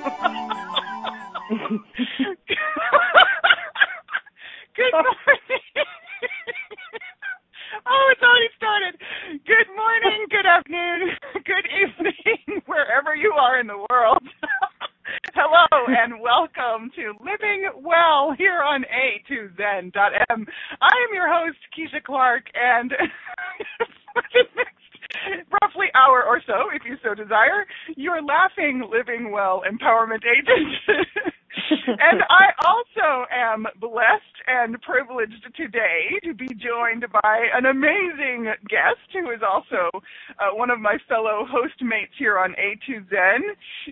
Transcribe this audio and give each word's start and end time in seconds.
Good 0.00 0.08
morning. 4.96 5.12
oh, 7.86 8.08
it's 8.08 8.22
already 8.22 8.48
started. 8.56 8.96
Good 9.44 9.68
morning, 9.76 10.24
good 10.30 10.46
afternoon, 10.46 11.10
good 11.44 11.66
evening, 11.68 12.62
wherever 12.66 13.14
you 13.14 13.32
are 13.32 13.60
in 13.60 13.66
the 13.66 13.84
world. 13.90 14.22
Hello 15.34 15.66
and 15.88 16.20
welcome 16.20 16.90
to 16.96 17.12
Living 17.20 17.68
Well 17.82 18.32
here 18.38 18.62
on 18.62 18.84
A2Zen.fm. 18.84 20.46
I 20.80 20.94
am 20.96 21.12
your 21.12 21.28
host, 21.28 21.58
Keisha 21.76 22.02
Clark, 22.02 22.44
and 22.54 22.92
hour 25.94 26.24
or 26.24 26.40
so, 26.46 26.70
if 26.74 26.82
you 26.84 26.96
so 27.02 27.14
desire, 27.14 27.66
your 27.96 28.22
laughing, 28.22 28.88
living 28.90 29.30
well 29.30 29.62
empowerment 29.70 30.22
agent. 30.24 31.06
and 31.86 32.22
I 32.28 32.52
also 32.64 33.26
am 33.32 33.66
blessed 33.80 34.38
and 34.46 34.80
privileged 34.82 35.46
today 35.56 36.18
to 36.24 36.34
be 36.34 36.48
joined 36.48 37.04
by 37.12 37.46
an 37.54 37.66
amazing 37.66 38.52
guest 38.68 39.06
who 39.12 39.30
is 39.30 39.40
also 39.42 39.90
uh, 40.38 40.54
one 40.54 40.70
of 40.70 40.80
my 40.80 40.96
fellow 41.08 41.44
host 41.48 41.82
mates 41.82 42.12
here 42.18 42.38
on 42.38 42.54
A2Zen. 42.54 43.40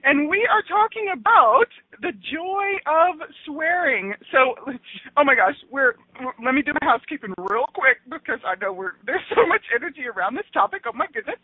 And 0.04 0.28
we 0.28 0.46
are 0.50 0.62
talking 0.62 1.08
about 1.12 1.68
the 2.02 2.12
joy 2.32 2.68
of 2.86 3.20
swearing. 3.46 4.14
So, 4.32 4.54
oh 5.16 5.24
my 5.24 5.34
gosh, 5.34 5.56
we're, 5.70 5.94
let 6.44 6.54
me 6.54 6.62
do 6.62 6.72
my 6.80 6.86
housekeeping 6.86 7.34
real 7.38 7.66
quick 7.74 7.98
because 8.10 8.40
I 8.46 8.54
know 8.60 8.72
we're, 8.72 8.98
there's 9.06 9.24
so 9.34 9.46
much 9.46 9.62
energy 9.74 10.06
around 10.08 10.36
this 10.36 10.48
topic. 10.54 10.84
Oh 10.86 10.94
my 10.94 11.06
goodness. 11.12 11.38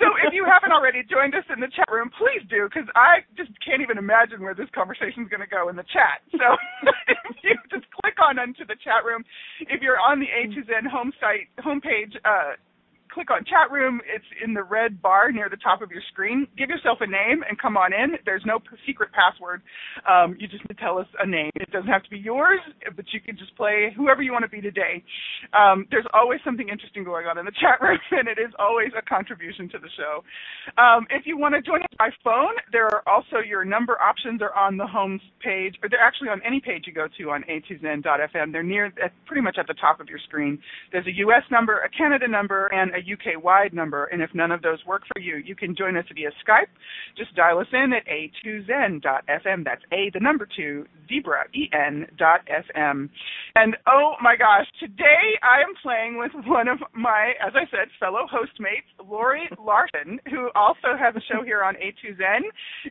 So 0.00 0.06
if 0.26 0.34
you 0.34 0.44
haven't 0.46 0.72
already 0.72 1.02
joined 1.06 1.34
us 1.34 1.44
in 1.52 1.60
the 1.60 1.70
chat 1.74 1.88
room, 1.92 2.10
please 2.18 2.42
do 2.50 2.68
because 2.68 2.88
I 2.96 3.22
just 3.36 3.52
can't 3.64 3.82
even 3.82 3.98
imagine 3.98 4.42
where 4.42 4.54
this 4.54 4.70
conversation 4.74 5.24
is 5.24 5.30
going 5.30 5.44
to 5.44 5.50
go 5.50 5.68
in 5.70 5.76
the 5.76 5.86
chat. 5.92 6.22
So 6.32 6.46
if 7.30 7.36
you 7.44 7.54
just 7.70 7.86
click 8.02 8.18
on 8.22 8.38
into 8.38 8.64
the 8.66 8.76
chat 8.84 9.04
room, 9.06 9.24
if 9.68 9.82
you're 9.82 10.00
on 10.00 10.20
the 10.20 10.28
A2Zen 10.30 10.86
home 10.90 11.12
site 11.20 11.48
homepage, 11.62 12.16
uh, 12.24 12.58
click 13.18 13.34
on 13.34 13.42
chat 13.44 13.66
room. 13.74 14.00
It's 14.06 14.24
in 14.46 14.54
the 14.54 14.62
red 14.62 15.02
bar 15.02 15.32
near 15.32 15.50
the 15.50 15.58
top 15.58 15.82
of 15.82 15.90
your 15.90 16.02
screen. 16.12 16.46
Give 16.56 16.70
yourself 16.70 16.98
a 17.00 17.06
name 17.06 17.42
and 17.42 17.58
come 17.58 17.76
on 17.76 17.92
in. 17.92 18.14
There's 18.24 18.46
no 18.46 18.60
secret 18.86 19.10
password. 19.10 19.60
Um, 20.06 20.36
you 20.38 20.46
just 20.46 20.62
need 20.62 20.78
to 20.78 20.80
tell 20.80 20.98
us 20.98 21.08
a 21.18 21.26
name. 21.26 21.50
It 21.56 21.68
doesn't 21.72 21.90
have 21.90 22.04
to 22.04 22.10
be 22.10 22.18
yours, 22.18 22.60
but 22.94 23.06
you 23.10 23.20
can 23.20 23.36
just 23.36 23.56
play 23.56 23.90
whoever 23.96 24.22
you 24.22 24.30
want 24.30 24.44
to 24.44 24.48
be 24.48 24.60
today. 24.60 25.02
Um, 25.50 25.86
there's 25.90 26.06
always 26.14 26.38
something 26.44 26.68
interesting 26.68 27.02
going 27.02 27.26
on 27.26 27.38
in 27.38 27.44
the 27.44 27.56
chat 27.60 27.82
room, 27.82 27.98
and 28.12 28.28
it 28.28 28.38
is 28.38 28.54
always 28.56 28.94
a 28.96 29.02
contribution 29.02 29.68
to 29.70 29.78
the 29.82 29.90
show. 29.98 30.22
Um, 30.78 31.10
if 31.10 31.26
you 31.26 31.36
want 31.36 31.56
to 31.58 31.62
join 31.62 31.82
us 31.82 31.94
by 31.98 32.10
phone, 32.22 32.54
there 32.70 32.86
are 32.86 33.02
also 33.08 33.42
your 33.42 33.64
number 33.64 33.98
options 34.00 34.42
are 34.42 34.54
on 34.54 34.76
the 34.76 34.86
home 34.86 35.18
page, 35.42 35.74
or 35.82 35.88
they're 35.88 35.98
actually 35.98 36.28
on 36.28 36.40
any 36.46 36.60
page 36.60 36.84
you 36.86 36.94
go 36.94 37.08
to 37.18 37.30
on 37.30 37.42
a2zen.fm. 37.50 38.52
They're 38.52 38.62
near, 38.62 38.92
pretty 39.26 39.42
much 39.42 39.58
at 39.58 39.66
the 39.66 39.74
top 39.74 39.98
of 39.98 40.06
your 40.06 40.20
screen. 40.22 40.58
There's 40.92 41.06
a 41.06 41.16
U.S. 41.26 41.42
number, 41.50 41.80
a 41.80 41.90
Canada 41.90 42.28
number, 42.28 42.68
and 42.68 42.94
a 42.94 43.02
UK 43.12 43.42
wide 43.42 43.72
number. 43.72 44.06
And 44.06 44.22
if 44.22 44.30
none 44.34 44.52
of 44.52 44.62
those 44.62 44.84
work 44.86 45.02
for 45.12 45.20
you, 45.20 45.36
you 45.36 45.54
can 45.54 45.74
join 45.76 45.96
us 45.96 46.04
via 46.14 46.30
Skype. 46.46 46.68
Just 47.16 47.34
dial 47.34 47.58
us 47.58 47.66
in 47.72 47.92
at 47.92 48.04
a2zen.fm. 48.06 49.64
That's 49.64 49.82
A, 49.92 50.10
the 50.12 50.20
number 50.20 50.46
two, 50.56 50.86
zebra, 51.08 51.44
E-N 51.54 52.06
dot 52.16 52.40
FM. 52.48 53.08
And 53.54 53.76
oh 53.86 54.14
my 54.22 54.36
gosh, 54.36 54.66
today 54.80 55.38
I 55.42 55.60
am 55.60 55.74
playing 55.82 56.18
with 56.18 56.32
one 56.46 56.68
of 56.68 56.78
my, 56.92 57.32
as 57.44 57.52
I 57.54 57.68
said, 57.70 57.88
fellow 57.98 58.26
host 58.30 58.52
mates, 58.60 58.86
Lori 59.08 59.48
Larson, 59.58 60.20
who 60.30 60.50
also 60.54 60.96
has 60.98 61.14
a 61.16 61.20
show 61.32 61.42
here 61.44 61.62
on 61.62 61.74
A2Zen. 61.74 62.42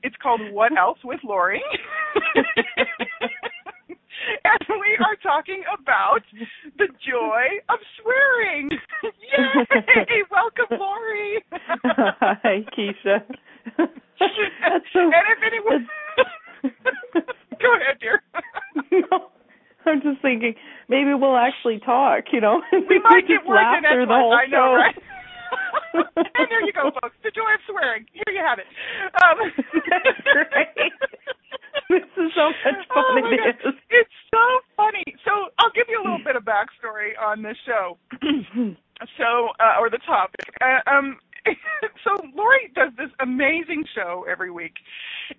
It's 0.03 0.15
called 0.21 0.41
What 0.51 0.77
Else 0.77 0.99
with 1.03 1.19
Lori. 1.23 1.61
and 4.43 4.61
we 4.69 4.97
are 5.05 5.15
talking 5.21 5.63
about 5.67 6.21
the 6.77 6.87
joy 7.05 7.45
of 7.69 7.79
swearing. 8.01 8.69
Yay! 9.03 10.21
Welcome, 10.31 10.77
Lori. 10.79 11.43
Hi, 12.43 12.65
Keisha. 12.77 13.23
so, 13.77 14.99
and 14.99 15.25
if 15.29 15.39
anyone, 15.45 15.87
go 17.61 17.75
ahead, 17.75 17.99
dear. 17.99 18.21
no, 19.11 19.29
I'm 19.85 20.01
just 20.01 20.21
thinking 20.21 20.55
maybe 20.89 21.13
we'll 21.13 21.37
actually 21.37 21.79
talk. 21.79 22.25
You 22.31 22.41
know, 22.41 22.61
we 22.71 22.99
might 23.03 23.27
get 23.27 23.47
laugh 23.47 23.83
through 23.91 24.05
the 24.05 24.13
whole 24.13 24.33
I 24.33 24.45
know, 24.47 24.57
show. 24.57 24.75
right? 24.75 24.95
And 25.93 26.47
there 26.49 26.63
you 26.65 26.73
go, 26.73 26.91
folks. 27.01 27.15
The 27.23 27.31
joy 27.31 27.49
of 27.53 27.61
swearing. 27.69 28.05
Here 28.13 28.31
you 28.33 28.43
have 28.43 28.59
it. 28.59 28.67
Um, 29.17 29.37
That's 29.89 30.21
great. 30.51 30.91
This 31.89 32.03
is 32.19 32.31
so 32.35 32.51
much 32.51 32.83
fun. 32.91 33.23
oh 33.23 33.31
it 33.31 33.39
is. 33.55 33.73
It's 33.89 34.17
so 34.33 34.43
funny. 34.75 35.05
So 35.23 35.31
I'll 35.59 35.71
give 35.73 35.87
you 35.87 35.99
a 36.01 36.03
little 36.03 36.23
bit 36.23 36.35
of 36.35 36.43
backstory 36.43 37.15
on 37.15 37.41
this 37.41 37.55
show. 37.65 37.97
so, 39.17 39.29
uh, 39.59 39.79
or 39.79 39.89
the 39.89 39.99
topic. 40.05 40.45
Uh, 40.59 40.83
um, 40.89 41.17
so 42.03 42.11
Lori 42.35 42.71
does 42.75 42.91
this 42.97 43.09
amazing 43.19 43.85
show 43.95 44.25
every 44.29 44.51
week, 44.51 44.73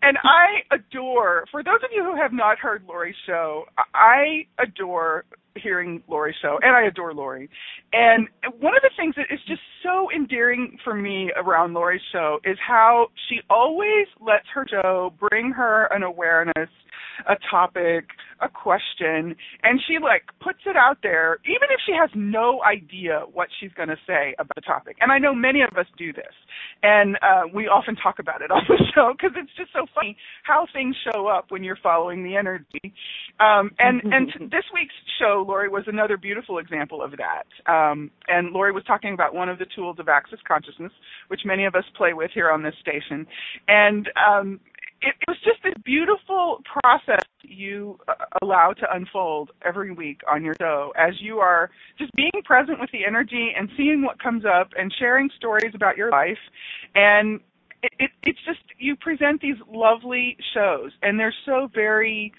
and 0.03 0.17
I 0.25 0.75
adore. 0.75 1.45
For 1.51 1.63
those 1.63 1.81
of 1.85 1.91
you 1.93 2.05
who 2.05 2.17
have 2.17 2.33
not 2.33 2.59
heard 2.59 2.85
Lori's 2.87 3.17
show, 3.27 3.65
I 3.95 4.47
adore 4.59 5.25
hearing 5.57 6.03
Lori's 6.09 6.37
show, 6.41 6.59
and 6.63 6.75
I 6.75 6.83
adore 6.83 7.15
Lori. 7.15 7.49
And 7.93 8.29
one 8.61 8.77
of 8.77 8.83
the 8.83 8.91
things 8.97 9.15
that 9.17 9.27
is 9.33 9.41
just 9.47 9.61
so 9.83 10.09
endearing 10.15 10.79
for 10.85 10.95
me 10.95 11.31
around 11.37 11.75
Lori's 11.75 12.03
show 12.13 12.39
is 12.45 12.57
how 12.67 13.09
she 13.29 13.41
always 13.51 14.07
lets 14.21 14.47
her 14.55 14.67
show 14.69 15.13
bring 15.19 15.51
her 15.53 15.87
an 15.93 16.03
awareness, 16.03 16.69
a 17.27 17.37
topic, 17.51 18.11
a 18.41 18.49
question, 18.49 19.35
and 19.63 19.81
she 19.87 19.99
like 20.03 20.23
puts 20.41 20.61
it 20.67 20.77
out 20.77 20.99
there, 21.03 21.39
even 21.45 21.69
if 21.71 21.81
she 21.87 21.93
has 21.93 22.11
no 22.15 22.63
idea 22.63 23.23
what 23.33 23.49
she's 23.59 23.73
going 23.73 23.89
to 23.89 23.99
say 24.07 24.35
about 24.39 24.55
the 24.55 24.61
topic. 24.61 24.97
And 25.01 25.11
I 25.11 25.19
know 25.19 25.35
many 25.35 25.63
of 25.63 25.77
us 25.77 25.87
do 25.97 26.13
this, 26.13 26.35
and 26.83 27.17
uh, 27.17 27.43
we 27.53 27.67
often 27.67 27.97
talk 27.97 28.19
about 28.19 28.43
it 28.43 28.51
on 28.51 28.63
the 28.69 28.79
show 28.95 29.13
because 29.13 29.37
it's 29.37 29.51
just 29.57 29.73
so 29.73 29.87
funny 29.95 30.17
how 30.45 30.67
things 30.73 30.95
show 31.13 31.27
up 31.27 31.47
when 31.51 31.65
you're 31.65 31.79
following 31.83 32.25
the 32.25 32.37
energy. 32.37 32.95
Um, 33.41 33.71
and 33.79 34.03
and 34.13 34.29
t- 34.29 34.45
this 34.47 34.65
week's 34.73 34.95
show, 35.19 35.45
Lori, 35.47 35.69
was 35.69 35.85
another 35.87 36.17
beautiful 36.17 36.59
example 36.59 37.03
of 37.03 37.13
that. 37.19 37.47
Um, 37.71 38.11
and 38.29 38.53
Lori 38.53 38.73
was 38.73 38.85
talking 38.85 39.15
about 39.15 39.35
one 39.35 39.49
of 39.49 39.59
the 39.59 39.67
tools 39.75 39.97
of 39.99 40.09
Access 40.09 40.39
Consciousness, 40.47 40.93
which 41.29 41.41
many 41.45 41.65
of 41.65 41.75
us 41.75 41.85
play 41.97 42.13
with 42.13 42.31
here 42.33 42.51
on 42.51 42.63
this 42.63 42.75
station, 42.81 43.27
and 43.67 44.09
um, 44.17 44.61
it, 45.01 45.15
it 45.21 45.29
was 45.29 45.39
just 45.45 45.65
a 45.65 45.79
beautiful 45.81 46.61
process 46.65 47.25
you 47.43 47.99
uh, 48.09 48.15
allow 48.43 48.73
to 48.73 48.87
unfold 48.95 49.51
every 49.65 49.93
week 49.93 50.21
on 50.31 50.45
your 50.45 50.55
show 50.61 50.93
as 50.97 51.15
you 51.21 51.39
are 51.39 51.71
just 51.99 52.13
being 52.15 52.31
present 52.45 52.81
with 52.81 52.91
the 52.93 53.05
energy 53.07 53.53
and 53.57 53.69
seeing 53.77 54.03
what 54.03 54.21
comes 54.23 54.45
up 54.45 54.69
and 54.79 54.93
sharing 54.99 55.31
stories 55.37 55.73
about 55.75 55.97
your 55.97 56.11
life. 56.11 56.39
And 56.95 57.41
it, 57.83 57.93
it, 57.99 58.11
it's 58.25 58.39
just 58.45 58.61
you 58.79 58.97
present 58.97 59.41
these 59.41 59.57
lovely 59.73 60.37
shows 60.55 60.93
and 61.03 61.19
they're 61.19 61.35
so 61.47 61.69
very 61.75 62.33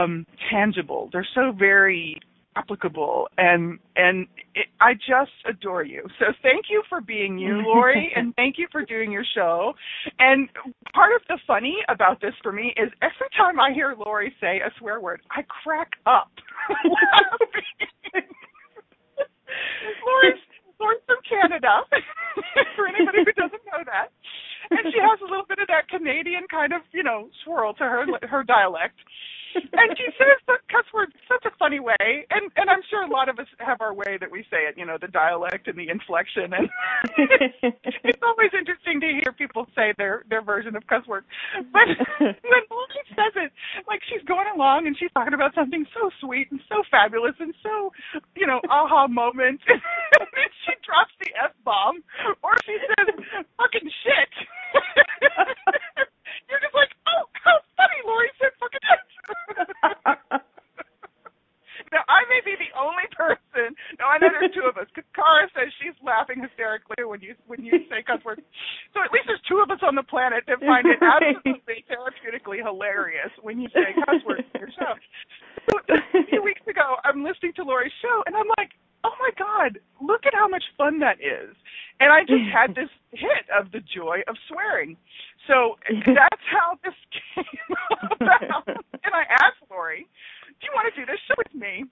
um 0.00 0.26
tangible. 0.50 1.08
They're 1.12 1.26
so 1.34 1.52
very 1.52 2.20
applicable 2.56 3.28
and 3.38 3.78
and 3.96 4.26
it, 4.54 4.66
I 4.80 4.94
just 4.94 5.30
adore 5.48 5.84
you. 5.84 6.06
So 6.18 6.26
thank 6.42 6.66
you 6.68 6.82
for 6.88 7.00
being 7.00 7.38
you, 7.38 7.62
Lori, 7.64 8.12
and 8.16 8.34
thank 8.34 8.58
you 8.58 8.66
for 8.72 8.84
doing 8.84 9.12
your 9.12 9.24
show. 9.34 9.72
And 10.18 10.48
part 10.92 11.12
of 11.14 11.22
the 11.28 11.38
funny 11.46 11.76
about 11.88 12.20
this 12.20 12.34
for 12.42 12.52
me 12.52 12.74
is 12.76 12.90
every 13.02 13.30
time 13.36 13.60
I 13.60 13.72
hear 13.72 13.94
Lori 13.96 14.34
say 14.40 14.58
a 14.58 14.70
swear 14.78 15.00
word, 15.00 15.20
I 15.30 15.42
crack 15.62 15.90
up. 16.06 16.30
Lori's 20.06 20.40
Lori's 20.80 21.02
from 21.06 21.18
Canada. 21.28 21.84
for 22.76 22.88
anybody 22.88 23.24
who 23.24 23.32
doesn't 23.34 23.64
know 23.66 23.82
that. 23.86 24.10
And 24.70 24.86
she 24.92 25.00
has 25.02 25.18
a 25.20 25.28
little 25.28 25.46
bit 25.48 25.58
of 25.58 25.66
that 25.68 25.88
Canadian 25.90 26.46
kind 26.50 26.72
of, 26.72 26.82
you 26.92 27.02
know, 27.02 27.28
swirl 27.44 27.74
to 27.74 27.84
her 27.84 28.06
her 28.28 28.44
dialect 28.44 28.94
and 29.54 29.96
she 29.96 30.06
says 30.18 30.38
the 30.46 30.56
cuss 30.70 30.86
words 30.94 31.12
such 31.28 31.44
a 31.46 31.54
funny 31.58 31.80
way, 31.80 32.26
and 32.30 32.50
and 32.56 32.70
I'm 32.70 32.82
sure 32.90 33.02
a 33.02 33.10
lot 33.10 33.28
of 33.28 33.38
us 33.38 33.46
have 33.58 33.80
our 33.80 33.94
way 33.94 34.18
that 34.20 34.30
we 34.30 34.42
say 34.50 34.68
it. 34.68 34.76
You 34.76 34.86
know, 34.86 34.98
the 35.00 35.08
dialect 35.08 35.68
and 35.68 35.78
the 35.78 35.88
inflection, 35.88 36.52
and 36.54 36.68
it's 38.04 38.22
always 38.22 38.50
interesting 38.56 39.00
to 39.00 39.08
hear 39.08 39.32
people 39.32 39.66
say 39.74 39.94
their 39.98 40.24
their 40.28 40.42
version 40.42 40.76
of 40.76 40.86
cuss 40.86 41.06
words. 41.06 41.26
But 41.72 41.88
when 42.20 42.64
Lily 42.70 43.02
says 43.16 43.34
it, 43.36 43.52
like 43.88 44.00
she's 44.08 44.22
going 44.26 44.48
along 44.54 44.86
and 44.86 44.96
she's 44.98 45.10
talking 45.14 45.34
about 45.34 45.54
something 45.54 45.84
so 45.94 46.10
sweet 46.20 46.50
and 46.50 46.60
so 46.68 46.82
fabulous 46.90 47.34
and 47.40 47.54
so, 47.62 47.92
you 48.36 48.46
know, 48.46 48.60
aha 48.70 49.06
moment, 49.08 49.60
and 49.68 50.26
then 50.34 50.50
she 50.66 50.72
drops 50.86 51.12
the 51.20 51.30
f 51.42 51.52
bomb, 51.64 52.02
or 52.42 52.54
she 52.66 52.76
says 52.78 53.14
fucking 53.56 53.88
shit. 54.02 54.32
You're 56.48 56.62
just 56.62 56.74
like, 56.74 56.90
oh, 57.06 57.26
how 57.44 57.56
funny, 57.76 58.00
Lori 58.06 58.30
said 58.40 58.52
fucking 58.58 58.84
shit. 58.86 59.00
now 61.92 62.02
I 62.08 62.20
may 62.30 62.40
be 62.44 62.54
the 62.58 62.70
only 62.78 63.06
person. 63.14 63.74
No, 64.00 64.08
I 64.08 64.16
know 64.16 64.32
there's 64.32 64.56
two 64.56 64.64
of 64.64 64.80
us. 64.80 64.88
Cara 65.12 65.44
says 65.52 65.68
she's 65.76 65.92
laughing 66.00 66.40
hysterically 66.40 67.04
when 67.04 67.20
you 67.20 67.36
when 67.44 67.60
you 67.60 67.84
say 67.92 68.00
cuss 68.00 68.24
words. 68.24 68.40
So 68.96 69.04
at 69.04 69.12
least 69.12 69.28
there's 69.28 69.44
two 69.44 69.60
of 69.60 69.68
us 69.68 69.84
on 69.84 69.92
the 69.92 70.02
planet 70.08 70.48
that 70.48 70.56
find 70.64 70.88
it 70.88 70.96
absolutely 71.04 71.84
therapeutically 71.84 72.64
hilarious 72.64 73.28
when 73.44 73.60
you 73.60 73.68
say 73.76 73.92
cuss 74.08 74.24
words 74.24 74.48
in 74.56 74.64
your 74.64 74.72
show. 74.72 74.96
So 75.68 75.72
a 76.16 76.24
few 76.32 76.40
weeks 76.40 76.64
ago, 76.64 76.96
I'm 77.04 77.20
listening 77.20 77.52
to 77.60 77.62
Lori's 77.62 77.92
show, 78.00 78.24
and 78.24 78.32
I'm 78.32 78.48
like, 78.56 78.72
oh 79.04 79.12
my 79.20 79.30
god, 79.36 79.76
look 80.00 80.24
at 80.24 80.32
how 80.32 80.48
much 80.48 80.64
fun 80.80 80.98
that 81.04 81.20
is. 81.20 81.52
And 82.00 82.08
I 82.08 82.24
just 82.24 82.48
had 82.48 82.72
this 82.72 82.88
hit 83.12 83.44
of 83.52 83.68
the 83.72 83.84
joy 83.84 84.24
of 84.28 84.36
swearing. 84.48 84.96
So 85.44 85.76
that's 86.08 86.44
how 86.48 86.80
this 86.80 86.96
came 87.36 87.76
about. 88.16 88.64
And 89.04 89.12
I 89.12 89.28
asked 89.44 89.60
Lori, 89.68 90.08
do 90.56 90.62
you 90.64 90.72
want 90.72 90.88
to 90.88 90.96
do 90.96 91.04
this 91.04 91.20
show 91.28 91.36
with 91.36 91.52
me? 91.52 91.84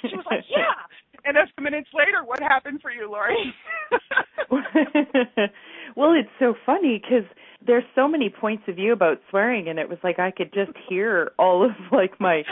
She 0.00 0.16
was 0.16 0.24
like, 0.28 0.44
yeah. 0.48 0.88
And 1.24 1.36
a 1.36 1.44
few 1.56 1.64
minutes 1.64 1.88
later, 1.94 2.22
what 2.24 2.40
happened 2.40 2.80
for 2.82 2.90
you, 2.90 3.10
Lori? 3.10 3.54
well, 5.96 6.12
it's 6.12 6.28
so 6.38 6.54
funny 6.66 7.00
because 7.02 7.24
there's 7.66 7.84
so 7.94 8.06
many 8.06 8.28
points 8.28 8.64
of 8.68 8.76
view 8.76 8.92
about 8.92 9.20
swearing, 9.30 9.68
and 9.68 9.78
it 9.78 9.88
was 9.88 9.98
like 10.04 10.18
I 10.18 10.30
could 10.30 10.52
just 10.52 10.72
hear 10.88 11.32
all 11.38 11.64
of 11.64 11.70
like 11.92 12.20
my 12.20 12.42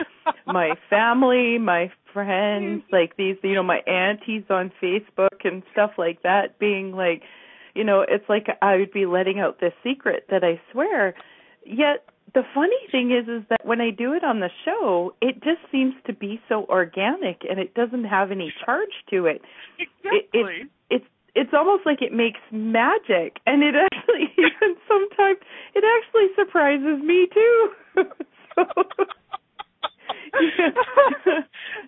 my 0.47 0.71
family, 0.89 1.59
my 1.59 1.93
friends, 2.13 2.83
like 2.93 3.17
these, 3.17 3.37
you 3.43 3.55
know, 3.55 3.63
my 3.63 3.81
aunties 3.87 4.45
on 4.49 4.73
Facebook 4.83 5.45
and 5.45 5.63
stuff 5.73 5.93
like 5.99 6.23
that, 6.23 6.59
being 6.59 6.93
like, 6.93 7.23
you 7.75 7.85
know, 7.85 8.05
it's 8.07 8.29
like 8.29 8.47
I 8.63 8.77
would 8.77 8.93
be 8.93 9.07
letting 9.07 9.39
out 9.39 9.61
this 9.61 9.75
secret 9.83 10.27
that 10.31 10.45
I 10.45 10.61
swear. 10.73 11.15
Yet 11.65 12.07
the 12.35 12.43
funny 12.55 12.77
thing 12.91 13.11
is 13.11 13.29
is 13.29 13.43
that 13.51 13.65
when 13.65 13.81
I 13.81 13.91
do 13.91 14.13
it 14.15 14.25
on 14.25 14.41
the 14.41 14.51
show, 14.65 15.15
it 15.21 15.43
just 15.43 15.61
seems 15.71 15.95
to 16.07 16.13
be 16.13 16.41
so 16.49 16.65
organic 16.69 17.43
and 17.49 17.59
it 17.59 17.75
doesn't 17.75 18.05
have 18.05 18.31
any 18.31 18.53
charge 18.65 18.93
to 19.11 19.27
it. 19.27 19.43
Exactly. 19.79 20.21
It, 20.33 20.47
it, 20.61 20.71
it's 20.91 21.05
it's 21.35 21.51
almost 21.53 21.85
like 21.87 22.03
it 22.03 22.13
makes 22.13 22.41
magic 22.51 23.39
and 23.47 23.63
it 23.63 23.75
actually 23.93 24.33
even 24.39 24.77
sometimes 24.89 25.39
it 25.75 25.85
actually 25.85 26.29
surprises 26.37 27.03
me 27.03 27.29
too. 27.33 27.73
so, 28.55 28.65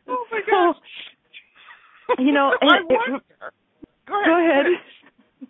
oh 0.08 0.26
my 0.30 0.40
gosh. 0.50 0.76
You 2.18 2.32
know, 2.32 2.52
I 2.60 2.76
it. 2.76 2.88
Go 4.06 4.20
ahead. 4.20 4.26
Go 4.26 4.38
ahead. 4.38 4.66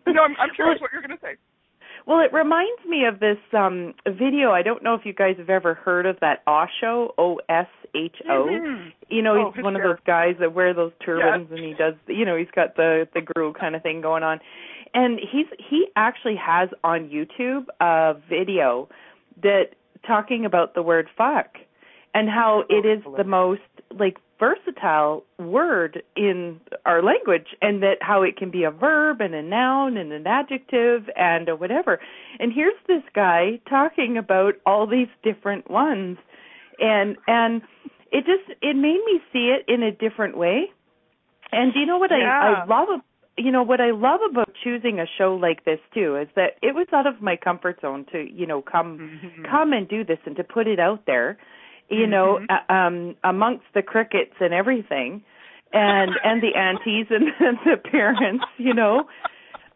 No, 0.07 0.23
I'm, 0.23 0.37
I'm 0.39 0.51
curious 0.55 0.81
what 0.81 0.93
you're 0.93 1.03
going 1.03 1.17
to 1.17 1.23
say. 1.23 1.37
Well, 2.07 2.21
it 2.21 2.33
reminds 2.35 2.85
me 2.87 3.07
of 3.07 3.21
this 3.21 3.39
um 3.53 3.95
video. 4.07 4.51
I 4.51 4.63
don't 4.63 4.83
know 4.83 4.95
if 4.95 5.07
you 5.07 5.13
guys 5.13 5.37
have 5.39 5.51
ever 5.51 5.75
heard 5.75 6.07
of 6.07 6.19
that 6.21 6.43
Osho, 6.47 7.15
O 7.17 7.41
S 7.49 7.67
H 7.95 8.17
O. 8.29 8.47
Mhm. 8.47 8.93
You 9.09 9.23
know, 9.23 9.47
Oh, 9.47 9.51
he's 9.53 9.65
one 9.65 9.77
of 9.77 9.83
those 9.83 9.99
guys 10.07 10.37
that 10.39 10.53
wear 10.53 10.75
those 10.75 10.93
turbans 11.05 11.51
and 11.51 11.61
he 11.61 11.75
does, 11.75 11.95
you 12.07 12.25
know, 12.25 12.37
he's 12.37 12.51
got 12.51 12.77
the 12.77 13.09
the 13.15 13.23
guru 13.23 13.53
kind 13.53 13.75
of 13.75 13.83
thing 13.83 14.01
going 14.01 14.23
on. 14.23 14.41
And 14.93 15.19
he's 15.19 15.47
he 15.59 15.89
actually 15.97 16.37
has 16.37 16.69
on 16.85 17.09
YouTube 17.09 17.67
a 17.81 18.15
video 18.29 18.89
that 19.43 19.71
talking 20.07 20.45
about 20.45 20.75
the 20.75 20.83
word 20.83 21.09
fuck 21.17 21.57
and 22.15 22.29
how 22.29 22.65
it 22.69 22.85
is 22.87 23.03
the 23.17 23.25
most 23.25 23.63
like 23.91 24.19
versatile 24.45 25.25
word 25.39 26.03
in 26.17 26.61
our 26.85 27.03
language 27.03 27.49
and 27.63 27.83
that 27.83 27.97
how 28.01 28.23
it 28.23 28.37
can 28.37 28.51
be 28.51 28.65
a 28.65 28.71
verb 28.71 29.21
and 29.21 29.35
a 29.35 29.43
noun 29.43 29.97
and 29.97 30.13
an 30.13 30.27
adjective 30.27 31.03
and 31.17 31.49
a 31.49 31.57
whatever. 31.57 31.99
And 32.41 32.53
here's 32.53 32.81
this 32.87 33.03
guy 33.15 33.61
talking 33.69 34.17
about 34.19 34.55
all 34.67 34.87
these 34.87 35.09
different 35.23 35.71
ones 35.71 36.19
and 36.79 37.17
and 37.27 37.63
it 38.13 38.25
just 38.27 38.47
it 38.63 38.77
made 38.77 39.01
me 39.11 39.21
see 39.33 39.47
it 39.55 39.65
in 39.73 39.83
a 39.83 39.93
different 39.93 40.37
way. 40.37 40.71
And 41.53 41.73
do 41.73 41.79
you 41.81 41.87
know 41.87 41.99
what 41.99 42.13
I 42.13 42.19
Yeah. 42.19 42.63
I 42.63 42.65
love 42.67 42.89
ab- 42.97 43.03
you 43.37 43.51
know 43.51 43.63
what 43.65 43.81
I 43.81 43.91
love 43.91 44.21
about 44.31 44.51
choosing 44.63 45.01
a 45.01 45.07
show 45.19 45.35
like 45.35 45.65
this 45.65 45.81
too 45.93 46.17
is 46.17 46.29
that 46.37 46.51
it 46.63 46.75
was 46.75 46.87
out 46.93 47.07
of 47.07 47.21
my 47.21 47.37
comfort 47.37 47.81
zone 47.81 48.05
to 48.13 48.19
you 48.41 48.47
know 48.47 48.61
come 48.63 48.91
Mhm. 48.99 49.45
come 49.51 49.73
and 49.73 49.89
do 49.89 50.05
this 50.05 50.19
and 50.27 50.37
to 50.37 50.45
put 50.45 50.67
it 50.75 50.79
out 50.79 51.03
there 51.07 51.37
you 51.89 52.07
know 52.07 52.39
Mhm. 52.41 52.47
uh, 52.51 52.73
um 52.73 53.17
amongst 53.25 53.65
the 53.75 53.83
crickets 53.83 54.35
and 54.41 54.55
everything 54.55 55.23
and 55.73 56.19
and 56.25 56.43
the 56.43 56.55
aunties 56.55 57.07
and, 57.11 57.25
and 57.41 57.59
the 57.65 57.77
parents 57.77 58.45
you 58.59 58.73
know 58.73 59.09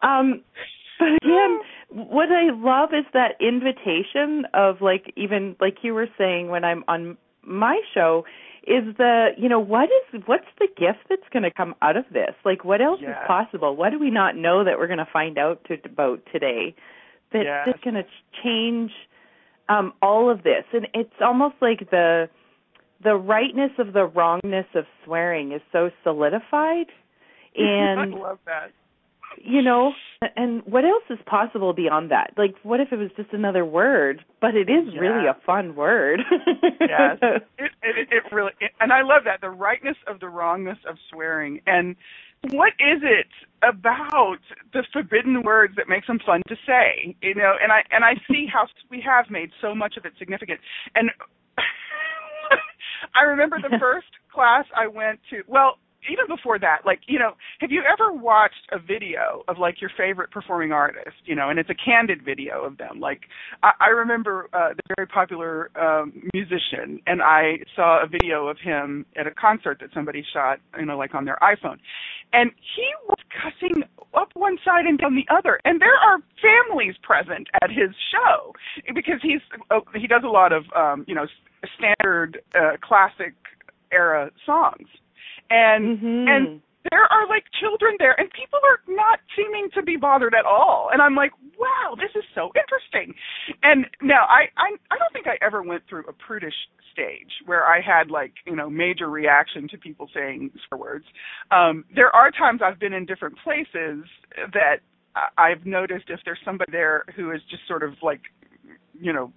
um 0.03 0.41
but 0.99 1.09
again 1.23 1.61
what 1.91 2.31
i 2.31 2.51
love 2.51 2.91
is 2.93 3.05
that 3.13 3.37
invitation 3.41 4.47
of 4.55 4.81
like 4.81 5.13
even 5.17 5.57
like 5.61 5.79
you 5.83 5.95
were 5.95 6.09
saying 6.17 6.49
when 6.49 6.65
i'm 6.65 6.85
on 6.89 7.17
my 7.43 7.81
show 7.95 8.25
is 8.67 8.85
the 8.97 9.31
you 9.39 9.49
know 9.49 9.61
what 9.61 9.89
is 9.89 10.23
what's 10.27 10.45
the 10.59 10.69
gift 10.77 10.99
that's 11.09 11.29
going 11.33 11.43
to 11.43 11.51
come 11.51 11.75
out 11.83 11.97
of 11.97 12.05
this 12.13 12.35
like 12.45 12.65
what 12.65 12.81
else 12.83 13.01
Yes. 13.01 13.11
is 13.11 13.27
possible 13.27 13.75
what 13.77 13.91
do 13.91 13.99
we 13.99 14.11
not 14.11 14.37
know 14.37 14.65
that 14.65 14.79
we're 14.79 14.87
going 14.89 14.99
to 14.99 15.09
find 15.13 15.39
out 15.39 15.65
to, 15.65 15.79
about 15.85 16.21
today 16.33 16.75
that's 17.33 17.45
Yes. 17.45 17.69
just 17.73 17.83
going 17.85 17.95
to 17.95 18.05
change 18.43 18.93
um 19.69 19.93
all 20.03 20.31
of 20.31 20.43
this 20.43 20.65
and 20.73 20.87
it's 20.95 21.11
almost 21.21 21.55
like 21.61 21.91
the 21.91 22.29
the 23.03 23.15
rightness 23.15 23.71
of 23.79 23.93
the 23.93 24.05
wrongness 24.05 24.67
of 24.75 24.85
swearing 25.05 25.53
is 25.53 25.63
so 25.73 25.91
solidified 26.03 26.87
and 27.57 28.01
I 28.01 28.19
love 28.19 28.39
that. 28.47 28.71
you 29.43 29.63
know 29.63 29.93
and 30.37 30.63
what 30.65 30.85
else 30.85 31.05
is 31.11 31.19
possible 31.27 31.73
beyond 31.73 32.11
that 32.11 32.33
like 32.37 32.55
what 32.63 32.81
if 32.81 32.89
it 32.93 32.97
was 32.97 33.11
just 33.17 33.33
another 33.33 33.65
word 33.65 34.25
but 34.41 34.55
it 34.55 34.69
is 34.69 34.95
really 34.99 35.27
a 35.27 35.37
fun 35.47 35.75
word 35.77 36.21
Yes. 36.81 37.19
It, 37.59 37.73
it, 37.83 38.09
it 38.11 38.33
really, 38.33 38.53
it, 38.61 38.71
and 38.81 38.93
I 38.93 39.03
love 39.03 39.23
that 39.25 39.41
the 39.41 39.51
rightness 39.51 39.97
of 40.07 40.21
the 40.21 40.29
wrongness 40.29 40.79
of 40.89 40.97
swearing. 41.11 41.61
And 41.67 41.97
what 42.51 42.73
is 42.79 43.03
it 43.03 43.29
about 43.63 44.39
the 44.73 44.85
forbidden 44.93 45.43
words 45.43 45.75
that 45.77 45.89
makes 45.89 46.07
them 46.07 46.21
fun 46.25 46.43
to 46.49 46.57
say? 46.67 47.17
You 47.23 47.35
know, 47.35 47.55
and 47.61 47.73
I 47.73 47.83
and 47.91 48.05
I 48.05 48.15
see 48.31 48.47
how 48.53 48.67
we 48.91 49.01
have 49.01 49.31
made 49.31 49.51
so 49.61 49.75
much 49.75 49.97
of 49.97 50.05
it 50.05 50.13
significant. 50.19 50.61
And 50.95 51.11
I 53.15 53.23
remember 53.23 53.59
the 53.61 53.77
first 53.79 54.09
class 54.33 54.65
I 54.77 54.87
went 54.87 55.21
to. 55.31 55.43
Well, 55.47 55.79
even 56.11 56.27
before 56.29 56.59
that, 56.59 56.79
like 56.87 57.01
you 57.07 57.19
know, 57.19 57.33
have 57.61 57.71
you 57.71 57.83
ever 57.83 58.13
watched 58.13 58.69
a 58.73 58.79
video 58.79 59.43
of 59.49 59.59
like 59.59 59.81
your 59.81 59.91
favorite 59.97 60.31
performing 60.31 60.73
artist? 60.73 61.17
You 61.25 61.35
know, 61.35 61.51
and 61.51 61.59
it's 61.59 61.71
a 61.71 61.75
candid 61.75 62.25
video 62.25 62.65
of 62.65 62.79
them. 62.79 63.01
Like 63.01 63.23
I, 63.63 63.73
I 63.81 63.89
remember 63.89 64.49
uh, 64.53 64.71
the 64.71 64.95
very 64.97 65.07
popular 65.07 65.71
um, 65.79 66.13
musician, 66.33 67.01
and 67.07 67.23
I 67.23 67.59
saw 67.75 68.03
a 68.03 68.07
video 68.07 68.49
of 68.49 68.59
him 68.59 69.07
at 69.17 69.27
a 69.27 69.33
concert 69.33 69.79
that 69.81 69.91
somebody 69.93 70.25
shot, 70.33 70.59
you 70.79 70.87
know, 70.87 70.97
like 70.97 71.15
on 71.15 71.25
their 71.25 71.39
iPhone, 71.43 71.79
and 72.33 72.51
he 72.77 72.87
was 73.09 73.19
cussing 73.31 73.83
up 74.15 74.29
one 74.35 74.57
side 74.65 74.87
and 74.87 74.99
down 74.99 75.15
the 75.15 75.27
other. 75.35 75.61
And 75.65 75.81
there 75.81 75.97
are 75.97 76.19
families 76.41 76.95
present 77.03 77.49
at 77.63 77.71
his 77.71 77.91
show 78.13 78.53
because 78.95 79.21
he's 79.23 79.41
uh, 79.71 79.81
he 79.95 80.07
does 80.07 80.23
a 80.25 80.31
lot 80.31 80.53
of 80.53 80.65
um, 80.77 81.05
you 81.09 81.15
know 81.15 81.27
standard 81.77 82.41
uh, 82.55 82.77
classic 82.83 83.35
era 83.91 84.31
songs, 84.45 84.87
and 85.51 85.99
Mhm. 85.99 86.29
and 86.29 86.63
there 86.93 87.05
are 87.13 87.27
like 87.29 87.45
children 87.61 87.97
there 87.99 88.19
and 88.19 88.31
people 88.33 88.59
are 88.65 88.81
not 88.95 89.21
seeming 89.37 89.69
to 89.75 89.83
be 89.83 89.97
bothered 89.97 90.35
at 90.35 90.45
all. 90.47 90.91
And 90.93 91.03
i'm 91.03 91.15
like 91.15 91.33
wow 91.59 91.95
this 91.97 92.11
is 92.15 92.25
so 92.35 92.51
interesting. 92.55 93.15
And 93.63 93.87
now 94.01 94.25
i 94.29 94.49
i 94.57 94.69
i 94.91 94.97
don't 94.99 95.13
think 95.13 95.27
i 95.27 95.37
ever 95.43 95.63
went 95.63 95.83
through 95.89 96.05
a 96.09 96.13
prudish 96.13 96.55
stage 96.93 97.33
where 97.47 97.67
i 97.67 97.81
had 97.81 98.11
like 98.11 98.33
you 98.47 98.57
know 98.57 98.71
major 98.71 99.09
reaction 99.11 99.69
to 99.69 99.77
people 99.79 100.09
saying 100.15 100.51
swear 100.69 100.79
words. 100.79 101.05
Um 101.51 101.85
there 101.95 102.15
are 102.15 102.31
times 102.31 102.61
i've 102.63 102.79
been 102.79 102.93
in 102.93 103.05
different 103.07 103.37
places 103.45 104.05
that 104.53 104.81
i've 105.37 105.67
noticed 105.67 106.07
if 106.11 106.21
there's 106.25 106.39
somebody 106.45 106.71
there 106.73 107.05
who 107.17 107.33
is 107.33 107.41
just 107.51 107.67
sort 107.67 107.83
of 107.83 107.93
like 108.03 108.21
you 109.01 109.13
know 109.13 109.33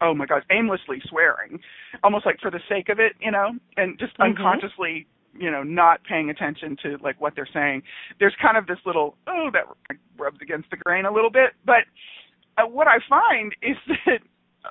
oh 0.00 0.14
my 0.14 0.26
gosh 0.26 0.42
aimlessly 0.50 1.00
swearing 1.08 1.60
almost 2.02 2.26
like 2.26 2.38
for 2.40 2.50
the 2.50 2.60
sake 2.68 2.88
of 2.88 2.98
it 2.98 3.12
you 3.20 3.30
know 3.30 3.50
and 3.76 3.98
just 3.98 4.16
Mhm. 4.18 4.30
unconsciously 4.30 5.06
you 5.38 5.50
know 5.50 5.62
not 5.62 6.02
paying 6.04 6.30
attention 6.30 6.76
to 6.82 6.96
like 7.02 7.20
what 7.20 7.34
they're 7.34 7.48
saying 7.52 7.82
there's 8.18 8.34
kind 8.42 8.56
of 8.56 8.66
this 8.66 8.78
little 8.84 9.16
oh 9.26 9.50
that 9.52 9.64
rubs 10.18 10.38
against 10.42 10.70
the 10.70 10.76
grain 10.76 11.04
a 11.04 11.12
little 11.12 11.30
bit 11.30 11.52
but 11.64 11.84
uh, 12.58 12.66
what 12.66 12.88
i 12.88 12.98
find 13.08 13.54
is 13.62 13.76
that 14.06 14.20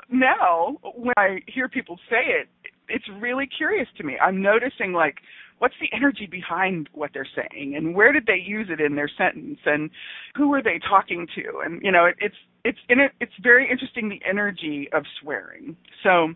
now 0.10 0.78
when 0.96 1.14
I 1.18 1.40
hear 1.48 1.68
people 1.68 1.98
say 2.10 2.24
it, 2.28 2.48
it's 2.90 3.06
really 3.20 3.48
curious 3.48 3.88
to 3.98 4.04
me. 4.04 4.18
I'm 4.22 4.42
noticing 4.42 4.94
like 4.94 5.16
what's 5.60 5.74
the 5.82 5.90
energy 5.96 6.28
behind 6.30 6.90
what 6.94 7.12
they're 7.14 7.28
saying 7.36 7.76
and 7.76 7.96
where 7.96 8.14
did 8.14 8.26
they 8.26 8.38
use 8.44 8.68
it 8.70 8.80
in 8.80 8.96
their 8.96 9.10
sentence 9.18 9.60
and 9.66 9.90
who 10.36 10.54
are 10.54 10.62
they 10.64 10.80
talking 10.88 11.28
to 11.36 11.60
and 11.66 11.82
you 11.84 11.92
know 11.92 12.06
it, 12.06 12.16
it's 12.20 12.36
it's 12.64 12.80
in 12.90 13.00
it 13.00 13.12
it's 13.20 13.34
very 13.42 13.70
interesting 13.70 14.10
the 14.10 14.22
energy 14.28 14.90
of 14.94 15.04
swearing. 15.22 15.76
So 16.04 16.34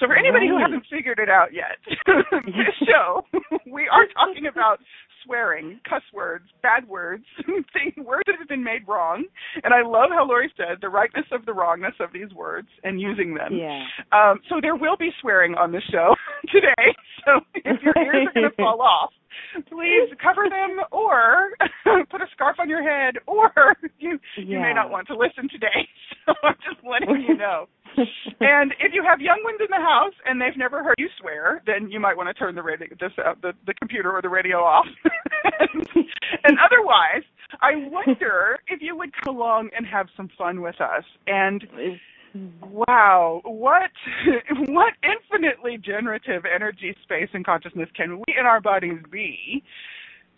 so 0.00 0.06
for 0.06 0.16
anybody 0.16 0.50
right. 0.50 0.58
who 0.58 0.72
hasn't 0.72 0.84
figured 0.90 1.18
it 1.18 1.28
out 1.28 1.52
yet, 1.52 1.78
this 2.46 2.74
show 2.86 3.24
we 3.70 3.88
are 3.88 4.06
talking 4.14 4.46
about 4.46 4.80
swearing, 5.24 5.80
cuss 5.88 6.02
words, 6.12 6.44
bad 6.62 6.86
words, 6.88 7.24
things, 7.46 7.94
words 7.96 8.24
that 8.26 8.36
have 8.38 8.48
been 8.48 8.64
made 8.64 8.86
wrong. 8.86 9.24
And 9.62 9.72
I 9.72 9.82
love 9.82 10.10
how 10.10 10.26
Lori 10.26 10.52
said 10.56 10.78
the 10.80 10.88
rightness 10.88 11.26
of 11.32 11.46
the 11.46 11.52
wrongness 11.52 11.94
of 12.00 12.12
these 12.12 12.32
words 12.34 12.68
and 12.82 13.00
using 13.00 13.34
them. 13.34 13.54
Yeah. 13.56 13.84
Um, 14.12 14.40
so 14.48 14.56
there 14.60 14.76
will 14.76 14.96
be 14.96 15.10
swearing 15.20 15.54
on 15.54 15.72
the 15.72 15.80
show 15.90 16.14
today. 16.52 16.94
So 17.24 17.40
if 17.54 17.80
your 17.82 17.94
ears 17.96 18.28
are 18.28 18.32
going 18.34 18.50
to 18.50 18.56
fall 18.56 18.82
off, 18.82 19.12
please 19.68 20.10
cover 20.22 20.48
them 20.48 20.80
or 20.92 21.50
put 22.10 22.20
a 22.20 22.26
scarf 22.32 22.56
on 22.58 22.68
your 22.68 22.82
head 22.82 23.14
or 23.26 23.50
you 23.98 24.18
yeah. 24.36 24.44
you 24.44 24.60
may 24.60 24.72
not 24.74 24.90
want 24.90 25.06
to 25.08 25.16
listen 25.16 25.48
today. 25.48 25.88
So 26.24 26.32
I'm 26.42 26.54
just 26.64 26.80
letting 26.82 27.20
you 27.28 27.36
know. 27.36 27.66
and 28.40 28.72
if 28.80 28.94
you 28.94 29.04
have 29.06 29.20
young 29.20 29.38
ones 29.44 29.58
in 29.60 29.66
the 29.68 29.76
house 29.76 30.14
and 30.24 30.40
they've 30.40 30.56
never 30.56 30.82
heard 30.82 30.94
you 30.96 31.08
swear, 31.20 31.62
then 31.66 31.90
you 31.90 32.00
might 32.00 32.16
want 32.16 32.28
to 32.28 32.34
turn 32.34 32.54
the 32.54 32.62
radio 32.62 32.88
this 32.98 33.12
uh, 33.18 33.34
the 33.42 33.52
the 33.66 33.74
computer 33.74 34.10
or 34.10 34.22
the 34.22 34.28
radio 34.30 34.56
off. 34.56 34.86
and, 35.60 35.86
and 36.44 36.56
otherwise, 36.64 37.22
I 37.60 37.86
wonder 37.90 38.58
if 38.68 38.80
you 38.80 38.96
would 38.96 39.10
come 39.22 39.36
along 39.36 39.68
and 39.76 39.86
have 39.86 40.06
some 40.16 40.30
fun 40.38 40.62
with 40.62 40.80
us 40.80 41.04
and 41.26 41.62
Wow, 42.34 43.40
what 43.44 43.90
what 44.68 44.94
infinitely 45.02 45.78
generative 45.78 46.42
energy, 46.52 46.96
space, 47.02 47.28
and 47.32 47.44
consciousness 47.44 47.88
can 47.96 48.18
we 48.18 48.34
in 48.38 48.44
our 48.46 48.60
bodies 48.60 48.98
be 49.10 49.62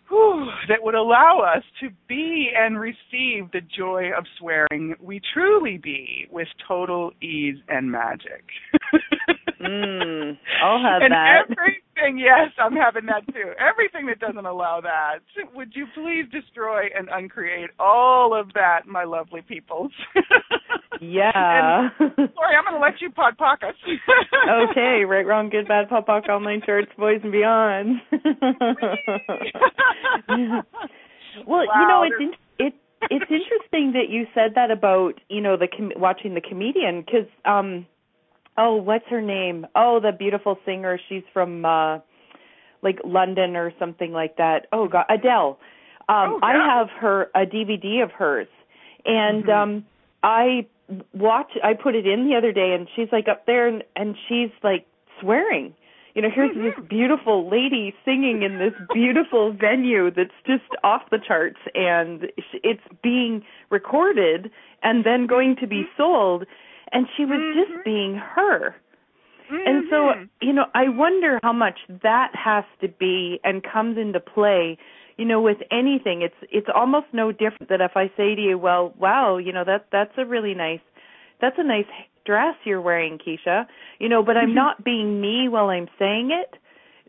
whew, 0.09 0.47
that 0.67 0.83
would 0.83 0.95
allow 0.95 1.39
us 1.39 1.63
to 1.81 1.89
be 2.07 2.49
and 2.55 2.79
receive 2.79 3.51
the 3.51 3.61
joy 3.75 4.11
of 4.17 4.25
swearing 4.39 4.95
we 5.01 5.21
truly 5.33 5.77
be 5.77 6.27
with 6.31 6.47
total 6.67 7.11
ease 7.21 7.57
and 7.67 7.91
magic. 7.91 8.45
mm, 9.61 10.37
I'll 10.63 10.81
have 10.81 11.01
and 11.01 11.11
that. 11.11 11.47
Everything, 11.97 12.19
yes, 12.19 12.51
I'm 12.59 12.75
having 12.75 13.05
that 13.07 13.25
too. 13.33 13.53
Everything 13.59 14.05
that 14.07 14.19
doesn't 14.19 14.45
allow 14.45 14.81
that, 14.81 15.19
would 15.55 15.71
you 15.75 15.87
please 15.93 16.25
destroy 16.31 16.85
and 16.97 17.09
uncreate 17.11 17.69
all 17.79 18.39
of 18.39 18.53
that, 18.53 18.81
my 18.85 19.03
lovely 19.03 19.41
peoples? 19.41 19.91
yeah. 21.01 21.89
and, 21.99 22.11
Lori, 22.17 22.55
I'm 22.55 22.63
going 22.65 22.75
to 22.75 22.79
let 22.79 23.01
you 23.01 23.09
POD 23.11 23.37
POC 23.37 23.63
us. 23.69 23.75
okay, 24.69 25.05
right, 25.05 25.25
wrong, 25.25 25.49
good, 25.49 25.67
bad, 25.67 25.89
POD, 25.89 26.05
POC, 26.05 26.29
online 26.29 26.61
charts, 26.65 26.91
boys 26.97 27.19
and 27.23 27.31
beyond. 27.31 28.01
well, 31.47 31.65
Wow, 31.67 31.79
you 31.79 31.87
know, 31.87 32.03
it's 32.03 32.21
in, 32.21 32.31
it 32.59 32.73
it's 33.09 33.31
interesting 33.31 33.93
that 33.93 34.09
you 34.09 34.25
said 34.33 34.53
that 34.55 34.71
about 34.71 35.13
you 35.29 35.41
know 35.41 35.55
the 35.57 35.67
com- 35.67 35.91
watching 35.95 36.33
the 36.33 36.41
comedian 36.41 37.01
because 37.01 37.27
um 37.45 37.85
oh 38.57 38.75
what's 38.75 39.05
her 39.09 39.21
name? 39.21 39.65
Oh 39.75 39.99
the 39.99 40.11
beautiful 40.11 40.57
singer. 40.65 40.99
She's 41.09 41.23
from 41.33 41.65
uh 41.65 41.99
like 42.81 42.99
London 43.03 43.55
or 43.55 43.71
something 43.79 44.11
like 44.11 44.37
that. 44.37 44.67
Oh 44.71 44.87
god 44.87 45.05
Adele. 45.09 45.57
Um 46.09 46.35
Oh, 46.35 46.39
I 46.43 46.53
have 46.53 46.89
her 46.99 47.29
a 47.35 47.45
DVD 47.45 48.03
of 48.03 48.11
hers. 48.11 48.47
And 49.05 49.45
Mhm. 49.45 49.61
um 49.61 49.85
I 50.23 50.65
watch 51.13 51.51
I 51.63 51.73
put 51.73 51.95
it 51.95 52.07
in 52.07 52.27
the 52.29 52.35
other 52.35 52.51
day 52.51 52.73
and 52.73 52.87
she's 52.95 53.09
like 53.11 53.27
up 53.27 53.45
there 53.45 53.67
and 53.67 53.83
and 53.95 54.15
she's 54.27 54.51
like 54.63 54.85
swearing. 55.19 55.73
You 56.15 56.23
know 56.23 56.29
here's 56.33 56.55
this 56.55 56.73
Mhm. 56.73 56.89
beautiful 56.89 57.47
lady 57.47 57.93
singing 58.03 58.41
in 58.41 58.57
this 58.57 58.73
beautiful 58.93 59.51
venue 59.67 60.09
that's 60.09 60.33
just 60.47 60.63
off 60.83 61.03
the 61.11 61.19
charts 61.19 61.59
and 61.75 62.31
sh- 62.39 62.59
it's 62.63 62.81
being 63.03 63.43
recorded 63.69 64.49
and 64.81 65.03
then 65.03 65.27
going 65.27 65.55
to 65.57 65.67
be 65.67 65.87
sold 65.95 66.45
and 66.91 67.07
she 67.15 67.25
was 67.25 67.39
Mhm. 67.39 67.53
just 67.53 67.83
being 67.83 68.15
her 68.15 68.75
and 69.49 69.83
so 69.89 69.95
Mhm. 70.13 70.29
you 70.41 70.53
know 70.53 70.65
i 70.73 70.87
wonder 70.89 71.39
how 71.43 71.53
much 71.53 71.79
that 72.03 72.31
has 72.35 72.65
to 72.81 72.87
be 72.87 73.39
and 73.43 73.63
comes 73.63 73.97
into 73.97 74.19
play 74.19 74.77
you 75.17 75.25
know 75.25 75.41
with 75.41 75.57
anything 75.71 76.21
it's 76.21 76.35
it's 76.51 76.67
almost 76.73 77.07
no 77.13 77.31
different 77.31 77.69
that 77.69 77.81
if 77.81 77.95
i 77.95 78.07
say 78.17 78.35
to 78.35 78.41
you 78.41 78.57
well 78.57 78.93
wow 78.97 79.37
you 79.37 79.51
know 79.51 79.63
that 79.63 79.87
that's 79.91 80.17
a 80.17 80.25
really 80.25 80.53
nice 80.53 80.81
that's 81.41 81.57
a 81.57 81.63
nice 81.63 81.85
dress 82.25 82.55
you're 82.65 82.81
wearing 82.81 83.17
keisha 83.17 83.65
you 83.99 84.09
know 84.09 84.21
but 84.21 84.35
i'm 84.37 84.51
Mhm. 84.51 84.55
not 84.55 84.83
being 84.83 85.21
me 85.21 85.47
while 85.47 85.69
i'm 85.69 85.87
saying 85.97 86.31
it 86.31 86.57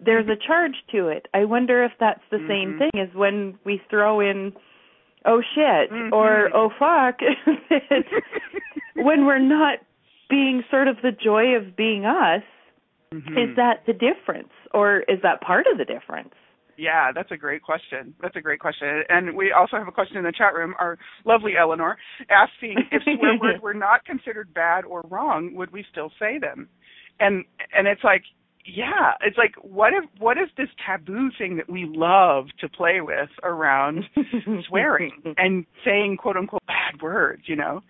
there's 0.00 0.28
a 0.28 0.37
charge 0.37 0.76
to 0.92 1.08
it 1.08 1.26
i 1.35 1.44
wonder 1.44 1.82
if 1.85 1.92
that's 1.99 2.23
the 2.30 2.38
same 2.47 2.73
Mhm. 2.75 2.78
thing 2.78 3.00
as 3.00 3.12
when 3.14 3.58
we 3.64 3.78
throw 3.90 4.20
in 4.20 4.52
oh 5.25 5.42
shit 5.54 5.90
or 6.12 6.48
Mhm. 6.48 6.50
oh 6.54 6.70
fuck 6.78 7.20
when 8.94 9.25
we're 9.26 9.38
not 9.38 9.78
being 10.28 10.62
sort 10.70 10.88
of 10.88 10.96
the 11.02 11.12
joy 11.12 11.54
of 11.56 11.76
being 11.76 12.04
us 12.04 12.42
Mhm. 13.12 13.50
is 13.50 13.56
that 13.56 13.87
the 13.87 13.94
difference 13.94 14.52
or 14.75 15.00
is 15.08 15.20
that 15.22 15.40
part 15.40 15.66
of 15.66 15.78
the 15.78 15.84
difference 15.84 16.34
Yeah, 16.76 17.10
that's 17.10 17.32
a 17.32 17.37
great 17.37 17.62
question. 17.62 18.14
That's 18.20 18.37
a 18.37 18.40
great 18.40 18.60
question. 18.60 19.02
And 19.08 19.34
we 19.34 19.50
also 19.50 19.76
have 19.78 19.88
a 19.88 19.92
question 19.92 20.16
in 20.16 20.22
the 20.22 20.30
chat 20.30 20.54
room. 20.54 20.76
Our 20.78 20.96
lovely 21.25 21.56
Eleanor 21.56 21.98
asking 22.30 22.76
if 22.92 23.02
swear 23.02 23.37
words 23.40 23.60
were 23.60 23.75
not 23.75 24.04
considered 24.04 24.54
bad 24.54 24.84
or 24.84 25.00
wrong, 25.10 25.54
would 25.56 25.72
we 25.72 25.84
still 25.90 26.12
say 26.20 26.38
them? 26.38 26.68
And 27.18 27.44
and 27.76 27.88
it's 27.88 28.04
like, 28.04 28.22
yeah, 28.75 29.12
it's 29.22 29.38
like 29.38 29.54
what 29.62 29.92
if 29.94 30.04
what 30.20 30.37
is 30.37 30.48
this 30.56 30.68
taboo 30.84 31.30
thing 31.38 31.56
that 31.56 31.70
we 31.70 31.87
love 31.88 32.46
to 32.60 32.68
play 32.68 33.00
with 33.00 33.30
around 33.42 34.04
swearing 34.68 35.12
and 35.37 35.64
saying 35.84 36.18
quote 36.20 36.37
unquote 36.37 36.62
bad 36.66 37.00
words, 37.00 37.42
you 37.46 37.56
know? 37.56 37.80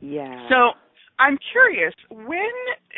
yeah 0.00 0.48
So 0.48 0.72
I'm 1.18 1.38
curious, 1.52 1.94
when 2.10 2.52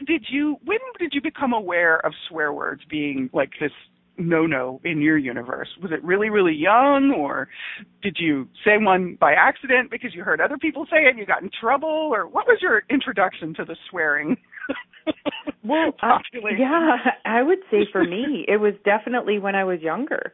did 0.06 0.26
you 0.28 0.56
when 0.64 0.78
did 0.98 1.12
you 1.14 1.20
become 1.22 1.52
aware 1.52 2.04
of 2.04 2.12
swear 2.28 2.52
words 2.52 2.82
being 2.88 3.30
like 3.32 3.50
this 3.60 3.72
no 4.18 4.46
no 4.46 4.80
in 4.84 5.00
your 5.00 5.18
universe? 5.18 5.68
Was 5.80 5.92
it 5.92 6.02
really, 6.02 6.30
really 6.30 6.54
young 6.54 7.14
or 7.16 7.48
did 8.02 8.16
you 8.18 8.48
say 8.64 8.72
one 8.78 9.16
by 9.20 9.34
accident 9.34 9.90
because 9.90 10.14
you 10.14 10.24
heard 10.24 10.40
other 10.40 10.58
people 10.58 10.86
say 10.90 11.04
it 11.04 11.10
and 11.10 11.18
you 11.18 11.26
got 11.26 11.42
in 11.42 11.50
trouble 11.60 12.10
or 12.12 12.26
what 12.26 12.46
was 12.46 12.58
your 12.60 12.82
introduction 12.90 13.54
to 13.54 13.64
the 13.64 13.76
swearing? 13.90 14.36
Well 15.64 15.94
uh, 16.02 16.18
yeah 16.58 16.96
i 17.24 17.42
would 17.42 17.58
say 17.70 17.78
for 17.92 18.04
me 18.04 18.44
it 18.48 18.58
was 18.58 18.74
definitely 18.84 19.38
when 19.38 19.54
i 19.54 19.64
was 19.64 19.80
younger 19.80 20.32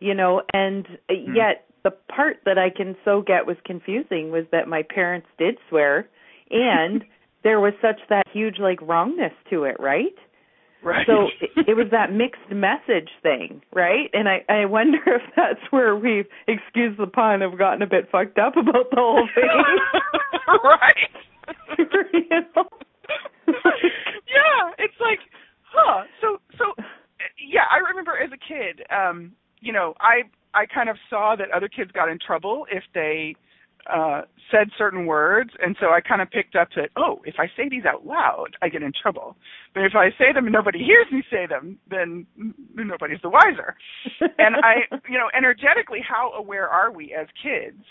you 0.00 0.14
know 0.14 0.42
and 0.52 0.86
Hmm. 1.10 1.34
yet 1.34 1.64
the 1.84 1.90
part 2.14 2.38
that 2.44 2.58
i 2.58 2.70
can 2.70 2.96
so 3.04 3.22
get 3.22 3.46
was 3.46 3.56
confusing 3.64 4.30
was 4.30 4.44
that 4.52 4.68
my 4.68 4.82
parents 4.82 5.28
did 5.38 5.56
swear 5.68 6.08
and 6.50 7.04
there 7.44 7.60
was 7.60 7.72
such 7.82 8.00
that 8.08 8.24
huge 8.32 8.58
like 8.58 8.80
wrongness 8.82 9.32
to 9.50 9.64
it 9.64 9.76
right 9.78 10.14
Right. 10.80 11.04
so 11.08 11.26
it, 11.40 11.50
it 11.70 11.74
was 11.76 11.88
that 11.90 12.12
mixed 12.12 12.48
message 12.52 13.08
thing, 13.20 13.62
right? 13.72 14.08
And 14.12 14.28
I 14.28 14.44
I 14.48 14.64
wonder 14.66 14.98
if 15.06 15.22
that's 15.34 15.58
where 15.70 15.96
we've, 15.96 16.26
excuse 16.46 16.96
the 16.96 17.08
pun, 17.08 17.40
have 17.40 17.58
gotten 17.58 17.82
a 17.82 17.86
bit 17.88 18.08
fucked 18.12 18.38
up 18.38 18.56
about 18.56 18.88
the 18.90 18.96
whole 18.96 19.28
thing. 19.34 19.48
right. 20.64 21.10
you 22.12 22.28
know? 22.54 22.64
Yeah, 24.58 24.84
it's 24.84 24.94
like, 25.00 25.18
huh. 25.62 26.04
So, 26.20 26.38
so, 26.58 26.74
yeah, 27.38 27.62
I 27.70 27.78
remember 27.88 28.12
as 28.18 28.30
a 28.32 28.38
kid, 28.38 28.84
um, 28.90 29.32
you 29.60 29.72
know, 29.72 29.94
I 30.00 30.22
I 30.54 30.66
kind 30.66 30.88
of 30.88 30.96
saw 31.10 31.36
that 31.36 31.50
other 31.50 31.68
kids 31.68 31.90
got 31.92 32.08
in 32.08 32.18
trouble 32.24 32.66
if 32.70 32.82
they 32.94 33.36
uh 33.88 34.22
said 34.50 34.68
certain 34.76 35.06
words 35.06 35.50
and 35.62 35.76
so 35.80 35.86
I 35.86 36.00
kind 36.00 36.20
of 36.20 36.30
picked 36.30 36.56
up 36.56 36.68
that 36.76 36.90
oh 36.96 37.20
if 37.24 37.36
I 37.38 37.46
say 37.56 37.68
these 37.70 37.84
out 37.84 38.04
loud 38.04 38.56
I 38.60 38.68
get 38.68 38.82
in 38.82 38.92
trouble 39.00 39.36
but 39.72 39.84
if 39.84 39.92
I 39.94 40.10
say 40.18 40.32
them 40.34 40.46
and 40.46 40.52
nobody 40.52 40.80
hears 40.80 41.06
me 41.12 41.22
say 41.30 41.46
them 41.46 41.78
then 41.88 42.26
nobody's 42.74 43.22
the 43.22 43.30
wiser 43.30 43.76
and 44.20 44.56
I 44.56 44.84
you 45.08 45.16
know 45.16 45.30
energetically 45.36 46.00
how 46.06 46.32
aware 46.32 46.68
are 46.68 46.90
we 46.90 47.14
as 47.14 47.28
kids 47.42 47.82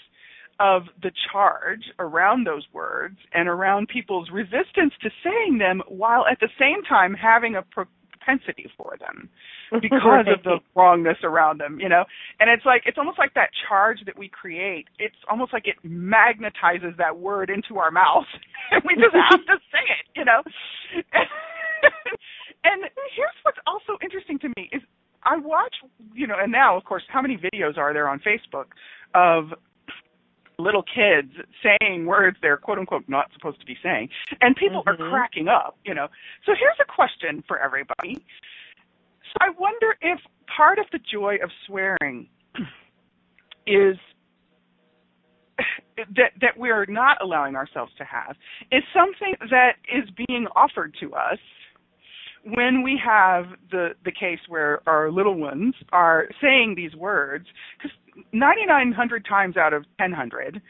of 0.59 0.83
the 1.01 1.11
charge 1.31 1.83
around 1.99 2.45
those 2.45 2.65
words 2.73 3.17
and 3.33 3.47
around 3.47 3.87
people's 3.87 4.29
resistance 4.31 4.93
to 5.01 5.09
saying 5.23 5.57
them 5.57 5.81
while 5.87 6.25
at 6.29 6.39
the 6.39 6.49
same 6.59 6.83
time 6.83 7.13
having 7.13 7.55
a 7.55 7.61
propensity 7.61 8.69
for 8.77 8.95
them 8.99 9.29
because 9.81 10.25
of 10.27 10.43
the 10.43 10.59
wrongness 10.75 11.17
around 11.23 11.59
them, 11.59 11.79
you 11.79 11.89
know. 11.89 12.03
And 12.39 12.49
it's 12.49 12.65
like 12.65 12.83
it's 12.85 12.97
almost 12.97 13.19
like 13.19 13.33
that 13.35 13.49
charge 13.67 13.99
that 14.05 14.17
we 14.17 14.29
create. 14.29 14.87
It's 14.99 15.15
almost 15.29 15.53
like 15.53 15.67
it 15.67 15.75
magnetizes 15.85 16.97
that 16.97 17.17
word 17.17 17.49
into 17.49 17.79
our 17.79 17.91
mouth, 17.91 18.27
and 18.71 18.81
we 18.85 18.95
just 18.95 19.15
have 19.29 19.45
to 19.45 19.57
say 19.71 19.83
it, 19.83 20.07
you 20.15 20.25
know. 20.25 20.41
and 22.63 22.83
here's 23.15 23.37
what's 23.43 23.59
also 23.67 23.97
interesting 24.01 24.39
to 24.39 24.49
me 24.57 24.69
is 24.71 24.81
I 25.23 25.37
watch, 25.37 25.75
you 26.13 26.27
know, 26.27 26.35
and 26.41 26.51
now 26.51 26.77
of 26.77 26.83
course, 26.85 27.03
how 27.09 27.21
many 27.21 27.37
videos 27.37 27.77
are 27.77 27.93
there 27.93 28.07
on 28.07 28.19
Facebook 28.19 28.67
of 29.13 29.53
little 30.59 30.83
kids 30.83 31.31
saying 31.63 32.05
words 32.05 32.37
they're 32.41 32.57
quote 32.57 32.79
unquote 32.79 33.03
not 33.07 33.31
supposed 33.33 33.59
to 33.59 33.65
be 33.65 33.77
saying, 33.83 34.09
and 34.41 34.55
people 34.55 34.83
mm-hmm. 34.83 35.01
are 35.01 35.09
cracking 35.09 35.47
up. 35.47 35.77
You 35.85 35.93
know. 35.93 36.07
So 36.45 36.53
here's 36.57 36.77
a 36.81 36.91
question 36.91 37.43
for 37.47 37.59
everybody. 37.59 38.15
So 38.15 39.37
I 39.41 39.49
wonder 39.57 39.95
if 40.01 40.19
part 40.55 40.79
of 40.79 40.85
the 40.91 40.99
joy 40.99 41.37
of 41.43 41.49
swearing 41.65 42.29
is 43.67 43.97
that 45.97 46.31
that 46.41 46.57
we're 46.57 46.85
not 46.85 47.17
allowing 47.21 47.55
ourselves 47.55 47.91
to 47.97 48.03
have 48.03 48.35
is 48.71 48.83
something 48.93 49.35
that 49.49 49.75
is 49.93 50.09
being 50.27 50.47
offered 50.55 50.95
to 50.99 51.13
us 51.13 51.39
when 52.43 52.83
we 52.83 52.99
have 53.03 53.45
the 53.71 53.89
the 54.05 54.11
case 54.11 54.39
where 54.47 54.81
our 54.87 55.11
little 55.11 55.35
ones 55.35 55.75
are 55.91 56.27
saying 56.41 56.73
these 56.75 56.95
words 56.95 57.45
because 57.77 57.91
9900 58.33 59.25
times 59.25 59.57
out 59.57 59.73
of 59.73 59.85
1000 59.99 60.61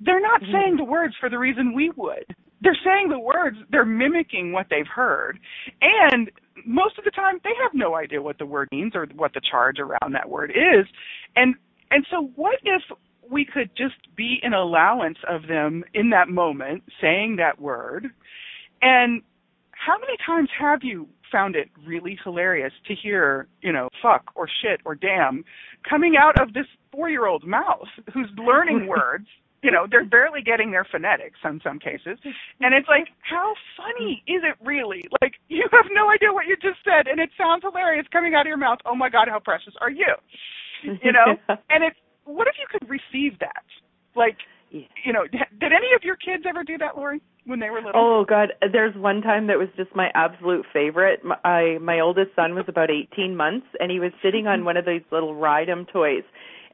they're 0.00 0.20
not 0.20 0.42
mm-hmm. 0.42 0.52
saying 0.52 0.76
the 0.76 0.84
words 0.84 1.14
for 1.18 1.30
the 1.30 1.38
reason 1.38 1.74
we 1.74 1.90
would. 1.96 2.34
They're 2.60 2.78
saying 2.84 3.08
the 3.08 3.18
words 3.18 3.56
they're 3.70 3.84
mimicking 3.84 4.52
what 4.52 4.66
they've 4.70 4.86
heard. 4.86 5.38
And 5.80 6.30
most 6.66 6.98
of 6.98 7.04
the 7.04 7.10
time 7.10 7.38
they 7.44 7.52
have 7.62 7.72
no 7.74 7.94
idea 7.94 8.22
what 8.22 8.38
the 8.38 8.46
word 8.46 8.68
means 8.72 8.92
or 8.94 9.06
what 9.14 9.34
the 9.34 9.40
charge 9.50 9.78
around 9.78 10.12
that 10.12 10.28
word 10.28 10.50
is. 10.50 10.86
And 11.34 11.54
and 11.90 12.06
so 12.10 12.30
what 12.34 12.56
if 12.64 12.82
we 13.30 13.44
could 13.44 13.70
just 13.76 13.94
be 14.16 14.38
an 14.42 14.52
allowance 14.52 15.18
of 15.28 15.48
them 15.48 15.84
in 15.94 16.10
that 16.10 16.28
moment 16.28 16.82
saying 17.00 17.36
that 17.36 17.60
word? 17.60 18.08
And 18.82 19.22
how 19.72 19.98
many 19.98 20.16
times 20.24 20.48
have 20.58 20.80
you 20.82 21.08
found 21.30 21.56
it 21.56 21.68
really 21.86 22.18
hilarious 22.22 22.72
to 22.86 22.94
hear, 22.94 23.48
you 23.60 23.72
know, 23.72 23.88
fuck 24.02 24.30
or 24.34 24.48
shit 24.62 24.80
or 24.84 24.94
damn 24.94 25.44
coming 25.88 26.14
out 26.18 26.40
of 26.40 26.54
this 26.54 26.66
four 26.92 27.08
year 27.08 27.26
old 27.26 27.46
mouth 27.46 27.88
who's 28.12 28.28
learning 28.36 28.86
words. 28.86 29.26
You 29.62 29.72
know, 29.72 29.86
they're 29.90 30.04
barely 30.04 30.42
getting 30.42 30.70
their 30.70 30.84
phonetics 30.84 31.38
in 31.42 31.60
some 31.64 31.78
cases. 31.80 32.18
And 32.60 32.74
it's 32.74 32.86
like, 32.88 33.08
how 33.22 33.54
funny 33.76 34.22
is 34.28 34.42
it 34.44 34.54
really? 34.64 35.02
Like, 35.20 35.32
you 35.48 35.66
have 35.72 35.86
no 35.92 36.10
idea 36.10 36.32
what 36.32 36.46
you 36.46 36.56
just 36.56 36.78
said, 36.84 37.08
and 37.08 37.18
it 37.18 37.30
sounds 37.36 37.62
hilarious 37.64 38.06
coming 38.12 38.34
out 38.34 38.42
of 38.42 38.46
your 38.46 38.58
mouth. 38.58 38.78
Oh 38.84 38.94
my 38.94 39.08
God, 39.08 39.26
how 39.28 39.40
precious 39.40 39.74
are 39.80 39.90
you? 39.90 40.14
You 40.84 41.10
know? 41.10 41.34
and 41.70 41.82
it's, 41.82 41.96
what 42.24 42.46
if 42.46 42.54
you 42.60 42.66
could 42.70 42.88
receive 42.88 43.40
that? 43.40 43.64
Like, 44.14 44.36
you 45.04 45.12
know, 45.12 45.26
did 45.30 45.72
any 45.72 45.94
of 45.94 46.02
your 46.02 46.16
kids 46.16 46.44
ever 46.48 46.64
do 46.64 46.78
that, 46.78 46.96
Lori, 46.96 47.20
when 47.44 47.60
they 47.60 47.70
were 47.70 47.80
little? 47.82 47.92
Oh 47.94 48.24
God, 48.28 48.52
there's 48.72 48.94
one 48.96 49.22
time 49.22 49.46
that 49.46 49.58
was 49.58 49.68
just 49.76 49.94
my 49.94 50.08
absolute 50.14 50.66
favorite. 50.72 51.20
My 51.24 51.78
my 51.80 52.00
oldest 52.00 52.30
son 52.34 52.54
was 52.54 52.64
about 52.68 52.90
18 52.90 53.36
months, 53.36 53.66
and 53.80 53.90
he 53.90 54.00
was 54.00 54.12
sitting 54.22 54.46
on 54.46 54.64
one 54.64 54.76
of 54.76 54.84
these 54.84 55.02
little 55.10 55.34
ride-em 55.34 55.86
toys, 55.92 56.24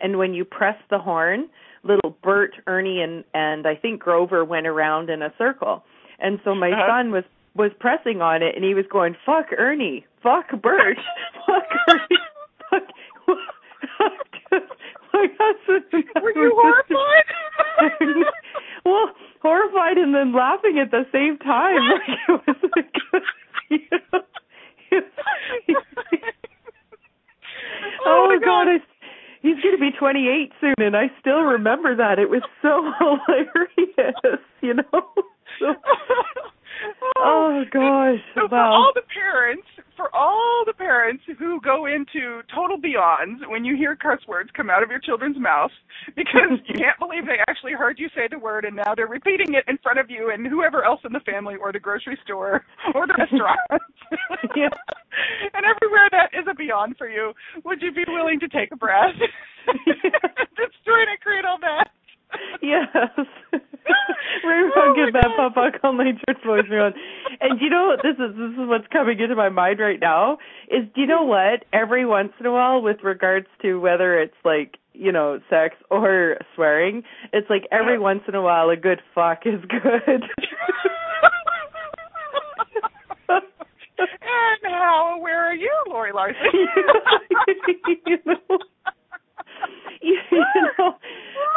and 0.01 0.19
when 0.19 0.35
you 0.35 0.45
press 0.45 0.77
the 0.91 0.99
horn, 0.99 1.49
little 1.85 2.17
Bert, 2.23 2.53
Ernie, 2.67 3.01
and 3.01 3.25
and 3.35 3.67
I 3.67 3.77
think 3.77 4.01
Grover 4.01 4.45
went 4.45 4.67
around 4.67 5.11
in 5.11 5.23
a 5.23 5.33
circle, 5.39 5.85
and 6.19 6.39
so 6.45 6.55
my 6.55 6.71
uh-huh. 6.71 6.89
son 6.89 7.13
was 7.13 7.25
was 7.55 7.71
pressing 7.79 8.23
on 8.23 8.43
it, 8.43 8.55
and 8.57 8.65
he 8.65 8.75
was 8.75 8.85
going, 8.91 9.15
"Fuck 9.27 9.47
Ernie, 9.57 10.07
fuck 10.23 10.51
Bert, 10.61 10.97
fuck 11.47 11.69
Ernie, 11.89 12.19
fuck." 12.71 12.83
my. 15.13 15.83
Were 16.23 16.33
you 16.35 16.53
horrified? 16.55 17.25
well, 18.85 19.11
horrified 19.41 19.99
and 19.99 20.15
then 20.15 20.35
laughing 20.35 20.79
at 20.83 20.91
the 20.91 21.05
same 21.13 21.39
time. 21.39 21.77
Like 21.89 22.19
it 22.29 22.41
was 22.47 22.57
like, 22.77 22.95
you 23.71 23.79
know, 23.91 24.21
oh, 28.05 28.07
oh 28.07 28.27
my 28.29 28.37
oh, 28.37 28.41
God. 28.41 28.65
God 28.67 28.69
I, 28.69 28.83
he's 29.43 29.61
going 29.63 29.77
to 29.77 29.81
be 29.81 29.91
28 29.99 30.53
soon, 30.61 30.75
and 30.79 30.97
I 30.97 31.07
still 31.21 31.43
remember 31.43 31.97
that. 31.97 32.19
It 32.19 32.31
was 32.31 32.43
so 32.63 32.91
hilarious, 32.99 34.41
you 34.61 34.75
know. 34.75 35.03
So, 35.59 35.75
Oh, 37.23 37.63
oh 37.63 37.65
gosh! 37.73 38.21
So 38.35 38.43
wow. 38.43 38.49
for 38.51 38.59
all 38.59 38.93
the 38.95 39.03
parents, 39.15 39.67
for 39.97 40.15
all 40.15 40.65
the 40.67 40.73
parents 40.73 41.23
who 41.39 41.61
go 41.61 41.87
into 41.87 42.43
total 42.55 42.77
beyonds 42.77 43.39
when 43.49 43.65
you 43.65 43.77
hear 43.77 43.95
curse 43.95 44.23
words 44.27 44.51
come 44.57 44.71
out 44.71 44.83
of 44.83 44.91
your 44.91 44.99
children's 44.99 45.39
mouths 45.39 45.73
because 46.17 46.59
you 46.67 46.75
can't 46.75 46.99
believe 46.99 47.27
they 47.27 47.39
actually 47.49 47.73
heard 47.73 47.99
you 47.99 48.09
say 48.15 48.27
the 48.31 48.39
word 48.39 48.65
and 48.65 48.77
now 48.77 48.95
they're 48.97 49.07
repeating 49.07 49.55
it 49.55 49.65
in 49.69 49.79
front 49.79 49.99
of 49.99 50.11
you 50.11 50.31
and 50.33 50.47
whoever 50.47 50.85
else 50.85 51.01
in 51.05 51.13
the 51.13 51.21
family 51.21 51.55
or 51.61 51.73
the 51.73 51.79
grocery 51.79 52.19
store 52.25 52.65
or 52.95 53.07
the 53.07 53.15
restaurant. 53.19 53.61
yeah. 54.57 54.75
and 55.55 55.65
everywhere 55.65 56.09
that 56.11 56.31
is 56.35 56.47
a 56.51 56.55
beyond 56.55 56.97
for 56.97 57.09
you, 57.09 57.33
would 57.65 57.81
you 57.81 57.93
be 57.93 58.05
willing 58.09 58.41
to 58.41 58.49
take 58.49 58.73
a 58.73 58.77
breath? 58.77 59.15
Trying 60.85 61.07
to 61.07 61.19
create 61.23 61.45
all 61.45 61.59
that. 61.61 61.89
yes. 62.63 62.89
Get 65.05 65.13
that 65.15 65.31
Papa 65.37 65.79
Call 65.81 65.93
My 65.95 66.13
Church 66.13 66.39
voicemail. 66.47 66.93
And 67.41 67.61
you 67.61 67.69
know 67.71 67.97
this 68.03 68.15
is 68.15 68.37
this 68.37 68.53
is 68.53 68.69
what's 68.69 68.87
coming 68.93 69.19
into 69.19 69.35
my 69.35 69.49
mind 69.49 69.81
right 69.81 69.99
now 70.01 70.39
is 70.69 70.85
do 70.95 71.01
you 71.01 71.07
know 71.07 71.25
what? 71.25 71.65
Every 71.73 72.07
once 72.07 72.33
in 72.39 72.47
a 72.47 72.53
while 72.53 72.83
with 72.83 72.99
regards 73.03 73.47
to 73.63 73.81
whether 73.81 74.21
it's 74.21 74.35
like, 74.45 74.77
you 74.93 75.11
know, 75.11 75.41
sex 75.51 75.75
or 75.91 76.37
swearing, 76.55 77.03
it's 77.33 77.49
like 77.51 77.63
every 77.73 77.99
once 77.99 78.23
in 78.29 78.35
a 78.35 78.43
while 78.43 78.71
a 78.71 78.77
good 78.77 79.01
fuck 79.15 79.41
is 79.47 79.61
good. 79.69 80.23
and 84.63 84.73
how 84.73 85.17
aware 85.19 85.47
are 85.47 85.55
you, 85.55 85.73
Lori 85.89 86.13
Larson? 86.13 86.37
you 86.53 88.19
know, 88.27 88.37
you 90.03 90.17
know, 90.79 90.95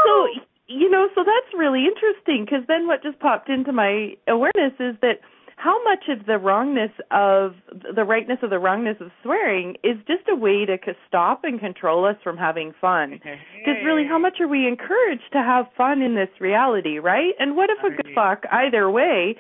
so 0.06 0.28
you 0.68 0.90
know, 0.90 1.08
so 1.14 1.24
that's 1.24 1.54
really 1.58 1.86
interesting 1.86 2.46
because 2.46 2.66
then 2.68 2.88
what 2.88 3.04
just 3.04 3.20
popped 3.20 3.50
into 3.50 3.72
my 3.72 4.16
awareness 4.28 4.74
is 4.80 4.96
that 5.02 5.20
how 5.58 5.82
much 5.84 6.10
of 6.10 6.26
the 6.26 6.38
wrongness 6.38 6.92
of 7.12 7.54
the 7.96 8.04
rightness 8.04 8.40
of 8.44 8.50
the 8.50 8.60
wrongness 8.60 8.98
of 9.00 9.10
swearing 9.24 9.76
is 9.84 9.96
just 10.08 10.28
a 10.30 10.36
way 10.36 10.66
to 10.66 10.78
stop 11.08 11.42
and 11.44 11.60
control 11.60 12.06
us 12.06 12.18
from 12.24 12.38
having 12.38 12.74
fun. 12.80 13.20
Because 13.66 13.82
really, 13.84 14.06
how 14.08 14.20
much 14.20 14.40
are 14.42 14.48
we 14.48 14.68
encouraged 14.68 15.32
to 15.32 15.40
have 15.40 15.66
fun 15.76 16.04
in 16.04 16.14
this 16.14 16.30
reality, 16.40 17.00
right? 17.00 17.34
And 17.40 17.56
what 17.56 17.72
if 17.72 17.80
a 17.84 17.96
good 17.96 18.14
fuck 18.14 18.44
either 18.52 18.92
way 18.92 19.36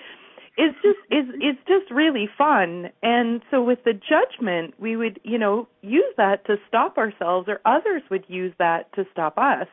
it's 0.57 0.75
just 0.81 0.99
it's 1.09 1.29
it's 1.41 1.59
just 1.67 1.91
really 1.91 2.29
fun 2.37 2.89
and 3.03 3.41
so 3.51 3.61
with 3.61 3.79
the 3.83 3.93
judgment 3.93 4.73
we 4.79 4.95
would 4.95 5.19
you 5.23 5.37
know 5.37 5.67
use 5.81 6.03
that 6.17 6.45
to 6.45 6.55
stop 6.67 6.97
ourselves 6.97 7.47
or 7.47 7.59
others 7.65 8.01
would 8.09 8.23
use 8.27 8.53
that 8.57 8.91
to 8.93 9.03
stop 9.11 9.37
us 9.37 9.67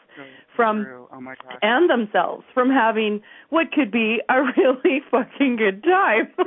from 0.57 0.87
oh 0.89 1.09
and 1.63 1.89
themselves 1.89 2.45
from 2.53 2.69
having 2.71 3.21
what 3.51 3.71
could 3.73 3.91
be 3.91 4.19
a 4.29 4.43
really 4.57 5.01
fucking 5.11 5.57
good 5.57 5.83
time 5.85 6.29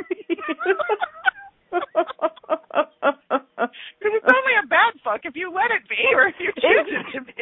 Because 4.06 4.22
it's 4.22 4.30
only 4.30 4.56
a 4.64 4.68
bad 4.68 4.94
fuck 5.04 5.22
if 5.24 5.36
you 5.36 5.52
let 5.52 5.72
it 5.72 5.88
be 5.90 5.98
or 6.14 6.28
if 6.28 6.36
you 6.40 6.52
choose 6.56 6.88
it 6.88 7.12
to 7.18 7.22
be. 7.26 7.34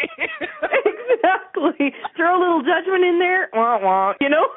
exactly. 0.86 1.94
Throw 2.16 2.38
a 2.38 2.40
little 2.40 2.62
judgment 2.62 3.04
in 3.04 3.20
there, 3.20 3.50
wah 3.54 3.78
wah, 3.82 4.14
you 4.22 4.30
know? 4.30 4.46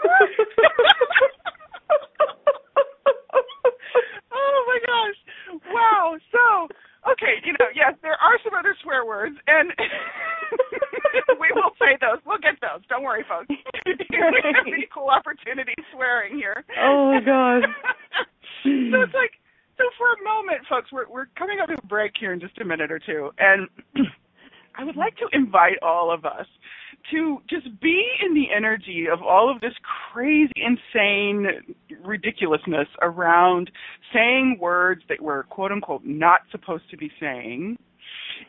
oh 4.32 4.65
my 4.76 4.80
gosh. 4.84 5.18
Wow. 5.72 6.16
So, 6.32 6.68
okay, 7.12 7.40
you 7.44 7.52
know, 7.56 7.72
yes, 7.74 7.94
there 8.02 8.18
are 8.20 8.36
some 8.44 8.52
other 8.52 8.76
swear 8.82 9.06
words, 9.06 9.36
and 9.46 9.72
we 11.40 11.48
will 11.54 11.72
say 11.80 11.96
those. 12.00 12.20
We'll 12.26 12.42
get 12.42 12.60
those. 12.60 12.84
Don't 12.88 13.04
worry, 13.04 13.24
folks. 13.28 13.48
we 13.86 13.96
have 13.96 14.68
equal 14.68 15.08
opportunity 15.08 15.74
swearing 15.94 16.36
here. 16.36 16.64
Oh 16.80 17.12
my 17.12 17.20
gosh. 17.20 17.64
so 18.64 18.96
it's 19.00 19.16
like, 19.16 19.32
so 19.78 19.84
for 19.96 20.12
a 20.12 20.20
moment, 20.24 20.60
folks, 20.68 20.92
we're 20.92 21.08
we're 21.08 21.28
coming 21.36 21.58
up 21.60 21.68
to 21.68 21.76
a 21.76 21.86
break 21.86 22.12
here 22.18 22.32
in 22.32 22.40
just 22.40 22.58
a 22.58 22.64
minute 22.64 22.90
or 22.90 22.98
two, 22.98 23.30
and 23.38 23.68
I 24.76 24.84
would 24.84 24.96
like 24.96 25.16
to 25.16 25.28
invite 25.32 25.78
all 25.82 26.12
of 26.12 26.24
us 26.24 26.46
to 27.12 27.38
just 27.48 27.68
be 27.80 28.02
in 28.26 28.34
the 28.34 28.46
energy 28.54 29.06
of 29.12 29.22
all 29.22 29.50
of 29.50 29.60
this 29.60 29.74
crazy, 30.12 30.52
insane 30.56 31.76
ridiculousness 32.06 32.88
around 33.02 33.70
saying 34.12 34.58
words 34.60 35.02
that 35.08 35.20
we're 35.20 35.44
quote 35.44 35.72
unquote 35.72 36.04
not 36.04 36.40
supposed 36.50 36.88
to 36.90 36.96
be 36.96 37.10
saying. 37.20 37.76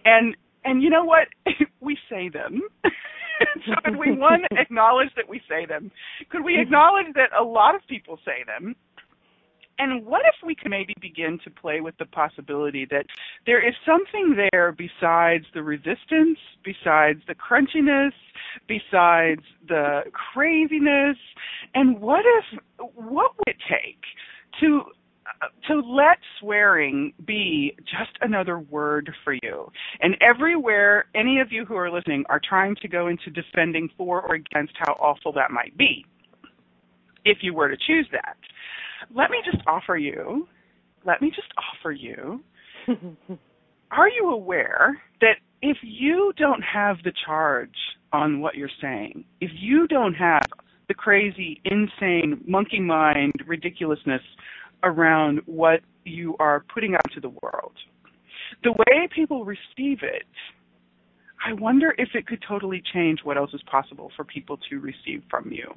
And 0.05 0.35
and 0.65 0.83
you 0.83 0.89
know 0.89 1.05
what? 1.05 1.27
we 1.79 1.97
say 2.09 2.29
them. 2.29 2.61
so 3.65 3.73
could 3.83 3.97
we 3.97 4.11
one 4.11 4.41
acknowledge 4.51 5.09
that 5.15 5.27
we 5.27 5.41
say 5.49 5.65
them? 5.65 5.91
Could 6.29 6.43
we 6.43 6.59
acknowledge 6.59 7.13
that 7.15 7.29
a 7.39 7.43
lot 7.43 7.75
of 7.75 7.81
people 7.87 8.19
say 8.25 8.43
them? 8.45 8.75
And 9.79 10.05
what 10.05 10.21
if 10.25 10.35
we 10.45 10.55
could 10.55 10.71
maybe 10.71 10.93
begin 10.99 11.39
to 11.43 11.51
play 11.51 11.81
with 11.81 11.95
the 11.97 12.05
possibility 12.05 12.85
that 12.89 13.05
there 13.45 13.65
is 13.65 13.75
something 13.85 14.35
there 14.51 14.71
besides 14.71 15.45
the 15.53 15.61
resistance, 15.61 16.39
besides 16.63 17.21
the 17.27 17.35
crunchiness, 17.35 18.13
besides 18.67 19.43
the 19.67 20.03
craziness? 20.33 21.17
And 21.75 22.01
what 22.01 22.25
if, 22.25 22.59
what 22.95 23.33
would 23.37 23.47
it 23.47 23.57
take 23.69 24.01
to 24.61 24.83
to 25.67 25.79
let 25.79 26.17
swearing 26.39 27.13
be 27.25 27.75
just 27.83 28.17
another 28.21 28.59
word 28.59 29.11
for 29.23 29.33
you. 29.33 29.71
And 30.01 30.15
everywhere 30.21 31.05
any 31.15 31.39
of 31.39 31.51
you 31.51 31.65
who 31.65 31.75
are 31.75 31.91
listening 31.91 32.23
are 32.29 32.41
trying 32.43 32.75
to 32.81 32.87
go 32.87 33.07
into 33.07 33.29
defending 33.29 33.89
for 33.97 34.21
or 34.21 34.35
against 34.35 34.73
how 34.77 34.93
awful 34.93 35.31
that 35.33 35.51
might 35.51 35.77
be, 35.77 36.05
if 37.25 37.39
you 37.41 37.53
were 37.53 37.69
to 37.69 37.77
choose 37.77 38.07
that, 38.11 38.37
let 39.13 39.29
me 39.29 39.37
just 39.49 39.63
offer 39.67 39.97
you, 39.97 40.47
let 41.05 41.21
me 41.21 41.29
just 41.29 41.47
offer 41.57 41.91
you, 41.91 42.41
are 43.91 44.09
you 44.09 44.29
aware 44.31 45.01
that 45.21 45.37
if 45.61 45.77
you 45.81 46.33
don't 46.37 46.61
have 46.61 46.97
the 47.03 47.13
charge 47.25 47.69
on 48.13 48.39
what 48.41 48.55
you're 48.55 48.69
saying, 48.81 49.25
if 49.41 49.51
you 49.55 49.87
don't 49.87 50.13
have 50.13 50.43
the 50.87 50.93
crazy, 50.93 51.61
insane, 51.65 52.41
monkey 52.47 52.79
mind 52.79 53.33
ridiculousness 53.45 54.21
around 54.83 55.41
what 55.45 55.81
you 56.05 56.35
are 56.39 56.63
putting 56.73 56.95
out 56.95 57.11
to 57.13 57.19
the 57.19 57.29
world. 57.29 57.73
The 58.63 58.71
way 58.71 59.07
people 59.13 59.43
receive 59.43 59.99
it, 60.01 60.25
I 61.45 61.53
wonder 61.53 61.93
if 61.97 62.09
it 62.13 62.25
could 62.25 62.43
totally 62.47 62.81
change 62.93 63.19
what 63.23 63.37
else 63.37 63.53
is 63.53 63.61
possible 63.69 64.11
for 64.15 64.23
people 64.23 64.57
to 64.69 64.79
receive 64.79 65.23
from 65.29 65.51
you. 65.51 65.67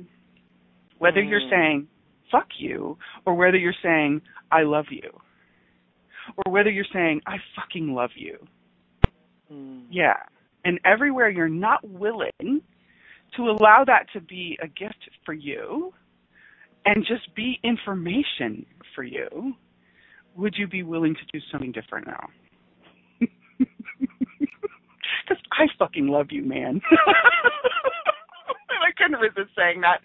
Whether 0.98 1.22
mm. 1.22 1.30
you're 1.30 1.50
saying, 1.50 1.88
fuck 2.30 2.48
you, 2.58 2.96
or 3.26 3.34
whether 3.34 3.56
you're 3.56 3.74
saying, 3.82 4.22
I 4.50 4.62
love 4.62 4.86
you. 4.90 5.10
Or 6.36 6.52
whether 6.52 6.70
you're 6.70 6.84
saying, 6.92 7.20
I 7.26 7.36
fucking 7.56 7.92
love 7.92 8.10
you. 8.16 8.38
Mm. 9.52 9.84
Yeah. 9.90 10.14
And 10.64 10.78
everywhere 10.84 11.28
you're 11.28 11.48
not 11.48 11.86
willing 11.88 12.60
to 13.36 13.42
allow 13.42 13.84
that 13.86 14.06
to 14.12 14.20
be 14.20 14.58
a 14.62 14.68
gift 14.68 15.08
for 15.24 15.32
you 15.32 15.92
and 16.84 17.04
just 17.06 17.34
be 17.34 17.58
information 17.62 18.66
for 18.94 19.04
you, 19.04 19.54
would 20.36 20.54
you 20.56 20.66
be 20.66 20.82
willing 20.82 21.14
to 21.14 21.20
do 21.32 21.38
something 21.50 21.72
different 21.72 22.06
now? 22.06 22.28
Because 25.28 25.42
I 25.52 25.66
fucking 25.78 26.08
love 26.08 26.28
you, 26.30 26.42
man. 26.42 26.80
I 26.90 28.90
couldn't 28.96 29.20
resist 29.20 29.50
saying 29.56 29.80
that. 29.82 30.00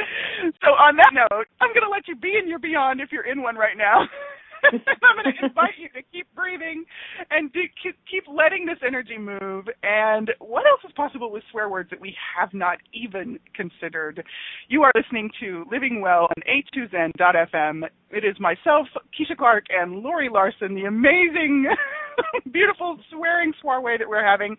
So 0.64 0.72
on 0.72 0.96
that 0.98 1.12
note, 1.14 1.48
going 1.76 1.86
to 1.86 1.92
let 1.92 2.08
you 2.08 2.16
be 2.16 2.40
in 2.42 2.48
your 2.48 2.60
beyond 2.60 3.02
if 3.02 3.12
you're 3.12 3.28
in 3.28 3.42
one 3.44 3.56
right 3.56 3.78
now. 3.78 4.08
I'm 4.74 5.24
going 5.24 5.36
to 5.38 5.46
invite 5.46 5.78
you 5.78 5.90
to 5.90 6.02
keep 6.12 6.28
breathing 6.36 6.86
and 7.30 7.54
to 7.54 7.62
keep 8.10 8.24
letting 8.28 8.66
this 8.66 8.80
energy 8.86 9.18
move. 9.18 9.66
And 9.84 10.32
what 10.40 10.66
else 10.66 10.82
is 10.86 10.92
possible 10.96 11.32
with 11.32 11.44
swear 11.52 11.70
words 11.70 11.90
that 11.92 12.02
we 12.02 12.16
have 12.36 12.54
not 12.54 12.78
even 12.94 13.38
considered? 13.54 14.24
You 14.70 14.84
are 14.84 14.92
listening 14.96 15.30
to 15.42 15.66
Living 15.72 16.02
Well 16.02 16.28
on 16.30 16.42
a2zen.fm. 16.50 17.84
It 18.10 18.26
is 18.26 18.40
myself, 18.40 18.88
Keisha 19.14 19.38
Clark, 19.38 19.66
and 19.70 20.00
Lori 20.00 20.30
Larson, 20.30 20.74
the 20.74 20.86
amazing, 20.86 21.68
beautiful 22.52 22.98
swearing 23.12 23.54
soiree 23.62 23.98
that 23.98 24.08
we're 24.08 24.26
having. 24.26 24.58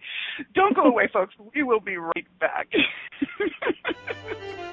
Don't 0.54 0.74
go 0.74 0.82
away, 0.82 1.08
folks. 1.12 1.34
We 1.54 1.62
will 1.62 1.80
be 1.80 1.96
right 1.96 2.26
back. 2.40 2.68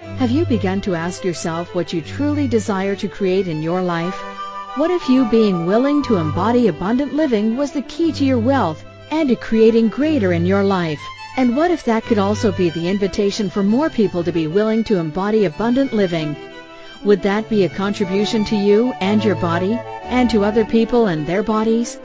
have 0.18 0.32
you 0.32 0.46
begun 0.46 0.82
to 0.82 0.96
ask 0.96 1.24
yourself 1.24 1.74
what 1.76 1.94
you 1.94 2.02
truly 2.02 2.48
desire 2.48 2.96
to 2.96 3.08
create 3.08 3.48
in 3.48 3.62
your 3.62 3.82
life? 3.82 4.16
What 4.76 4.92
if 4.92 5.08
you 5.08 5.26
being 5.26 5.66
willing 5.66 6.02
to 6.04 6.18
embody 6.18 6.68
abundant 6.68 7.14
living 7.14 7.58
was 7.58 7.72
the 7.72 7.84
key 7.84 8.12
to 8.14 8.26
your 8.26 8.40
wealth 8.40 8.84
and 9.12 9.30
to 9.30 9.36
creating 9.36 9.90
greater 9.90 10.34
in 10.34 10.46
your 10.46 10.64
life? 10.64 11.02
And 11.38 11.56
what 11.56 11.72
if 11.72 11.84
that 11.86 12.04
could 12.04 12.20
also 12.20 12.52
be 12.52 12.70
the 12.70 12.88
invitation 12.88 13.50
for 13.50 13.64
more 13.64 13.90
people 13.90 14.24
to 14.24 14.32
be 14.32 14.48
willing 14.48 14.84
to 14.86 14.98
embody 14.98 15.46
abundant 15.46 15.94
living? 15.94 16.36
Would 17.04 17.24
that 17.24 17.50
be 17.50 17.66
a 17.66 17.70
contribution 17.70 18.46
to 18.46 18.56
you 18.56 18.94
and 19.02 19.24
your 19.24 19.36
body 19.36 19.74
and 20.04 20.30
to 20.30 20.46
other 20.46 20.64
people 20.64 21.08
and 21.08 21.28
their 21.28 21.44
bodies? 21.44 22.00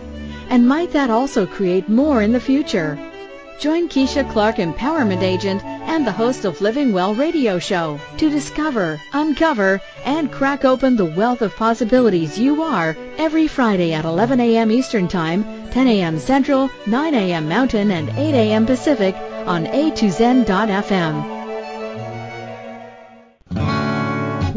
And 0.51 0.67
might 0.67 0.93
that 0.93 1.11
also 1.11 1.47
create 1.47 1.89
more 1.89 2.23
in 2.23 2.33
the 2.33 2.41
future? 2.41 2.99
Join 3.59 3.89
Keisha 3.89 4.31
Clark, 4.31 4.57
Empowerment 4.57 5.23
Agent 5.23 5.65
and 5.65 6.07
the 6.07 6.13
host 6.13 6.45
of 6.45 6.61
Living 6.61 6.93
Well 6.93 7.15
radio 7.15 7.59
show 7.59 7.99
to 8.19 8.31
discover, 8.31 9.01
uncover, 9.13 9.81
and 10.05 10.31
crack 10.31 10.65
open 10.65 10.97
the 10.97 11.05
wealth 11.05 11.43
of 11.43 11.57
possibilities 11.57 12.39
you 12.39 12.63
are 12.63 12.97
every 13.19 13.49
Friday 13.49 13.93
at 13.93 14.05
11 14.05 14.41
a.m. 14.41 14.71
Eastern 14.71 15.09
Time, 15.09 15.45
10 15.71 15.89
a.m. 15.89 16.19
Central, 16.19 16.71
9 16.87 17.15
a.m. 17.15 17.49
Mountain, 17.49 17.91
and 17.91 18.09
8 18.11 18.35
a.m. 18.35 18.65
Pacific 18.65 19.15
on 19.47 19.67
a2zen.fm. 19.67 21.38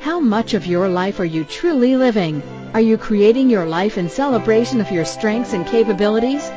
How 0.00 0.18
much 0.18 0.54
of 0.54 0.66
your 0.66 0.88
life 0.88 1.20
are 1.20 1.26
you 1.26 1.44
truly 1.44 1.94
living? 1.94 2.42
Are 2.72 2.80
you 2.80 2.96
creating 2.96 3.50
your 3.50 3.66
life 3.66 3.98
in 3.98 4.08
celebration 4.08 4.80
of 4.80 4.90
your 4.90 5.04
strengths 5.04 5.52
and 5.52 5.66
capabilities? 5.66 6.50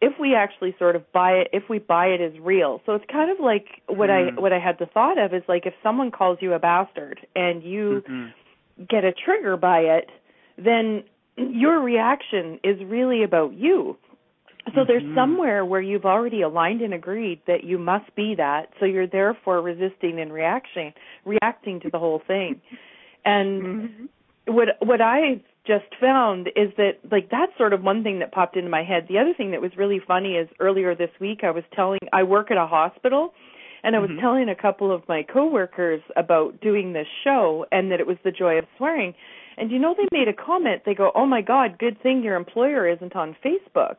if 0.00 0.18
we 0.18 0.34
actually 0.34 0.74
sort 0.78 0.96
of 0.96 1.12
buy 1.12 1.32
it 1.32 1.48
if 1.52 1.64
we 1.68 1.78
buy 1.78 2.06
it 2.06 2.20
as 2.20 2.38
real 2.40 2.80
so 2.86 2.94
it's 2.94 3.04
kind 3.10 3.30
of 3.30 3.38
like 3.38 3.82
what 3.86 4.08
mm. 4.08 4.36
i 4.36 4.40
what 4.40 4.52
i 4.52 4.58
had 4.58 4.76
the 4.78 4.86
thought 4.86 5.18
of 5.18 5.34
is 5.34 5.42
like 5.46 5.66
if 5.66 5.74
someone 5.82 6.10
calls 6.10 6.38
you 6.40 6.52
a 6.54 6.58
bastard 6.58 7.26
and 7.36 7.62
you 7.62 8.02
mm-hmm. 8.08 8.84
get 8.88 9.04
a 9.04 9.12
trigger 9.12 9.56
by 9.56 9.80
it 9.80 10.08
then 10.56 11.04
your 11.36 11.80
reaction 11.80 12.58
is 12.64 12.78
really 12.86 13.22
about 13.22 13.52
you 13.52 13.96
so 14.66 14.70
mm-hmm. 14.70 14.82
there's 14.86 15.14
somewhere 15.14 15.64
where 15.64 15.80
you've 15.80 16.04
already 16.04 16.42
aligned 16.42 16.80
and 16.80 16.94
agreed 16.94 17.40
that 17.46 17.64
you 17.64 17.78
must 17.78 18.14
be 18.14 18.34
that 18.36 18.68
so 18.78 18.86
you're 18.86 19.06
therefore 19.06 19.60
resisting 19.60 20.20
and 20.20 20.32
reacting 20.32 20.92
reacting 21.24 21.80
to 21.80 21.90
the 21.90 21.98
whole 21.98 22.22
thing 22.26 22.60
and 23.24 23.62
mm-hmm. 23.62 24.04
what 24.46 24.68
what 24.80 25.00
i 25.00 25.40
just 25.66 25.94
found 26.00 26.48
is 26.56 26.72
that 26.76 26.92
like 27.10 27.30
that's 27.30 27.52
sort 27.58 27.72
of 27.72 27.82
one 27.82 28.02
thing 28.02 28.18
that 28.20 28.32
popped 28.32 28.56
into 28.56 28.70
my 28.70 28.82
head. 28.82 29.06
The 29.08 29.18
other 29.18 29.34
thing 29.36 29.50
that 29.50 29.60
was 29.60 29.72
really 29.76 30.00
funny 30.06 30.32
is 30.32 30.48
earlier 30.58 30.94
this 30.94 31.10
week 31.20 31.40
I 31.42 31.50
was 31.50 31.64
telling 31.74 32.00
I 32.12 32.22
work 32.22 32.50
at 32.50 32.56
a 32.56 32.66
hospital 32.66 33.32
and 33.82 33.94
I 33.94 33.98
was 33.98 34.10
mm-hmm. 34.10 34.20
telling 34.20 34.48
a 34.48 34.54
couple 34.54 34.94
of 34.94 35.02
my 35.08 35.22
coworkers 35.22 36.02
about 36.16 36.60
doing 36.60 36.92
this 36.92 37.06
show 37.24 37.66
and 37.72 37.90
that 37.92 38.00
it 38.00 38.06
was 38.06 38.16
the 38.24 38.30
joy 38.30 38.58
of 38.58 38.64
swearing. 38.76 39.14
And 39.56 39.70
you 39.70 39.78
know 39.78 39.94
they 39.96 40.08
made 40.16 40.28
a 40.28 40.32
comment. 40.32 40.82
They 40.86 40.94
go, 40.94 41.12
"Oh 41.14 41.26
my 41.26 41.42
god, 41.42 41.78
good 41.78 42.00
thing 42.02 42.22
your 42.22 42.36
employer 42.36 42.88
isn't 42.88 43.14
on 43.14 43.36
Facebook." 43.44 43.96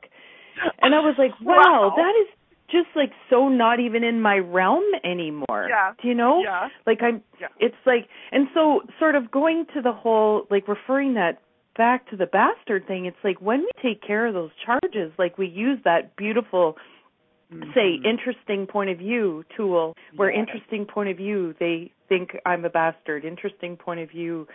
And 0.82 0.96
I 0.96 1.00
was 1.00 1.16
like, 1.18 1.32
"Wow, 1.42 1.56
wow. 1.56 1.94
that 1.96 2.14
is 2.22 2.28
just 2.72 2.88
like 2.96 3.12
so 3.30 3.50
not 3.50 3.80
even 3.80 4.04
in 4.04 4.22
my 4.22 4.38
realm 4.38 4.84
anymore. 5.04 5.68
Yeah. 5.70 5.94
Do 6.02 6.08
you 6.08 6.16
know? 6.16 6.42
Yeah. 6.44 6.70
Like 6.88 7.00
I'm 7.04 7.22
yeah. 7.40 7.48
it's 7.60 7.76
like 7.86 8.08
and 8.32 8.48
so 8.54 8.82
sort 8.98 9.16
of 9.16 9.30
going 9.30 9.66
to 9.76 9.82
the 9.82 9.92
whole 9.92 10.48
like 10.50 10.68
referring 10.68 11.16
that 11.16 11.42
back 11.78 12.10
to 12.10 12.18
the 12.18 12.26
bastard 12.26 12.88
thing, 12.88 13.06
it's 13.06 13.18
like 13.24 13.42
when 13.42 13.60
we 13.60 13.72
take 13.82 14.02
care 14.06 14.26
of 14.26 14.34
those 14.34 14.52
charges, 14.66 15.12
like 15.18 15.38
we 15.38 15.48
use 15.48 15.80
that 15.84 16.16
beautiful 16.16 16.78
mm-hmm. 17.54 17.70
say 17.74 18.00
interesting 18.10 18.66
point 18.66 18.90
of 18.90 18.98
view 18.98 19.44
tool 19.56 19.94
where 20.16 20.32
yes. 20.32 20.40
interesting 20.48 20.86
point 20.86 21.10
of 21.10 21.18
view 21.18 21.54
they 21.60 21.92
think 22.10 22.32
I'm 22.46 22.66
a 22.66 22.70
bastard, 22.70 23.26
interesting 23.26 23.76
point 23.76 24.00
of 24.00 24.10
view 24.10 24.48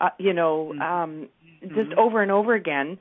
uh, 0.00 0.08
you 0.18 0.32
know, 0.32 0.72
mm-hmm. 0.74 0.82
um 0.82 1.28
just 1.62 1.92
over 1.98 2.22
and 2.22 2.30
over 2.30 2.54
again 2.54 2.98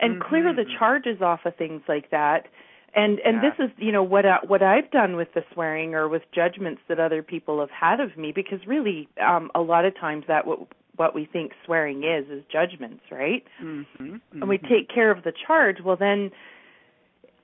and 0.00 0.20
mm-hmm. 0.20 0.28
clear 0.28 0.54
the 0.54 0.64
charges 0.78 1.20
off 1.22 1.40
of 1.44 1.56
things 1.56 1.82
like 1.88 2.10
that. 2.10 2.46
And 2.94 3.18
and 3.20 3.42
yeah. 3.42 3.50
this 3.50 3.66
is 3.66 3.70
you 3.76 3.92
know 3.92 4.02
what 4.02 4.24
I, 4.24 4.38
what 4.46 4.62
I've 4.62 4.90
done 4.90 5.16
with 5.16 5.28
the 5.34 5.42
swearing 5.52 5.94
or 5.94 6.08
with 6.08 6.22
judgments 6.34 6.80
that 6.88 6.98
other 6.98 7.22
people 7.22 7.60
have 7.60 7.70
had 7.70 8.00
of 8.00 8.16
me 8.16 8.32
because 8.32 8.60
really 8.66 9.08
um 9.24 9.50
a 9.54 9.60
lot 9.60 9.84
of 9.84 9.94
times 9.98 10.24
that 10.28 10.46
what 10.46 10.60
what 10.96 11.14
we 11.14 11.26
think 11.30 11.52
swearing 11.66 12.04
is 12.04 12.26
is 12.30 12.42
judgments, 12.50 13.02
right? 13.10 13.44
Mm-hmm, 13.62 14.02
mm-hmm. 14.02 14.40
And 14.40 14.48
we 14.48 14.56
take 14.56 14.88
care 14.92 15.10
of 15.10 15.24
the 15.24 15.32
charge, 15.46 15.78
well 15.84 15.96
then 15.96 16.30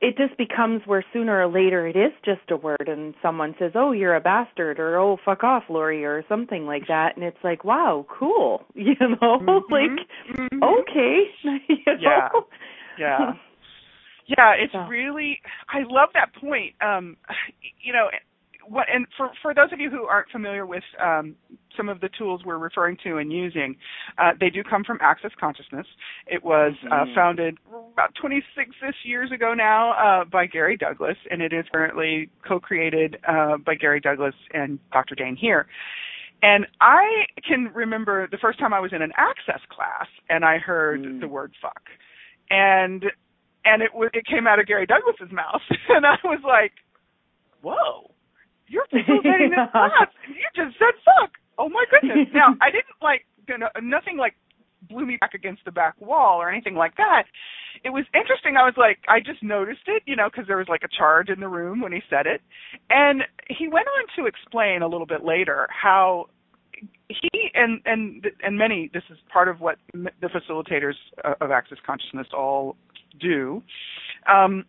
it 0.02 0.16
just 0.16 0.36
becomes 0.36 0.82
where 0.84 1.04
sooner 1.12 1.40
or 1.40 1.46
later 1.46 1.86
it 1.86 1.94
is 1.94 2.10
just 2.24 2.50
a 2.50 2.56
word 2.56 2.88
and 2.88 3.14
someone 3.22 3.54
says, 3.58 3.70
"Oh, 3.76 3.92
you're 3.92 4.16
a 4.16 4.20
bastard," 4.20 4.80
or 4.80 4.98
"Oh, 4.98 5.16
fuck 5.24 5.44
off, 5.44 5.62
Lori," 5.70 6.04
or 6.04 6.24
something 6.28 6.66
like 6.66 6.88
that, 6.88 7.14
and 7.14 7.24
it's 7.24 7.42
like, 7.44 7.64
"Wow, 7.64 8.04
cool," 8.10 8.64
you 8.74 8.94
know, 8.98 9.38
mm-hmm, 9.38 9.72
like, 9.72 10.06
mm-hmm. 10.36 10.62
okay, 10.62 11.22
you 11.68 11.76
know? 11.86 11.98
yeah, 12.00 12.28
yeah, 12.98 13.32
yeah. 14.26 14.52
It's 14.58 14.74
really, 14.90 15.40
I 15.68 15.84
love 15.88 16.08
that 16.14 16.34
point. 16.34 16.74
Um, 16.82 17.16
you 17.80 17.92
know, 17.92 18.08
what 18.66 18.86
and 18.92 19.06
for 19.16 19.30
for 19.42 19.54
those 19.54 19.72
of 19.72 19.80
you 19.80 19.90
who 19.90 20.04
aren't 20.04 20.30
familiar 20.30 20.66
with 20.66 20.82
um, 21.02 21.36
some 21.76 21.88
of 21.88 22.00
the 22.00 22.08
tools 22.18 22.42
we're 22.44 22.58
referring 22.58 22.96
to 23.04 23.18
and 23.18 23.32
using, 23.32 23.76
uh, 24.18 24.30
they 24.38 24.50
do 24.50 24.62
come 24.62 24.84
from 24.84 24.98
Access 25.00 25.30
Consciousness. 25.38 25.86
It 26.26 26.42
was 26.42 26.72
uh, 26.86 26.94
mm-hmm. 26.94 27.14
founded 27.14 27.58
about 27.92 28.14
26ish 28.22 28.94
years 29.04 29.30
ago 29.32 29.54
now 29.54 29.92
uh, 29.92 30.24
by 30.24 30.46
Gary 30.46 30.76
Douglas, 30.76 31.16
and 31.30 31.40
it 31.42 31.52
is 31.52 31.64
currently 31.72 32.30
co-created 32.46 33.18
uh, 33.28 33.56
by 33.64 33.74
Gary 33.74 34.00
Douglas 34.00 34.34
and 34.52 34.78
Dr. 34.92 35.14
Dain 35.14 35.36
Heer. 35.36 35.66
And 36.42 36.66
I 36.80 37.24
can 37.46 37.70
remember 37.72 38.28
the 38.30 38.38
first 38.38 38.58
time 38.58 38.74
I 38.74 38.80
was 38.80 38.92
in 38.92 39.00
an 39.00 39.12
Access 39.16 39.60
class 39.70 40.08
and 40.28 40.44
I 40.44 40.58
heard 40.58 41.02
mm. 41.02 41.20
the 41.20 41.28
word 41.28 41.52
"fuck," 41.62 41.82
and 42.50 43.04
and 43.64 43.82
it 43.82 43.92
w- 43.92 44.10
it 44.12 44.26
came 44.26 44.46
out 44.46 44.58
of 44.58 44.66
Gary 44.66 44.86
Douglas's 44.86 45.32
mouth, 45.32 45.62
and 45.88 46.04
I 46.04 46.16
was 46.24 46.40
like, 46.44 46.72
"Whoa." 47.62 48.12
You're 48.72 48.88
facilitating 48.88 49.52
this 49.52 49.68
class. 49.76 50.08
You 50.24 50.48
just 50.56 50.80
said 50.80 50.96
fuck. 51.04 51.36
Oh 51.60 51.68
my 51.68 51.84
goodness. 51.92 52.32
Now 52.34 52.56
I 52.64 52.72
didn't 52.72 52.96
like 53.04 53.28
you 53.48 53.58
know, 53.58 53.68
nothing 53.82 54.16
like 54.16 54.34
blew 54.88 55.06
me 55.06 55.16
back 55.20 55.34
against 55.34 55.64
the 55.64 55.70
back 55.70 55.94
wall 56.00 56.40
or 56.40 56.50
anything 56.50 56.74
like 56.74 56.96
that. 56.96 57.24
It 57.84 57.90
was 57.90 58.04
interesting. 58.14 58.56
I 58.56 58.64
was 58.64 58.74
like, 58.76 58.98
I 59.08 59.20
just 59.20 59.42
noticed 59.42 59.86
it, 59.86 60.02
you 60.06 60.16
know, 60.16 60.28
because 60.30 60.46
there 60.46 60.56
was 60.56 60.68
like 60.68 60.82
a 60.84 60.88
charge 60.96 61.28
in 61.28 61.40
the 61.40 61.48
room 61.48 61.80
when 61.80 61.92
he 61.92 62.00
said 62.08 62.26
it, 62.26 62.40
and 62.90 63.22
he 63.48 63.68
went 63.68 63.86
on 63.98 64.06
to 64.16 64.26
explain 64.28 64.82
a 64.82 64.88
little 64.88 65.06
bit 65.06 65.24
later 65.24 65.68
how 65.70 66.26
he 67.08 67.50
and 67.54 67.80
and 67.84 68.26
and 68.42 68.56
many. 68.56 68.90
This 68.92 69.02
is 69.10 69.18
part 69.32 69.48
of 69.48 69.60
what 69.60 69.78
the 69.94 70.28
facilitators 70.28 70.94
of 71.40 71.50
Access 71.50 71.78
Consciousness 71.84 72.28
all 72.32 72.76
do. 73.20 73.62
Um, 74.32 74.64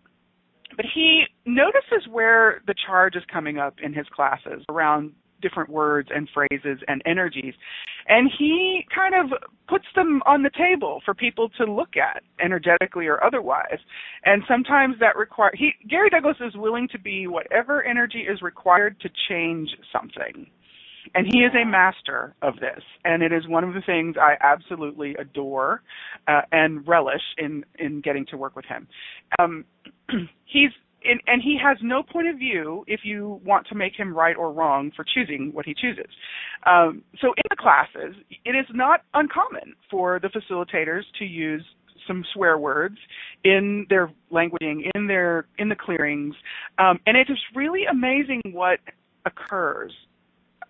but 0.75 0.86
he 0.93 1.23
notices 1.45 2.07
where 2.09 2.62
the 2.67 2.75
charge 2.88 3.15
is 3.15 3.23
coming 3.31 3.57
up 3.57 3.75
in 3.83 3.93
his 3.93 4.07
classes 4.13 4.63
around 4.69 5.12
different 5.41 5.69
words 5.69 6.09
and 6.13 6.29
phrases 6.33 6.79
and 6.88 7.01
energies 7.05 7.53
and 8.07 8.29
he 8.38 8.86
kind 8.93 9.13
of 9.15 9.38
puts 9.67 9.86
them 9.95 10.21
on 10.25 10.43
the 10.43 10.49
table 10.57 11.01
for 11.05 11.13
people 11.13 11.49
to 11.57 11.65
look 11.65 11.95
at 11.95 12.23
energetically 12.43 13.07
or 13.07 13.23
otherwise. 13.23 13.79
And 14.25 14.43
sometimes 14.47 14.95
that 14.99 15.15
require 15.15 15.51
he 15.53 15.71
Gary 15.89 16.09
Douglas 16.09 16.38
is 16.41 16.55
willing 16.55 16.88
to 16.91 16.99
be 16.99 17.27
whatever 17.27 17.83
energy 17.83 18.25
is 18.29 18.41
required 18.41 18.99
to 19.01 19.09
change 19.29 19.69
something 19.91 20.47
and 21.16 21.28
he 21.32 21.39
is 21.39 21.52
a 21.54 21.66
master 21.66 22.36
of 22.42 22.56
this. 22.56 22.84
And 23.04 23.24
it 23.24 23.32
is 23.32 23.48
one 23.48 23.63
of 23.63 23.74
the 23.74 23.82
things 23.82 24.16
i 24.20 24.36
absolutely 24.42 25.16
adore 25.20 25.82
uh, 26.28 26.42
and 26.52 26.88
relish 26.88 27.22
in 27.38 27.63
in 27.80 28.02
getting 28.02 28.26
to 28.28 28.38
work 28.38 28.56
with 28.56 28.66
him. 28.66 28.88
Um, 29.39 29.66
he's 30.46 30.72
in, 31.04 31.20
and 31.28 31.42
he 31.42 31.58
has 31.62 31.78
no 31.82 32.04
point 32.04 32.28
of 32.28 32.38
view 32.38 32.84
if 32.88 33.02
you 33.04 33.42
want 33.46 33.68
to 33.68 33.76
make 33.76 33.94
him 33.96 34.16
right 34.16 34.36
or 34.36 34.52
wrong 34.52 34.92
for 34.96 35.06
choosing 35.13 35.52
what 35.54 35.66
he 35.66 35.74
chooses. 35.74 36.12
Um, 36.66 37.04
so 37.20 37.28
in 37.28 37.44
the 37.50 37.56
classes, 37.58 38.16
it 38.46 38.52
is 38.52 38.66
not 38.74 39.02
uncommon 39.13 39.76
for 39.92 40.20
the 40.20 40.30
facilitators 40.30 41.04
to 41.20 41.26
use 41.26 41.63
some 42.08 42.24
swear 42.34 42.58
words 42.58 42.98
in 43.44 43.86
their 43.89 44.12
languaging, 44.32 44.89
in 44.96 45.08
their 45.08 45.46
in 45.58 45.70
the 45.70 45.76
clearings, 45.76 46.36
um, 46.78 47.00
and 47.06 47.16
it 47.16 47.28
is 47.30 47.38
really 47.56 47.86
amazing 47.89 48.42
what 48.52 48.80
occurs 49.26 49.94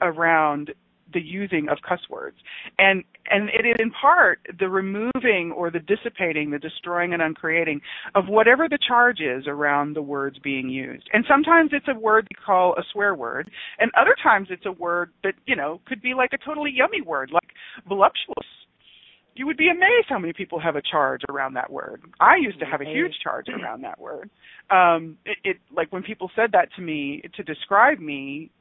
around 0.02 0.74
the 1.14 1.22
using 1.22 1.68
of 1.70 1.78
cuss 1.88 2.00
words. 2.10 2.38
And 2.78 3.04
and 3.30 3.50
it 3.50 3.66
is 3.66 3.76
in 3.80 3.92
part 3.92 4.40
the 4.60 4.68
removing 4.68 5.54
or 5.56 5.72
the 5.72 5.80
dissipating, 5.80 6.52
the 6.52 6.60
destroying 6.60 7.14
and 7.14 7.22
uncreating 7.22 7.82
of 8.16 8.28
whatever 8.28 8.68
the 8.68 8.80
charge 8.86 9.20
is 9.22 9.46
around 9.48 9.96
the 9.96 10.02
words 10.02 10.38
being 10.44 10.70
used. 10.70 11.08
And 11.14 11.24
sometimes 11.28 11.70
it's 11.72 11.88
a 11.88 11.98
word 11.98 12.28
they 12.30 12.44
call 12.46 12.74
a 12.74 12.84
swear 12.92 13.16
word, 13.16 13.50
and 13.80 13.92
other 14.00 14.16
times 14.22 14.48
it's 14.50 14.66
a 14.66 14.72
word 14.72 15.12
that, 15.24 15.36
you 15.46 15.56
know, 15.56 15.80
could 15.86 16.02
be 16.02 16.14
like 16.14 16.32
a 16.34 16.38
totally 16.38 16.72
yummy 16.76 17.02
word, 17.02 17.32
like 17.32 17.50
voluptuous. 17.88 18.48
You 19.36 19.48
would 19.48 19.58
be 19.58 19.70
amazed 19.70 20.08
how 20.10 20.20
many 20.20 20.34
people 20.34 20.60
have 20.60 20.76
a 20.76 20.82
charge 20.82 21.22
around 21.30 21.54
that 21.54 21.72
word. 21.72 22.02
I 22.20 22.36
used 22.40 22.60
to 22.60 22.66
have 22.66 22.82
a 22.82 22.86
huge 22.86 23.14
charge 23.24 23.48
around 23.50 23.82
that 23.82 24.00
word. 24.00 24.30
Um, 24.70 25.18
it, 25.26 25.38
it 25.44 25.58
like 25.76 25.92
when 25.92 26.04
people 26.04 26.30
said 26.36 26.52
that 26.52 26.70
to 26.76 26.82
me 26.82 27.24
to 27.36 27.44
describe 27.44 28.00
me, 28.00 28.52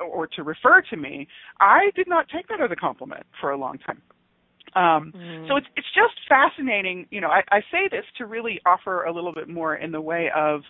or 0.00 0.26
to 0.26 0.42
refer 0.42 0.82
to 0.90 0.96
me, 0.96 1.26
I 1.60 1.90
did 1.94 2.08
not 2.08 2.26
take 2.28 2.48
that 2.48 2.60
as 2.60 2.70
a 2.70 2.76
compliment 2.76 3.24
for 3.40 3.50
a 3.50 3.56
long 3.56 3.78
time. 3.78 4.02
Um, 4.74 5.12
mm. 5.16 5.48
So 5.48 5.56
it's 5.56 5.66
it's 5.76 5.86
just 5.94 6.14
fascinating. 6.28 7.06
You 7.10 7.20
know, 7.20 7.28
I, 7.28 7.42
I 7.50 7.60
say 7.70 7.88
this 7.90 8.04
to 8.18 8.26
really 8.26 8.60
offer 8.66 9.04
a 9.04 9.12
little 9.12 9.32
bit 9.32 9.48
more 9.48 9.76
in 9.76 9.92
the 9.92 10.00
way 10.00 10.28
of 10.34 10.60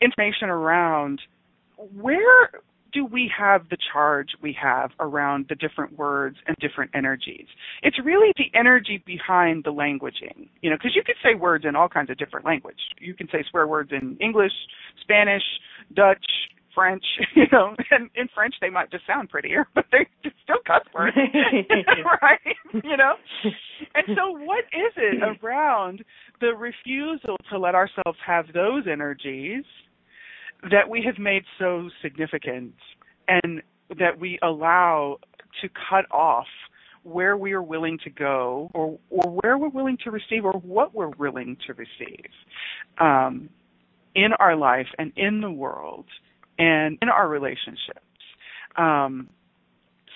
information 0.00 0.48
around 0.48 1.20
where 1.94 2.50
do 2.92 3.04
we 3.04 3.30
have 3.36 3.68
the 3.68 3.76
charge 3.92 4.28
we 4.42 4.56
have 4.60 4.90
around 4.98 5.46
the 5.48 5.54
different 5.54 5.98
words 5.98 6.36
and 6.46 6.56
different 6.60 6.90
energies? 6.94 7.46
It's 7.82 7.98
really 8.02 8.32
the 8.36 8.56
energy 8.58 9.02
behind 9.04 9.64
the 9.64 9.72
languaging, 9.72 10.48
you 10.62 10.70
know, 10.70 10.76
because 10.76 10.92
you 10.94 11.02
could 11.04 11.16
say 11.22 11.34
words 11.34 11.64
in 11.68 11.76
all 11.76 11.88
kinds 11.88 12.10
of 12.10 12.16
different 12.16 12.46
language. 12.46 12.78
You 12.98 13.14
can 13.14 13.28
say 13.30 13.44
swear 13.50 13.66
words 13.66 13.90
in 13.92 14.16
English, 14.20 14.52
Spanish, 15.02 15.42
Dutch, 15.94 16.24
French, 16.78 17.04
you 17.34 17.44
know, 17.50 17.74
and 17.90 18.08
in 18.14 18.28
French 18.34 18.54
they 18.60 18.70
might 18.70 18.90
just 18.90 19.06
sound 19.06 19.28
prettier, 19.28 19.66
but 19.74 19.84
they're 19.90 20.06
still 20.44 20.58
cuss 20.66 20.82
words, 20.94 21.16
right? 22.22 22.38
You 22.72 22.96
know, 22.96 23.14
and 23.94 24.16
so 24.16 24.30
what 24.30 24.64
is 24.72 24.92
it 24.96 25.38
around 25.42 26.04
the 26.40 26.54
refusal 26.54 27.36
to 27.50 27.58
let 27.58 27.74
ourselves 27.74 28.18
have 28.24 28.46
those 28.54 28.84
energies 28.90 29.64
that 30.70 30.88
we 30.88 31.02
have 31.04 31.18
made 31.18 31.42
so 31.58 31.88
significant, 32.02 32.74
and 33.28 33.62
that 33.98 34.18
we 34.18 34.38
allow 34.42 35.18
to 35.60 35.68
cut 35.90 36.04
off 36.12 36.46
where 37.04 37.36
we 37.36 37.52
are 37.52 37.62
willing 37.62 37.98
to 38.04 38.10
go, 38.10 38.70
or 38.74 38.98
or 39.10 39.40
where 39.40 39.58
we're 39.58 39.68
willing 39.68 39.98
to 40.04 40.10
receive, 40.10 40.44
or 40.44 40.52
what 40.52 40.94
we're 40.94 41.10
willing 41.18 41.56
to 41.66 41.74
receive. 41.74 42.26
Um, 43.00 43.48
in 44.14 44.32
our 44.40 44.56
life 44.56 44.88
and 44.98 45.12
in 45.16 45.40
the 45.40 45.50
world 45.50 46.06
and 46.58 46.98
in 47.00 47.08
our 47.08 47.28
relationships. 47.28 48.00
Um, 48.76 49.28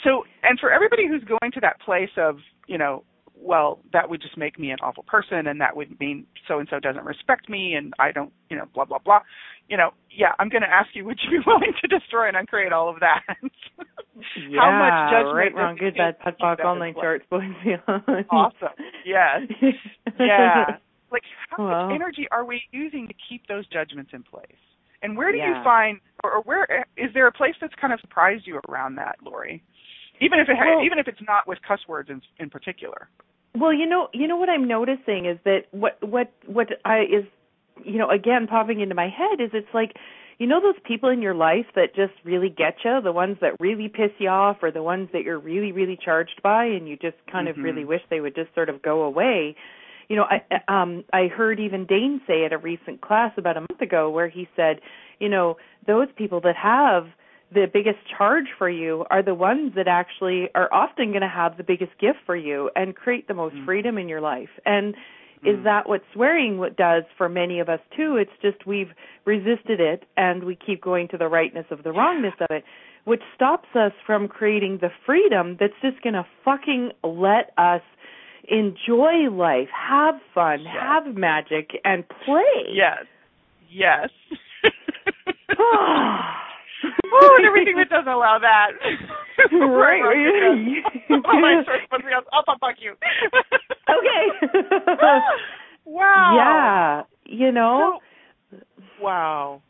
so, 0.05 0.25
and 0.43 0.59
for 0.59 0.71
everybody 0.73 1.07
who's 1.07 1.25
going 1.25 1.53
to 1.53 1.61
that 1.61 1.81
place 1.81 2.11
of, 2.17 2.37
you 2.67 2.79
know, 2.79 3.05
well, 3.37 3.81
that 3.93 4.09
would 4.09 4.23
just 4.23 4.37
make 4.37 4.59
me 4.59 4.71
an 4.71 4.79
awful 4.83 5.03
person 5.03 5.47
and 5.47 5.61
that 5.61 5.77
would 5.77 5.99
mean 5.99 6.27
so 6.47 6.59
and 6.59 6.69
so 6.71 6.79
doesn't 6.79 7.05
respect 7.05 7.49
me 7.49 7.75
and 7.75 7.93
I 7.99 8.13
don't, 8.13 8.33
you 8.49 8.57
know, 8.57 8.67
blah, 8.73 8.85
blah, 8.85 8.99
blah. 8.99 9.21
You 9.69 9.77
know, 9.77 9.91
yeah, 10.11 10.33
I'm 10.39 10.49
going 10.49 10.63
to 10.63 10.73
ask 10.73 10.91
you, 10.95 11.05
would 11.05 11.19
you 11.25 11.39
be 11.39 11.45
willing 11.47 11.73
to 11.81 11.89
destroy 11.89 12.29
and 12.29 12.37
uncreate 12.37 12.73
all 12.73 12.89
of 12.89 13.01
that? 13.01 13.23
yeah, 14.49 14.61
How 14.61 14.79
much 14.79 15.13
judgment? 15.13 15.37
Right, 15.37 15.55
wrong, 15.55 15.77
good, 15.77 15.97
bad, 15.97 16.19
POD 16.21 16.39
POC, 16.39 16.65
online 16.65 16.95
charts, 16.95 17.25
boys 17.31 17.43
Awesome. 18.31 18.69
Yes. 19.05 19.41
yeah. 20.21 20.77
Like, 21.11 21.23
how 21.51 21.65
well. 21.65 21.87
much 21.87 21.95
energy 21.97 22.27
are 22.31 22.45
we 22.45 22.63
using 22.71 23.09
to 23.09 23.15
keep 23.29 23.47
those 23.47 23.67
judgments 23.69 24.13
in 24.15 24.23
place? 24.23 24.47
And 25.03 25.17
where 25.17 25.33
do 25.33 25.39
yeah. 25.39 25.59
you 25.59 25.65
find, 25.65 26.01
or, 26.23 26.43
where 26.43 26.87
is 26.97 27.11
there 27.15 27.27
a 27.27 27.33
place 27.33 27.55
that's 27.61 27.75
kind 27.81 27.93
of 27.93 28.01
surprised 28.01 28.47
you 28.47 28.61
around 28.69 28.97
that, 28.97 29.17
Laurie? 29.25 29.63
Even 30.21 30.39
if 30.39 30.49
it, 30.49 30.57
well, 30.59 30.85
even 30.85 30.99
if 30.99 31.09
it's 31.09 31.21
not 31.27 31.49
with 31.49 31.59
cuss 31.67 31.81
words 31.89 32.09
in, 32.09 32.23
in 32.39 32.49
particular. 32.49 33.09
Well, 33.55 33.73
you 33.73 33.87
know, 33.87 34.09
you 34.15 34.29
know 34.29 34.37
what 34.37 34.49
I'm 34.49 34.67
noticing 34.67 35.27
is 35.27 35.39
that 35.45 35.65
what 35.73 35.99
what 36.01 36.33
what 36.47 36.69
I 36.85 37.01
is, 37.01 37.25
you 37.85 37.99
know, 37.99 38.09
again 38.09 38.47
popping 38.47 38.81
into 38.81 38.95
my 38.95 39.09
head 39.09 39.43
is 39.45 39.51
it's 39.53 39.75
like, 39.75 39.95
you 40.39 40.47
know, 40.47 40.61
those 40.61 40.81
people 40.85 41.09
in 41.11 41.21
your 41.21 41.35
life 41.35 41.67
that 41.75 41.95
just 41.95 42.15
really 42.25 42.49
get 42.49 42.77
you, 42.85 43.01
the 43.03 43.13
ones 43.13 43.37
that 43.41 43.61
really 43.61 43.89
piss 43.89 44.11
you 44.19 44.29
off, 44.29 44.59
or 44.63 44.71
the 44.71 44.83
ones 44.83 45.09
that 45.13 45.25
you're 45.25 45.39
really 45.39 45.73
really 45.73 45.99
charged 46.03 46.41
by, 46.43 46.65
and 46.65 46.89
you 46.89 46.97
just 46.97 47.17
kind 47.31 47.49
mm-hmm. 47.49 47.61
of 47.61 47.65
really 47.65 47.85
wish 47.85 48.01
they 48.09 48.21
would 48.21 48.35
just 48.35 48.55
sort 48.55 48.69
of 48.69 48.81
go 48.81 49.03
away. 49.03 49.57
You 50.13 50.19
know, 50.19 50.27
I 50.29 50.43
um 50.69 51.05
I 51.11 51.29
heard 51.29 51.59
even 51.59 51.87
Dain 51.87 52.21
say 52.27 52.45
at 52.45 52.53
a 52.53 52.59
recent 52.59 53.01
class 53.01 53.33
about 53.39 53.57
a 53.57 53.61
month 53.61 53.81
ago 53.81 54.11
where 54.11 54.29
he 54.29 54.47
said, 54.55 54.83
you 55.19 55.31
know, 55.31 55.57
those 55.87 56.09
people 56.19 56.39
that 56.43 56.55
have 56.55 57.07
the 57.51 57.65
biggest 57.73 57.97
charge 58.15 58.49
for 58.59 58.69
you 58.69 59.07
are 59.11 59.23
the 59.23 59.35
ones 59.35 59.73
that 59.75 59.89
actually 59.89 60.51
are 60.55 60.69
often 60.71 61.13
going 61.13 61.23
to 61.23 61.29
have 61.29 61.57
the 61.57 61.65
biggest 61.65 61.93
gift 61.99 62.19
for 62.27 62.37
you 62.37 62.71
and 62.77 62.95
create 62.95 63.27
the 63.27 63.33
most 63.33 63.55
mm. 63.55 63.65
freedom 63.65 63.97
in 63.97 64.07
your 64.07 64.21
life. 64.21 64.51
And 64.67 64.95
mm. 64.95 65.59
is 65.59 65.65
that 65.65 65.89
what 65.89 66.03
swearing 66.13 66.59
what 66.59 66.77
does 66.77 67.05
for 67.17 67.31
many 67.31 67.59
of 67.59 67.71
us 67.71 67.81
too? 67.97 68.17
It's 68.17 68.37
just 68.43 68.67
we've 68.67 68.93
resisted 69.25 69.81
it 69.81 70.05
and 70.19 70.45
we 70.45 70.57
keep 70.57 70.83
going 70.83 71.09
to 71.09 71.17
the 71.17 71.29
rightness 71.29 71.67
of 71.71 71.85
the 71.85 71.93
wrongness 71.93 72.35
of 72.39 72.49
it, 72.51 72.65
which 73.05 73.23
stops 73.35 73.69
us 73.75 73.93
from 74.07 74.29
creating 74.29 74.81
the 74.83 74.91
freedom 75.07 75.57
that's 75.59 75.81
just 75.81 76.03
going 76.03 76.19
to 76.21 76.27
fucking 76.45 76.91
let 77.03 77.55
us 77.57 77.81
enjoy 78.49 79.31
life, 79.31 79.69
have 79.73 80.17
fun, 80.35 80.61
yes. 80.63 80.75
have 80.81 81.15
magic 81.15 81.71
and 81.85 82.05
play. 82.25 82.73
Yes. 82.73 83.05
Yes. 83.71 84.09
oh, 85.59 87.37
and 87.39 87.47
everything 87.47 87.77
that 87.77 87.89
doesn't 87.89 88.13
allow 88.13 88.39
that. 88.41 88.73
right. 89.53 90.03
oh, 91.11 91.41
my 91.41 91.63
source 91.65 91.81
must 91.91 92.05
be 92.05 92.11
I'll 92.33 92.45
fuck 92.59 92.77
you. 92.81 92.93
okay. 93.89 94.49
wow. 95.85 96.35
Yeah. 96.37 97.35
You 97.35 97.53
know. 97.53 98.01
So, 98.51 98.59
wow. 99.01 99.63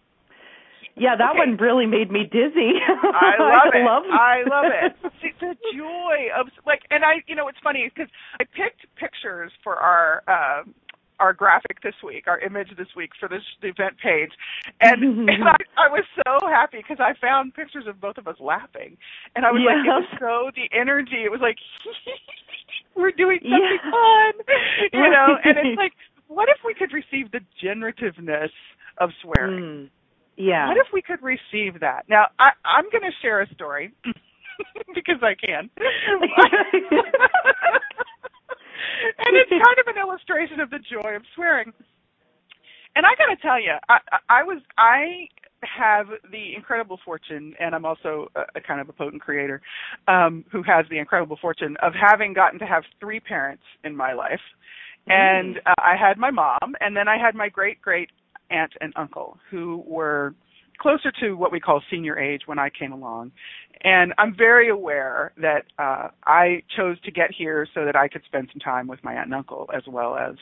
Yeah, 0.96 1.16
that 1.16 1.30
okay. 1.30 1.38
one 1.38 1.56
really 1.56 1.86
made 1.86 2.10
me 2.10 2.24
dizzy. 2.24 2.76
I 2.88 3.40
love 3.40 3.72
it. 3.72 3.84
Love 3.84 4.02
I 4.12 4.42
love 4.48 4.66
it. 4.68 5.12
See, 5.22 5.32
the 5.40 5.56
joy 5.74 6.28
of 6.36 6.48
like, 6.66 6.82
and 6.90 7.04
I, 7.04 7.24
you 7.26 7.34
know, 7.34 7.48
it's 7.48 7.58
funny 7.62 7.90
because 7.92 8.10
I 8.40 8.44
picked 8.44 8.84
pictures 8.96 9.52
for 9.64 9.76
our 9.76 10.22
uh, 10.28 10.68
our 11.18 11.32
graphic 11.32 11.80
this 11.82 11.94
week, 12.04 12.26
our 12.26 12.38
image 12.40 12.68
this 12.76 12.88
week 12.96 13.10
for 13.18 13.28
this 13.28 13.42
event 13.62 13.96
page, 14.02 14.32
and, 14.80 15.30
and 15.30 15.44
I, 15.48 15.56
I 15.78 15.88
was 15.88 16.04
so 16.26 16.46
happy 16.48 16.78
because 16.78 16.98
I 17.00 17.14
found 17.20 17.54
pictures 17.54 17.84
of 17.86 18.00
both 18.00 18.18
of 18.18 18.26
us 18.26 18.36
laughing, 18.40 18.96
and 19.36 19.46
I 19.46 19.52
was 19.52 19.62
like, 19.64 19.86
it 19.86 19.88
was 19.88 20.08
so 20.18 20.50
the 20.54 20.68
energy. 20.76 21.24
It 21.24 21.30
was 21.30 21.40
like 21.40 21.56
we're 22.96 23.12
doing 23.12 23.38
something 23.40 23.78
yeah. 23.84 23.90
fun, 23.90 24.32
you 24.92 25.10
know, 25.10 25.38
and 25.44 25.56
it's 25.56 25.78
like, 25.78 25.92
what 26.28 26.48
if 26.48 26.58
we 26.66 26.74
could 26.74 26.92
receive 26.92 27.30
the 27.30 27.40
generativeness 27.62 28.50
of 28.98 29.10
swearing? 29.22 29.88
Mm. 29.88 30.01
Yeah. 30.42 30.66
What 30.66 30.76
if 30.76 30.88
we 30.92 31.02
could 31.02 31.22
receive 31.22 31.78
that? 31.80 32.02
Now, 32.08 32.26
I, 32.40 32.50
I'm 32.66 32.90
going 32.90 33.06
to 33.06 33.14
share 33.22 33.42
a 33.42 33.54
story 33.54 33.92
because 34.94 35.22
I 35.22 35.34
can 35.38 35.70
and 39.18 39.36
it's 39.36 39.50
kind 39.50 39.78
of 39.78 39.86
an 39.86 39.98
illustration 40.00 40.58
of 40.60 40.70
the 40.70 40.80
joy 40.90 41.14
of 41.14 41.22
swearing. 41.34 41.72
And 42.94 43.06
I 43.06 43.10
got 43.16 43.34
to 43.34 43.40
tell 43.40 43.60
you, 43.60 43.74
I, 43.88 43.98
I 44.28 44.42
was 44.42 44.60
I 44.76 45.28
have 45.62 46.06
the 46.30 46.54
incredible 46.56 46.98
fortune, 47.04 47.54
and 47.60 47.74
I'm 47.74 47.84
also 47.84 48.28
a, 48.34 48.40
a 48.56 48.60
kind 48.60 48.80
of 48.80 48.88
a 48.88 48.92
potent 48.92 49.22
creator 49.22 49.62
um, 50.08 50.44
who 50.50 50.62
has 50.64 50.86
the 50.90 50.98
incredible 50.98 51.38
fortune 51.40 51.76
of 51.82 51.92
having 51.94 52.34
gotten 52.34 52.58
to 52.58 52.66
have 52.66 52.82
three 53.00 53.20
parents 53.20 53.62
in 53.84 53.96
my 53.96 54.12
life. 54.12 54.40
Mm. 55.08 55.12
And 55.12 55.58
uh, 55.66 55.74
I 55.78 55.94
had 55.96 56.18
my 56.18 56.30
mom, 56.30 56.74
and 56.80 56.96
then 56.96 57.08
I 57.08 57.16
had 57.16 57.34
my 57.34 57.48
great 57.48 57.80
great 57.80 58.10
aunt 58.50 58.72
and 58.80 58.92
uncle 58.96 59.38
who 59.50 59.82
were 59.86 60.34
closer 60.78 61.12
to 61.20 61.34
what 61.34 61.52
we 61.52 61.60
call 61.60 61.80
senior 61.90 62.18
age 62.18 62.42
when 62.46 62.58
I 62.58 62.68
came 62.68 62.92
along. 62.92 63.30
And 63.84 64.12
I'm 64.18 64.34
very 64.36 64.68
aware 64.68 65.32
that 65.40 65.64
uh, 65.78 66.08
I 66.26 66.62
chose 66.76 67.00
to 67.02 67.10
get 67.10 67.30
here 67.36 67.66
so 67.74 67.84
that 67.84 67.96
I 67.96 68.08
could 68.08 68.22
spend 68.24 68.48
some 68.52 68.60
time 68.60 68.86
with 68.86 69.02
my 69.02 69.14
aunt 69.14 69.26
and 69.26 69.34
uncle 69.34 69.70
as 69.74 69.82
well 69.86 70.16
as 70.16 70.34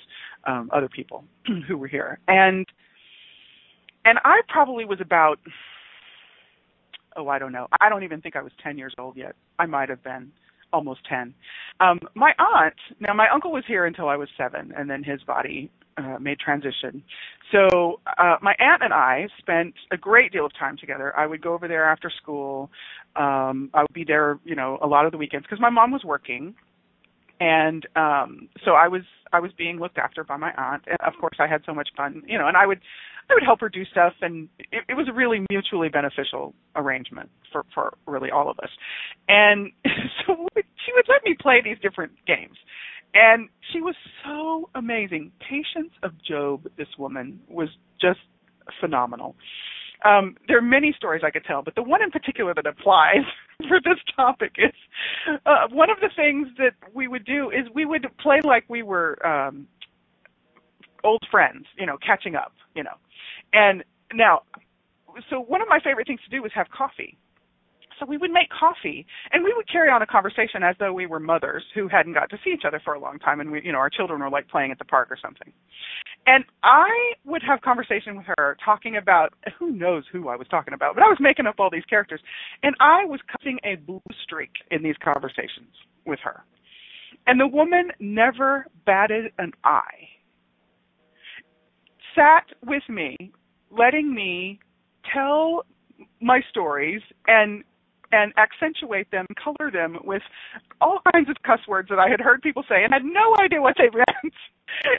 um, 0.46 0.70
other 0.72 0.88
people 0.88 1.24
who 1.68 1.76
were 1.76 1.88
here. 1.88 2.18
And 2.28 2.66
and 4.04 4.18
I 4.24 4.40
probably 4.48 4.86
was 4.86 5.00
about 5.00 5.38
oh 7.16 7.28
I 7.28 7.38
don't 7.38 7.52
know 7.52 7.66
I 7.80 7.88
don't 7.90 8.02
even 8.02 8.20
think 8.20 8.36
I 8.36 8.42
was 8.42 8.52
10 8.62 8.78
years 8.78 8.94
old 8.98 9.16
yet. 9.16 9.36
I 9.58 9.66
might 9.66 9.88
have 9.88 10.02
been 10.02 10.32
almost 10.72 11.00
10. 11.08 11.34
Um, 11.80 11.98
my 12.14 12.32
aunt, 12.38 12.74
now 13.00 13.12
my 13.12 13.28
uncle 13.28 13.52
was 13.52 13.64
here 13.66 13.86
until 13.86 14.08
I 14.08 14.16
was 14.16 14.28
seven, 14.36 14.72
and 14.76 14.88
then 14.88 15.02
his 15.02 15.20
body 15.22 15.70
uh, 16.00 16.18
made 16.18 16.38
transition. 16.38 17.02
So 17.52 18.00
uh, 18.18 18.36
my 18.42 18.54
aunt 18.58 18.82
and 18.82 18.92
I 18.92 19.28
spent 19.38 19.74
a 19.92 19.96
great 19.96 20.32
deal 20.32 20.46
of 20.46 20.52
time 20.58 20.76
together. 20.76 21.16
I 21.16 21.26
would 21.26 21.42
go 21.42 21.52
over 21.52 21.68
there 21.68 21.90
after 21.90 22.10
school. 22.10 22.70
Um, 23.16 23.70
I 23.74 23.82
would 23.82 23.92
be 23.92 24.04
there, 24.04 24.38
you 24.44 24.54
know, 24.54 24.78
a 24.82 24.86
lot 24.86 25.06
of 25.06 25.12
the 25.12 25.18
weekends 25.18 25.46
because 25.46 25.60
my 25.60 25.70
mom 25.70 25.90
was 25.90 26.04
working, 26.04 26.54
and 27.40 27.86
um, 27.96 28.48
so 28.64 28.72
I 28.72 28.88
was 28.88 29.02
I 29.32 29.40
was 29.40 29.50
being 29.56 29.78
looked 29.78 29.98
after 29.98 30.22
by 30.22 30.36
my 30.36 30.52
aunt. 30.56 30.84
And 30.86 30.96
of 31.00 31.14
course, 31.20 31.36
I 31.40 31.46
had 31.46 31.62
so 31.66 31.74
much 31.74 31.88
fun, 31.96 32.22
you 32.26 32.38
know, 32.38 32.46
and 32.46 32.56
I 32.56 32.66
would 32.66 32.80
I 33.30 33.34
would 33.34 33.44
help 33.44 33.60
her 33.60 33.68
do 33.68 33.84
stuff, 33.84 34.12
and 34.22 34.48
it, 34.58 34.84
it 34.88 34.94
was 34.94 35.08
a 35.08 35.12
really 35.12 35.44
mutually 35.50 35.88
beneficial 35.88 36.54
arrangement 36.76 37.30
for 37.50 37.64
for 37.74 37.94
really 38.06 38.30
all 38.30 38.50
of 38.50 38.58
us. 38.60 38.70
And 39.28 39.72
so 40.26 40.46
she 40.54 40.92
would 40.94 41.06
let 41.08 41.24
me 41.24 41.36
play 41.40 41.60
these 41.64 41.78
different 41.82 42.12
games. 42.26 42.56
And 43.14 43.48
she 43.72 43.80
was 43.80 43.94
so 44.24 44.70
amazing. 44.74 45.32
Patience 45.40 45.92
of 46.02 46.12
Job, 46.22 46.68
this 46.76 46.88
woman, 46.98 47.40
was 47.48 47.68
just 48.00 48.20
phenomenal. 48.80 49.34
Um, 50.04 50.36
there 50.48 50.56
are 50.56 50.62
many 50.62 50.94
stories 50.96 51.22
I 51.24 51.30
could 51.30 51.44
tell, 51.44 51.62
but 51.62 51.74
the 51.74 51.82
one 51.82 52.02
in 52.02 52.10
particular 52.10 52.54
that 52.54 52.66
applies 52.66 53.24
for 53.68 53.80
this 53.84 53.98
topic 54.16 54.52
is 54.56 54.72
uh, 55.44 55.66
one 55.70 55.90
of 55.90 55.98
the 56.00 56.08
things 56.14 56.48
that 56.56 56.72
we 56.94 57.08
would 57.08 57.24
do 57.24 57.50
is 57.50 57.66
we 57.74 57.84
would 57.84 58.06
play 58.18 58.40
like 58.42 58.64
we 58.68 58.82
were 58.82 59.24
um, 59.26 59.66
old 61.04 61.22
friends, 61.30 61.66
you 61.78 61.84
know, 61.84 61.98
catching 62.04 62.34
up, 62.34 62.52
you 62.74 62.82
know. 62.82 62.94
And 63.52 63.84
now, 64.14 64.42
so 65.28 65.40
one 65.40 65.60
of 65.60 65.68
my 65.68 65.80
favorite 65.80 66.06
things 66.06 66.20
to 66.24 66.30
do 66.30 66.42
was 66.42 66.52
have 66.54 66.68
coffee 66.70 67.18
so 68.00 68.06
we 68.06 68.16
would 68.16 68.30
make 68.30 68.48
coffee 68.48 69.06
and 69.32 69.44
we 69.44 69.52
would 69.54 69.70
carry 69.70 69.90
on 69.90 70.02
a 70.02 70.06
conversation 70.06 70.62
as 70.62 70.74
though 70.80 70.92
we 70.92 71.06
were 71.06 71.20
mothers 71.20 71.62
who 71.74 71.86
hadn't 71.86 72.14
got 72.14 72.30
to 72.30 72.38
see 72.42 72.50
each 72.50 72.64
other 72.66 72.80
for 72.82 72.94
a 72.94 72.98
long 72.98 73.18
time 73.18 73.40
and 73.40 73.50
we 73.50 73.62
you 73.62 73.70
know 73.70 73.78
our 73.78 73.90
children 73.90 74.20
were 74.20 74.30
like 74.30 74.48
playing 74.48 74.72
at 74.72 74.78
the 74.78 74.84
park 74.84 75.10
or 75.10 75.18
something. 75.20 75.52
And 76.26 76.44
i 76.64 76.88
would 77.24 77.42
have 77.46 77.60
conversation 77.60 78.16
with 78.16 78.26
her 78.36 78.56
talking 78.64 78.96
about 78.96 79.34
who 79.58 79.70
knows 79.70 80.04
who 80.10 80.28
i 80.28 80.36
was 80.36 80.48
talking 80.48 80.74
about 80.74 80.94
but 80.94 81.04
i 81.04 81.08
was 81.08 81.18
making 81.20 81.46
up 81.46 81.56
all 81.58 81.70
these 81.70 81.84
characters 81.84 82.20
and 82.62 82.74
i 82.80 83.04
was 83.04 83.20
cutting 83.30 83.58
a 83.64 83.76
blue 83.76 84.00
streak 84.22 84.50
in 84.70 84.82
these 84.82 84.96
conversations 85.02 85.74
with 86.06 86.18
her. 86.24 86.42
And 87.26 87.38
the 87.38 87.46
woman 87.46 87.90
never 88.00 88.66
batted 88.86 89.32
an 89.38 89.52
eye 89.62 90.08
sat 92.14 92.46
with 92.66 92.82
me 92.88 93.16
letting 93.70 94.12
me 94.12 94.58
tell 95.12 95.64
my 96.20 96.40
stories 96.50 97.00
and 97.26 97.62
and 98.12 98.32
accentuate 98.36 99.10
them, 99.10 99.26
color 99.42 99.70
them 99.70 99.98
with 100.04 100.22
all 100.80 101.00
kinds 101.12 101.28
of 101.28 101.36
cuss 101.44 101.60
words 101.68 101.88
that 101.88 101.98
I 101.98 102.08
had 102.08 102.20
heard 102.20 102.42
people 102.42 102.64
say 102.68 102.84
and 102.84 102.92
had 102.92 103.04
no 103.04 103.36
idea 103.40 103.60
what 103.60 103.76
they 103.78 103.90
meant. 103.94 104.34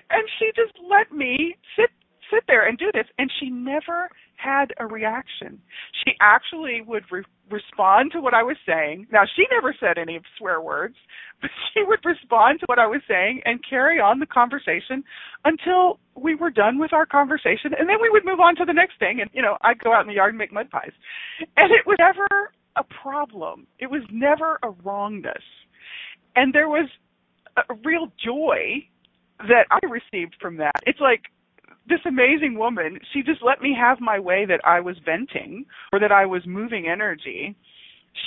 and 0.09 0.23
she 0.39 0.51
just 0.55 0.73
let 0.89 1.11
me 1.11 1.55
sit 1.75 1.89
sit 2.31 2.43
there 2.47 2.65
and 2.67 2.77
do 2.77 2.89
this, 2.93 3.05
and 3.17 3.29
she 3.39 3.49
never 3.49 4.09
had 4.37 4.73
a 4.79 4.87
reaction. 4.87 5.59
She 6.03 6.13
actually 6.21 6.81
would 6.81 7.03
re- 7.11 7.23
respond 7.49 8.11
to 8.13 8.21
what 8.21 8.33
I 8.33 8.41
was 8.41 8.55
saying. 8.65 9.05
Now, 9.11 9.23
she 9.35 9.45
never 9.51 9.75
said 9.77 9.97
any 9.97 10.19
swear 10.37 10.61
words, 10.61 10.95
but 11.41 11.51
she 11.73 11.83
would 11.83 11.99
respond 12.05 12.59
to 12.61 12.65
what 12.67 12.79
I 12.79 12.87
was 12.87 13.01
saying 13.07 13.41
and 13.45 13.59
carry 13.67 13.99
on 13.99 14.19
the 14.19 14.25
conversation 14.25 15.03
until 15.45 15.99
we 16.15 16.35
were 16.35 16.49
done 16.49 16.79
with 16.79 16.93
our 16.93 17.05
conversation, 17.05 17.73
and 17.77 17.87
then 17.87 17.97
we 18.01 18.09
would 18.09 18.25
move 18.25 18.39
on 18.39 18.55
to 18.55 18.65
the 18.65 18.73
next 18.73 18.97
thing. 18.97 19.19
And 19.21 19.29
you 19.33 19.41
know, 19.41 19.57
I'd 19.61 19.79
go 19.79 19.93
out 19.93 20.01
in 20.01 20.07
the 20.07 20.15
yard 20.15 20.29
and 20.31 20.37
make 20.37 20.53
mud 20.53 20.69
pies, 20.69 20.91
and 21.57 21.71
it 21.71 21.85
was 21.85 21.97
never 21.99 22.51
a 22.75 22.83
problem. 22.83 23.67
It 23.79 23.89
was 23.89 24.01
never 24.11 24.59
a 24.63 24.69
wrongness, 24.83 25.43
and 26.35 26.53
there 26.53 26.69
was 26.69 26.89
a 27.57 27.73
real 27.83 28.11
joy 28.23 28.85
that 29.39 29.65
I 29.71 29.79
received 29.87 30.35
from 30.39 30.57
that. 30.57 30.75
It's 30.85 30.99
like 30.99 31.23
this 31.87 31.99
amazing 32.05 32.57
woman, 32.57 32.99
she 33.11 33.23
just 33.23 33.41
let 33.41 33.61
me 33.61 33.75
have 33.77 33.99
my 33.99 34.19
way 34.19 34.45
that 34.45 34.61
I 34.63 34.79
was 34.79 34.97
venting 35.03 35.65
or 35.91 35.99
that 35.99 36.11
I 36.11 36.25
was 36.25 36.43
moving 36.45 36.87
energy. 36.87 37.55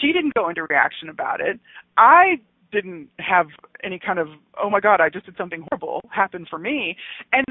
She 0.01 0.13
didn't 0.13 0.35
go 0.35 0.49
into 0.49 0.65
reaction 0.69 1.09
about 1.09 1.41
it. 1.41 1.61
I 1.97 2.41
didn't 2.73 3.09
have 3.21 3.47
any 3.83 3.99
kind 4.05 4.19
of 4.19 4.29
oh 4.63 4.69
my 4.69 4.81
god, 4.81 5.01
I 5.01 5.09
just 5.09 5.27
did 5.27 5.37
something 5.37 5.65
horrible 5.71 6.01
happen 6.11 6.47
for 6.49 6.59
me. 6.59 6.97
And 7.33 7.45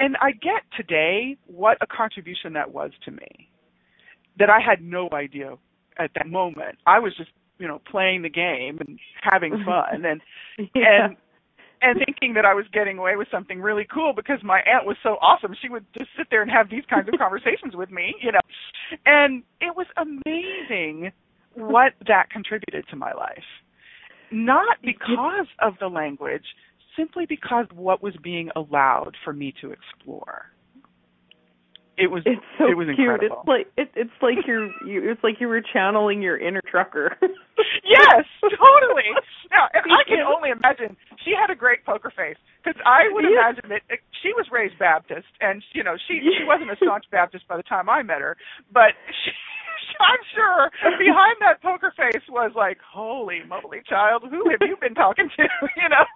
and 0.00 0.16
I 0.20 0.32
get 0.32 0.62
today 0.76 1.36
what 1.46 1.78
a 1.80 1.86
contribution 1.86 2.54
that 2.54 2.72
was 2.72 2.90
to 3.04 3.10
me. 3.10 3.50
That 4.38 4.50
I 4.50 4.58
had 4.60 4.82
no 4.82 5.08
idea 5.12 5.56
at 5.98 6.10
that 6.14 6.26
moment. 6.26 6.78
I 6.86 6.98
was 6.98 7.14
just, 7.16 7.30
you 7.58 7.68
know, 7.68 7.80
playing 7.90 8.22
the 8.22 8.30
game 8.30 8.78
and 8.80 8.98
having 9.22 9.52
fun 9.66 10.04
and 10.04 10.20
yeah. 10.74 11.06
and 11.06 11.16
and 11.82 12.00
thinking 12.06 12.34
that 12.34 12.46
I 12.46 12.54
was 12.54 12.64
getting 12.72 12.96
away 12.96 13.16
with 13.16 13.28
something 13.30 13.60
really 13.60 13.86
cool 13.92 14.14
because 14.14 14.38
my 14.42 14.60
aunt 14.60 14.86
was 14.86 14.96
so 15.02 15.16
awesome. 15.20 15.54
She 15.60 15.68
would 15.68 15.84
just 15.96 16.08
sit 16.16 16.28
there 16.30 16.40
and 16.40 16.50
have 16.50 16.70
these 16.70 16.84
kinds 16.88 17.08
of 17.08 17.14
conversations 17.18 17.74
with 17.74 17.90
me, 17.90 18.14
you 18.22 18.32
know. 18.32 18.40
And 19.04 19.42
it 19.60 19.76
was 19.76 19.86
amazing 19.96 21.12
what 21.54 21.92
that 22.06 22.30
contributed 22.30 22.86
to 22.88 22.96
my 22.96 23.12
life. 23.12 23.44
Not 24.30 24.78
because 24.82 25.46
of 25.60 25.74
the 25.78 25.88
language, 25.88 26.44
simply 26.96 27.26
because 27.26 27.66
what 27.74 28.02
was 28.02 28.14
being 28.22 28.50
allowed 28.56 29.16
for 29.22 29.32
me 29.32 29.52
to 29.60 29.72
explore 29.72 30.46
it 31.96 32.10
was 32.10 32.22
it's 32.26 32.42
so 32.58 32.66
it 32.70 32.76
was 32.76 32.86
cute. 32.94 32.98
incredible. 32.98 33.38
It's 33.40 33.48
like 33.48 33.66
it, 33.76 33.88
it's 33.94 34.18
like 34.22 34.38
you're 34.46 34.66
you, 34.86 35.10
it's 35.10 35.22
like 35.22 35.40
you 35.40 35.48
were 35.48 35.60
channeling 35.62 36.22
your 36.22 36.36
inner 36.36 36.60
trucker. 36.70 37.16
yes, 37.84 38.24
totally. 38.42 39.10
Now, 39.50 39.68
and 39.72 39.84
I 39.92 40.02
can 40.08 40.20
only 40.26 40.50
imagine 40.50 40.96
she 41.24 41.32
had 41.38 41.50
a 41.50 41.56
great 41.56 41.84
poker 41.86 42.10
face 42.14 42.36
because 42.62 42.80
I 42.84 43.06
would 43.12 43.24
Yeah. 43.24 43.38
imagine 43.38 43.68
that 43.70 43.82
uh, 43.90 43.96
she 44.22 44.32
was 44.34 44.46
raised 44.50 44.78
Baptist, 44.78 45.28
and 45.40 45.62
you 45.72 45.84
know 45.84 45.94
she 46.08 46.20
she 46.38 46.44
wasn't 46.44 46.70
a 46.72 46.76
staunch 46.82 47.04
Baptist 47.10 47.46
by 47.48 47.56
the 47.56 47.62
time 47.66 47.88
I 47.88 48.02
met 48.02 48.20
her, 48.20 48.36
but 48.72 48.94
she, 49.24 49.30
I'm 50.00 50.22
sure 50.34 50.70
behind 50.98 51.36
that 51.40 51.62
poker 51.62 51.92
face 51.96 52.22
was 52.28 52.52
like, 52.56 52.78
"Holy 52.82 53.42
moly, 53.46 53.82
child, 53.88 54.24
who 54.28 54.50
have 54.50 54.60
you 54.66 54.76
been 54.80 54.94
talking 54.94 55.30
to?" 55.36 55.44
You 55.78 55.88
know. 55.88 56.06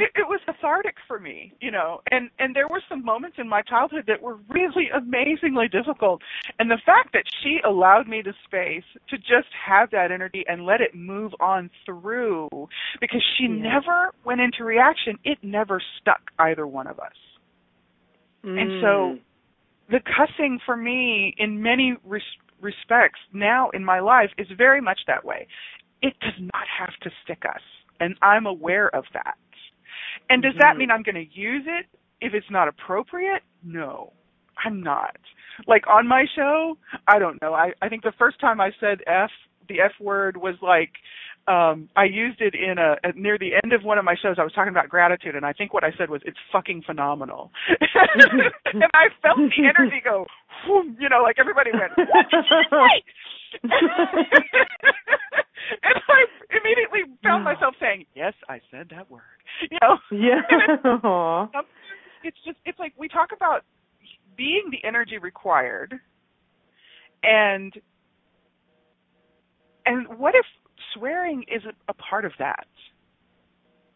was 0.00 0.10
it, 0.14 0.28
was 0.28 0.40
cathartic 0.46 0.96
for 1.06 1.18
me, 1.18 1.52
you 1.60 1.70
know. 1.70 2.00
And 2.10 2.30
and 2.38 2.54
there 2.54 2.68
were 2.68 2.82
some 2.88 3.04
moments 3.04 3.36
in 3.38 3.48
my 3.48 3.62
childhood 3.62 4.04
that 4.06 4.20
were 4.22 4.36
really 4.48 4.88
amazingly 4.94 5.68
difficult. 5.68 6.22
And 6.58 6.70
the 6.70 6.80
fact 6.84 7.12
that 7.12 7.24
she 7.42 7.58
allowed 7.64 8.08
me 8.08 8.22
the 8.22 8.34
space 8.44 8.84
to 9.08 9.18
just 9.18 9.48
have 9.66 9.90
that 9.90 10.10
energy 10.10 10.44
and 10.48 10.64
let 10.64 10.80
it 10.80 10.94
move 10.94 11.32
on 11.40 11.70
through 11.84 12.48
because 13.00 13.22
she 13.36 13.44
Yeah. 13.44 13.80
never 13.80 14.12
went 14.24 14.40
into 14.40 14.64
reaction, 14.64 15.18
it 15.24 15.38
never 15.42 15.80
stuck 16.00 16.30
either 16.38 16.66
one 16.66 16.86
of 16.86 16.98
us. 16.98 17.12
And 18.44 18.70
so 18.80 19.12
Mm. 19.12 19.20
the 19.88 20.00
cussing 20.00 20.58
for 20.66 20.76
me 20.76 21.34
in 21.38 21.62
many 21.62 21.96
res- 22.04 22.22
respects 22.60 23.20
now 23.32 23.70
in 23.70 23.84
my 23.84 24.00
life 24.00 24.30
is 24.38 24.48
very 24.50 24.80
much 24.80 25.00
that 25.06 25.24
way. 25.24 25.46
It 26.00 26.18
does 26.20 26.38
not 26.40 26.66
have 26.66 26.96
to 27.02 27.10
stick 27.22 27.44
us, 27.44 27.62
and 28.00 28.16
I'm 28.22 28.46
aware 28.46 28.88
of 28.94 29.04
that. 29.12 29.36
And 30.32 30.42
does 30.42 30.54
that 30.58 30.74
Mhm. 30.74 30.78
mean 30.78 30.90
I'm 30.90 31.02
going 31.02 31.14
to 31.16 31.28
use 31.38 31.64
it 31.66 31.86
if 32.20 32.34
it's 32.34 32.50
not 32.50 32.68
appropriate? 32.68 33.42
No, 33.62 34.12
I'm 34.64 34.82
not. 34.82 35.16
Like 35.66 35.86
on 35.86 36.08
my 36.08 36.24
show, 36.34 36.78
I 37.06 37.18
don't 37.18 37.40
know. 37.42 37.52
I 37.54 37.72
I 37.82 37.88
think 37.88 38.02
the 38.02 38.12
first 38.12 38.40
time 38.40 38.60
I 38.60 38.70
said 38.80 39.02
f 39.06 39.30
the 39.68 39.80
f 39.80 39.92
word 40.00 40.36
was 40.36 40.56
like 40.62 40.90
um 41.48 41.88
I 41.96 42.04
used 42.04 42.40
it 42.40 42.54
in 42.54 42.78
a 42.78 42.96
at 43.04 43.16
near 43.16 43.36
the 43.38 43.52
end 43.62 43.72
of 43.72 43.82
one 43.84 43.98
of 43.98 44.04
my 44.04 44.14
shows 44.22 44.36
I 44.38 44.44
was 44.44 44.52
talking 44.52 44.70
about 44.70 44.88
gratitude 44.88 45.34
and 45.36 45.44
I 45.44 45.52
think 45.52 45.74
what 45.74 45.84
I 45.84 45.92
said 45.98 46.08
was 46.08 46.22
it's 46.24 46.38
fucking 46.52 46.82
phenomenal. 46.86 47.50
and 47.68 48.84
I 48.94 49.08
felt 49.22 49.38
the 49.38 49.66
energy 49.72 50.00
go 50.02 50.26
whoom, 50.66 50.96
you 51.02 51.08
know 51.08 51.22
like 51.22 51.36
everybody 51.38 51.70
went 51.72 51.92
what 51.96 52.26
did 52.30 52.44
you 52.50 52.62
say? 52.70 53.02
and 53.62 53.72
I 55.82 56.24
immediately 56.50 57.00
found 57.22 57.44
myself 57.44 57.74
saying, 57.80 58.06
"Yes, 58.14 58.34
I 58.48 58.60
said 58.70 58.88
that 58.90 59.10
word." 59.10 59.22
You 59.70 59.78
know. 59.80 59.98
Yeah. 60.10 60.42
Sometimes 60.82 61.68
it's 62.24 62.38
just 62.44 62.58
it's 62.64 62.78
like 62.78 62.92
we 62.98 63.08
talk 63.08 63.30
about 63.34 63.64
being 64.36 64.70
the 64.70 64.86
energy 64.86 65.18
required 65.18 66.00
and 67.22 67.72
and 69.84 70.06
what 70.18 70.34
if 70.34 70.46
swearing 70.94 71.44
isn't 71.48 71.74
a 71.88 71.94
part 71.94 72.24
of 72.24 72.32
that? 72.38 72.66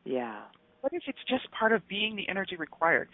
Yeah. 0.04 0.40
What 0.80 0.92
if 0.92 1.02
it's 1.06 1.18
just 1.28 1.50
part 1.50 1.72
of 1.72 1.86
being 1.88 2.16
the 2.16 2.28
energy 2.28 2.56
required? 2.56 3.08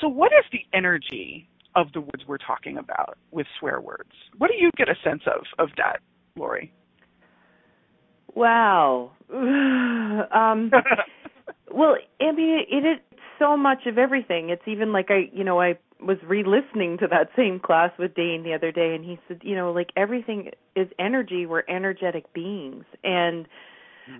So 0.00 0.08
what 0.08 0.32
is 0.32 0.44
the 0.52 0.60
energy 0.76 1.48
of 1.76 1.92
the 1.92 2.00
words 2.00 2.24
we're 2.26 2.38
talking 2.38 2.78
about 2.78 3.16
with 3.30 3.46
swear 3.58 3.80
words? 3.80 4.10
What 4.38 4.48
do 4.48 4.54
you 4.56 4.70
get 4.76 4.88
a 4.88 4.94
sense 5.04 5.22
of 5.26 5.42
of 5.58 5.70
that, 5.76 6.00
Laurie? 6.36 6.72
Wow. 8.34 9.12
um 9.32 10.70
well, 11.70 11.96
I 12.20 12.32
mean 12.32 12.58
it, 12.60 12.84
it 12.84 12.86
is 12.86 12.98
so 13.38 13.56
much 13.56 13.86
of 13.86 13.98
everything. 13.98 14.50
It's 14.50 14.66
even 14.66 14.92
like 14.92 15.10
I, 15.10 15.30
you 15.32 15.44
know, 15.44 15.60
I 15.60 15.78
was 16.00 16.18
re-listening 16.26 16.98
to 16.98 17.06
that 17.08 17.30
same 17.36 17.58
class 17.58 17.90
with 17.98 18.14
Dain 18.14 18.42
the 18.44 18.54
other 18.54 18.70
day 18.70 18.94
and 18.94 19.04
he 19.04 19.18
said, 19.26 19.40
you 19.42 19.56
know, 19.56 19.72
like 19.72 19.90
everything 19.96 20.50
is 20.76 20.88
energy, 20.98 21.46
we're 21.46 21.64
energetic 21.68 22.32
beings. 22.32 22.84
And 23.02 23.46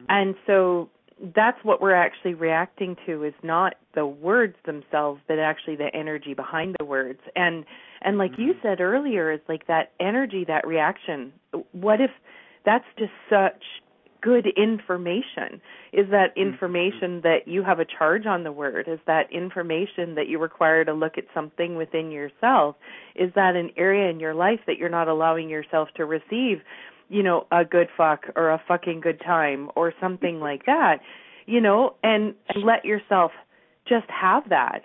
and 0.09 0.35
so 0.47 0.89
that's 1.35 1.59
what 1.63 1.81
we're 1.81 1.95
actually 1.95 2.35
reacting 2.35 2.97
to 3.07 3.25
is 3.25 3.35
not 3.43 3.75
the 3.95 4.07
words 4.07 4.57
themselves 4.67 5.21
but 5.29 5.39
actually 5.39 5.77
the 5.77 5.95
energy 5.95 6.35
behind 6.35 6.77
the 6.79 6.85
words. 6.85 7.21
And 7.37 7.65
and 8.03 8.19
like 8.19 8.33
you 8.37 8.53
mm-hmm. 8.53 8.67
said 8.67 8.81
earlier 8.81 9.33
is 9.33 9.41
like 9.49 9.67
that 9.67 9.93
energy 10.01 10.45
that 10.49 10.67
reaction. 10.67 11.33
What 11.73 12.01
if 12.01 12.11
that's 12.65 12.85
just 12.99 13.13
such 13.31 13.63
good 14.25 14.47
information? 14.57 15.61
Is 15.93 16.07
that 16.11 16.35
mm-hmm. 16.35 16.49
information 16.49 17.21
that 17.23 17.47
you 17.47 17.63
have 17.63 17.79
a 17.79 17.85
charge 17.85 18.27
on 18.27 18.43
the 18.43 18.53
word? 18.53 18.89
Is 18.89 18.99
that 19.07 19.31
information 19.31 20.15
that 20.17 20.29
you 20.29 20.39
require 20.39 20.85
to 20.85 20.95
look 20.95 21.19
at 21.19 21.25
something 21.35 21.77
within 21.77 22.11
yourself? 22.11 22.77
Is 23.15 23.31
that 23.35 23.55
an 23.55 23.71
area 23.77 24.11
in 24.11 24.19
your 24.19 24.35
life 24.35 24.61
that 24.67 24.79
you're 24.79 24.89
not 24.89 25.09
allowing 25.09 25.49
yourself 25.49 25.91
to 25.97 26.07
receive 26.07 26.63
you 27.09 27.23
know 27.23 27.47
a 27.53 27.65
good 27.65 27.89
fuck 27.97 28.25
or 28.37 28.51
a 28.51 28.63
fucking 28.67 29.01
good 29.01 29.21
time 29.21 29.71
or 29.77 29.93
something 30.01 30.41
like 30.41 30.67
that 30.67 31.01
you 31.47 31.61
know 31.61 31.95
and, 32.03 32.35
and 32.49 32.65
let 32.65 32.85
yourself 32.85 33.33
just 33.87 34.09
have 34.09 34.49
that 34.49 34.83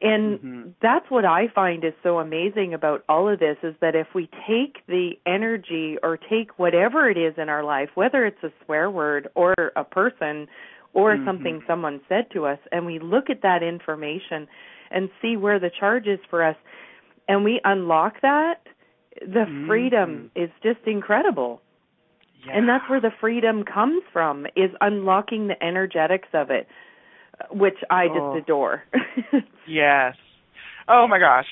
and 0.00 0.38
Mhm. 0.38 0.74
that's 0.80 1.10
what 1.10 1.24
i 1.24 1.48
find 1.48 1.84
is 1.84 1.92
so 2.02 2.18
amazing 2.18 2.72
about 2.72 3.04
all 3.08 3.28
of 3.28 3.38
this 3.38 3.58
is 3.62 3.74
that 3.80 3.94
if 3.94 4.14
we 4.14 4.28
take 4.46 4.84
the 4.86 5.18
energy 5.26 5.98
or 6.02 6.16
take 6.16 6.58
whatever 6.58 7.10
it 7.10 7.16
is 7.18 7.34
in 7.36 7.48
our 7.48 7.64
life 7.64 7.90
whether 7.94 8.24
it's 8.24 8.42
a 8.42 8.52
swear 8.64 8.90
word 8.90 9.28
or 9.34 9.54
a 9.76 9.84
person 9.84 10.48
or 10.94 11.16
Mhm. 11.16 11.24
something 11.24 11.62
someone 11.66 12.00
said 12.08 12.30
to 12.30 12.46
us 12.46 12.58
and 12.72 12.86
we 12.86 12.98
look 12.98 13.28
at 13.28 13.42
that 13.42 13.62
information 13.62 14.48
and 14.90 15.10
see 15.20 15.36
where 15.36 15.58
the 15.58 15.70
charge 15.70 16.06
is 16.06 16.20
for 16.30 16.42
us 16.42 16.56
and 17.28 17.44
we 17.44 17.60
unlock 17.64 18.20
that 18.22 18.66
the 19.20 19.44
freedom 19.66 20.30
mm-hmm. 20.36 20.44
is 20.44 20.50
just 20.62 20.86
incredible 20.86 21.60
Yeah. 22.46 22.56
and 22.56 22.68
that's 22.68 22.88
where 22.88 23.00
the 23.00 23.10
freedom 23.20 23.64
comes 23.64 24.02
from 24.12 24.46
is 24.56 24.70
unlocking 24.80 25.48
the 25.48 25.62
energetics 25.62 26.28
of 26.32 26.50
it 26.50 26.66
which 27.50 27.76
i 27.90 28.06
just 28.06 28.18
Oh. 28.20 28.36
adore 28.36 28.84
Yes. 29.68 30.14
Oh 30.88 31.06
my 31.06 31.18
gosh. 31.18 31.46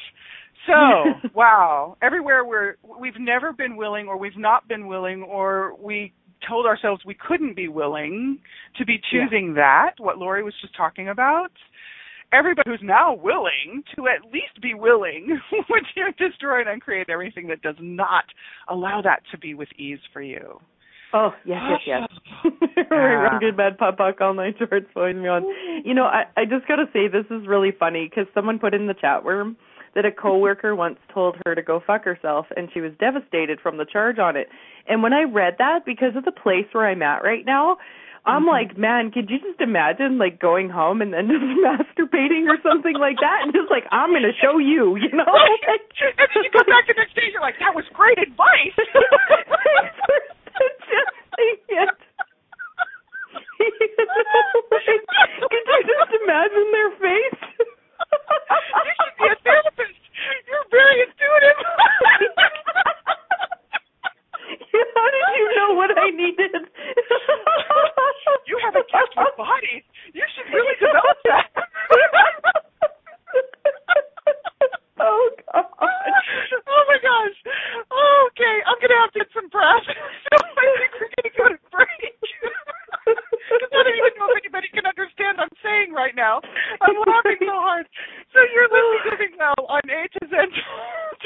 So, 0.66 1.28
wow. 1.34 1.96
Everywhere 2.02 2.44
we're 2.44 2.76
we've 2.98 3.20
never 3.20 3.52
been 3.52 3.76
willing 3.76 4.08
or 4.08 4.16
we've 4.18 4.36
not 4.36 4.66
been 4.66 4.86
willing 4.86 5.22
or 5.22 5.74
we 5.78 6.12
told 6.48 6.66
ourselves 6.66 7.02
we 7.04 7.14
couldn't 7.14 7.54
be 7.56 7.68
willing 7.68 8.38
to 8.78 8.84
be 8.84 8.98
choosing 9.10 9.54
that, 9.54 9.92
what 9.98 10.18
Laurie 10.18 10.42
was 10.42 10.54
just 10.60 10.76
talking 10.76 11.08
about. 11.08 11.50
Everybody 12.32 12.70
who's 12.70 12.80
now 12.82 13.14
willing 13.14 13.82
to 13.94 14.08
at 14.08 14.24
least 14.32 14.60
be 14.60 14.74
willing 14.74 15.38
would 15.70 15.84
you 15.94 16.12
destroy 16.18 16.60
and 16.60 16.68
uncreate 16.68 17.08
everything 17.08 17.48
that 17.48 17.62
does 17.62 17.76
not 17.80 18.24
allow 18.68 19.00
that 19.02 19.22
to 19.30 19.38
be 19.38 19.54
with 19.54 19.68
ease 19.78 20.00
for 20.12 20.20
you. 20.20 20.60
Oh 21.12 21.30
yes, 21.44 21.62
yes, 21.86 22.08
yes. 22.44 22.52
Run 22.90 23.38
good, 23.38 23.56
bad, 23.56 23.78
POD, 23.78 23.96
POC, 23.96 24.20
all 24.20 24.34
night 24.34 24.56
shorts, 24.58 24.86
boys, 24.94 25.14
me 25.14 25.28
on. 25.28 25.44
You 25.84 25.94
know, 25.94 26.04
I 26.04 26.24
I 26.36 26.44
just 26.44 26.66
gotta 26.66 26.86
say 26.92 27.08
this 27.08 27.26
is 27.30 27.46
really 27.46 27.70
funny 27.78 28.08
because 28.08 28.26
someone 28.34 28.58
put 28.58 28.74
in 28.74 28.86
the 28.86 28.94
chat 28.94 29.24
room 29.24 29.56
that 29.94 30.04
a 30.04 30.12
coworker 30.12 30.74
once 30.76 30.98
told 31.12 31.36
her 31.46 31.54
to 31.54 31.62
go 31.62 31.80
fuck 31.86 32.04
herself, 32.04 32.46
and 32.56 32.68
she 32.74 32.80
was 32.80 32.92
devastated 32.98 33.60
from 33.60 33.78
the 33.78 33.86
charge 33.90 34.18
on 34.18 34.36
it. 34.36 34.48
And 34.88 35.02
when 35.02 35.12
I 35.12 35.22
read 35.22 35.56
that, 35.58 35.84
because 35.86 36.16
of 36.16 36.24
the 36.24 36.32
place 36.32 36.66
where 36.72 36.86
I'm 36.86 37.02
at 37.02 37.22
right 37.22 37.46
now, 37.46 37.78
I'm 38.26 38.42
mm-hmm. 38.42 38.50
like, 38.50 38.76
man, 38.76 39.14
could 39.14 39.30
you 39.30 39.38
just 39.38 39.62
imagine 39.62 40.18
like 40.18 40.42
going 40.42 40.68
home 40.68 41.00
and 41.00 41.14
then 41.14 41.30
just 41.32 41.46
masturbating 41.62 42.50
or 42.50 42.58
something 42.66 42.98
like 42.98 43.22
that, 43.22 43.46
and 43.46 43.54
just 43.54 43.70
like, 43.70 43.86
I'm 43.94 44.10
gonna 44.10 44.34
show 44.42 44.58
you, 44.58 44.96
you 45.02 45.14
know? 45.14 45.30
Right. 45.30 45.62
and 45.70 46.18
then 46.18 46.42
you 46.42 46.50
come 46.50 46.66
back 46.66 46.90
the 46.90 46.98
next 46.98 47.14
day, 47.14 47.30
you're 47.30 47.40
like, 47.40 47.58
that 47.62 47.74
was 47.74 47.86
great 47.94 48.18
advice. 48.18 48.74
it. 51.76 51.88
could 55.46 55.66
you 55.66 55.80
just 55.86 56.12
imagine 56.22 56.66
their 56.72 56.90
face? 56.98 57.40
you 57.56 58.92
should 58.96 59.16
be 59.18 59.26
a 59.28 59.36
therapist. 59.44 60.00
You're 60.48 60.66
very 60.70 61.02
intuitive. 61.04 61.58
How 64.96 65.08
did 65.10 65.24
you 65.38 65.48
know 65.56 65.74
what 65.74 65.90
I 65.98 66.10
needed? 66.10 66.52
you 68.46 68.56
have 68.64 68.74
a 68.76 68.84
gift 68.84 69.14
with 69.16 69.36
body. 69.36 69.84
You 70.14 70.24
should 70.36 70.48
really 70.52 70.76
develop 70.80 71.18
that. 71.26 71.48
oh 75.00 75.30
God. 75.52 75.66
Oh 76.68 76.84
my 76.88 76.98
gosh. 77.02 77.38
Okay, 77.46 78.56
I'm 78.66 78.78
gonna 78.82 79.00
have 79.02 79.12
to 79.14 79.20
get 79.20 79.28
some 79.34 79.48
breath. 79.48 79.86
I 80.32 80.38
think 80.78 80.92
we're 81.00 81.10
gonna 81.16 81.34
go 81.36 81.44
to 81.50 81.58
break. 81.72 82.14
Because 83.46 83.70
I 83.72 83.82
don't 83.82 83.96
even 83.96 84.14
know 84.18 84.28
if 84.34 84.42
anybody 84.42 84.68
can 84.74 84.86
understand 84.86 85.38
what 85.38 85.48
I'm 85.48 85.56
saying 85.62 85.92
right 85.92 86.14
now. 86.14 86.40
I'm 86.80 86.96
laughing 87.06 87.38
so 87.40 87.54
hard. 87.54 87.86
So 88.32 88.38
you're 88.52 88.68
listening 88.68 89.38
now 89.38 89.54
on 89.68 89.80
A 89.88 90.00
to 90.18 90.20
Z 90.28 90.34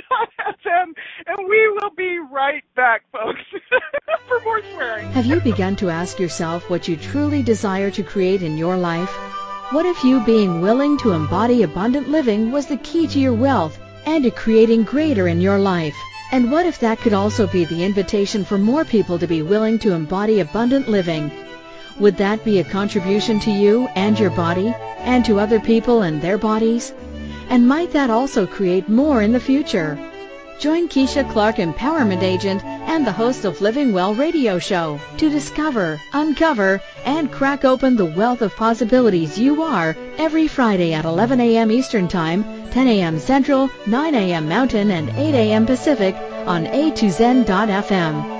FM, 0.00 0.92
and 1.26 1.48
we 1.48 1.68
will 1.80 1.90
be 1.96 2.18
right 2.30 2.64
back, 2.76 3.02
folks, 3.12 3.40
for 4.28 4.40
more 4.40 4.62
swearing. 4.72 5.10
Have 5.12 5.26
you 5.26 5.40
begun 5.40 5.76
to 5.76 5.90
ask 5.90 6.18
yourself 6.18 6.68
what 6.70 6.88
you 6.88 6.96
truly 6.96 7.42
desire 7.42 7.90
to 7.92 8.02
create 8.02 8.42
in 8.42 8.56
your 8.56 8.76
life? 8.76 9.10
What 9.72 9.86
if 9.86 10.02
you 10.04 10.24
being 10.24 10.60
willing 10.60 10.98
to 10.98 11.12
embody 11.12 11.62
abundant 11.62 12.08
living 12.08 12.50
was 12.50 12.66
the 12.66 12.76
key 12.78 13.06
to 13.08 13.18
your 13.18 13.34
wealth 13.34 13.78
and 14.06 14.24
to 14.24 14.30
creating 14.30 14.84
greater 14.84 15.28
in 15.28 15.40
your 15.40 15.58
life? 15.58 15.96
And 16.32 16.50
what 16.50 16.66
if 16.66 16.78
that 16.80 16.98
could 16.98 17.12
also 17.12 17.46
be 17.46 17.64
the 17.64 17.84
invitation 17.84 18.44
for 18.44 18.58
more 18.58 18.84
people 18.84 19.18
to 19.18 19.26
be 19.26 19.42
willing 19.42 19.78
to 19.80 19.92
embody 19.92 20.40
abundant 20.40 20.88
living? 20.88 21.30
Would 22.01 22.16
that 22.16 22.42
be 22.46 22.59
a 22.59 22.64
contribution 22.64 23.38
to 23.40 23.51
you 23.51 23.86
and 23.94 24.18
your 24.18 24.30
body 24.30 24.74
and 25.01 25.22
to 25.26 25.38
other 25.38 25.61
people 25.61 26.01
and 26.01 26.20
their 26.20 26.38
bodies? 26.38 26.94
And 27.51 27.68
might 27.68 27.92
that 27.92 28.09
also 28.09 28.46
create 28.46 28.88
more 28.88 29.20
in 29.20 29.32
the 29.32 29.38
future? 29.40 29.98
Join 30.59 30.88
Keisha 30.88 31.30
Clark, 31.30 31.57
Empowerment 31.57 32.22
Agent 32.22 32.64
and 32.64 33.07
the 33.07 33.12
host 33.12 33.44
of 33.44 33.61
Living 33.61 33.92
Well 33.92 34.14
radio 34.14 34.59
show 34.59 34.98
to 35.18 35.28
discover, 35.28 36.01
uncover, 36.14 36.80
and 37.05 37.30
crack 37.30 37.66
open 37.66 37.96
the 37.96 38.12
wealth 38.16 38.40
of 38.40 38.57
possibilities 38.57 39.38
you 39.38 39.62
are 39.62 39.94
every 40.16 40.48
Friday 40.48 40.94
at 40.94 41.05
11 41.05 41.38
a.m. 41.38 41.70
Eastern 41.70 42.09
Time, 42.09 42.44
10 42.70 42.88
a.m. 42.88 43.18
Central, 43.18 43.68
9 43.86 44.14
a.m. 44.14 44.48
Mountain, 44.48 44.90
and 44.90 45.11
8 45.11 45.34
a.m. 45.34 45.66
Pacific 45.66 46.14
on 46.46 46.64
a2zen.fm. 46.64 48.39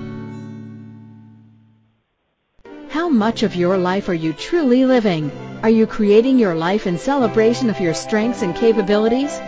Much 3.11 3.43
of 3.43 3.55
your 3.55 3.77
life 3.77 4.09
are 4.09 4.13
you 4.13 4.33
truly 4.33 4.85
living? 4.85 5.31
Are 5.63 5.69
you 5.69 5.85
creating 5.85 6.39
your 6.39 6.55
life 6.55 6.87
in 6.87 6.97
celebration 6.97 7.69
of 7.69 7.79
your 7.79 7.93
strengths 7.93 8.41
and 8.41 8.55
capabilities? 8.55 9.39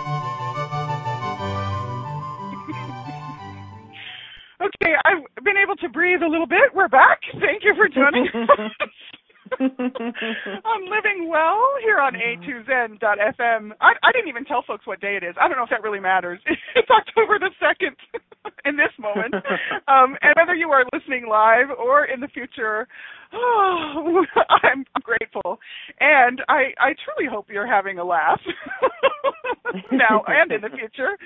okay, 4.62 4.94
I've 5.06 5.24
been 5.44 5.58
able 5.58 5.76
to 5.78 5.90
breathe 5.90 6.22
a 6.22 6.28
little 6.28 6.48
bit. 6.48 6.74
We're 6.74 6.88
back. 6.90 7.22
Thank 7.40 7.64
you 7.64 7.74
for 7.76 7.88
joining 7.88 8.28
I'm 10.70 10.86
living 10.86 11.30
well 11.30 11.66
here 11.82 12.00
on 12.00 12.14
mm-hmm. 12.14 12.46
A2Zen.fm. 12.46 13.72
I, 13.82 13.94
I 14.04 14.12
didn't 14.12 14.30
even 14.30 14.46
tell 14.46 14.64
folks 14.66 14.86
what 14.86 15.02
day 15.02 15.18
it 15.18 15.24
is. 15.24 15.36
I 15.42 15.48
don't 15.48 15.58
know 15.58 15.64
if 15.64 15.70
that 15.70 15.84
really 15.84 16.00
matters. 16.00 16.40
It's 16.76 16.90
October 16.90 17.40
the 17.40 17.50
2nd 17.60 17.98
in 18.66 18.76
this 18.76 18.91
moment. 18.99 19.34
Um, 19.88 20.18
and 20.22 20.34
whether 20.36 20.55
you 20.55 20.70
are 20.70 20.86
listening 20.93 21.28
live 21.30 21.68
or 21.78 22.05
in 22.05 22.20
the 22.20 22.28
future, 22.28 22.88
oh, 23.34 24.26
I'm 24.64 24.86
grateful. 25.01 25.60
And 25.99 26.41
I, 26.47 26.74
I 26.80 26.93
truly 27.05 27.30
hope 27.32 27.47
you're 27.49 27.68
having 27.68 27.99
a 27.99 28.03
laugh 28.03 28.39
now 29.91 30.24
and 30.28 30.51
in 30.51 30.62
the 30.62 30.70
future. 30.70 31.18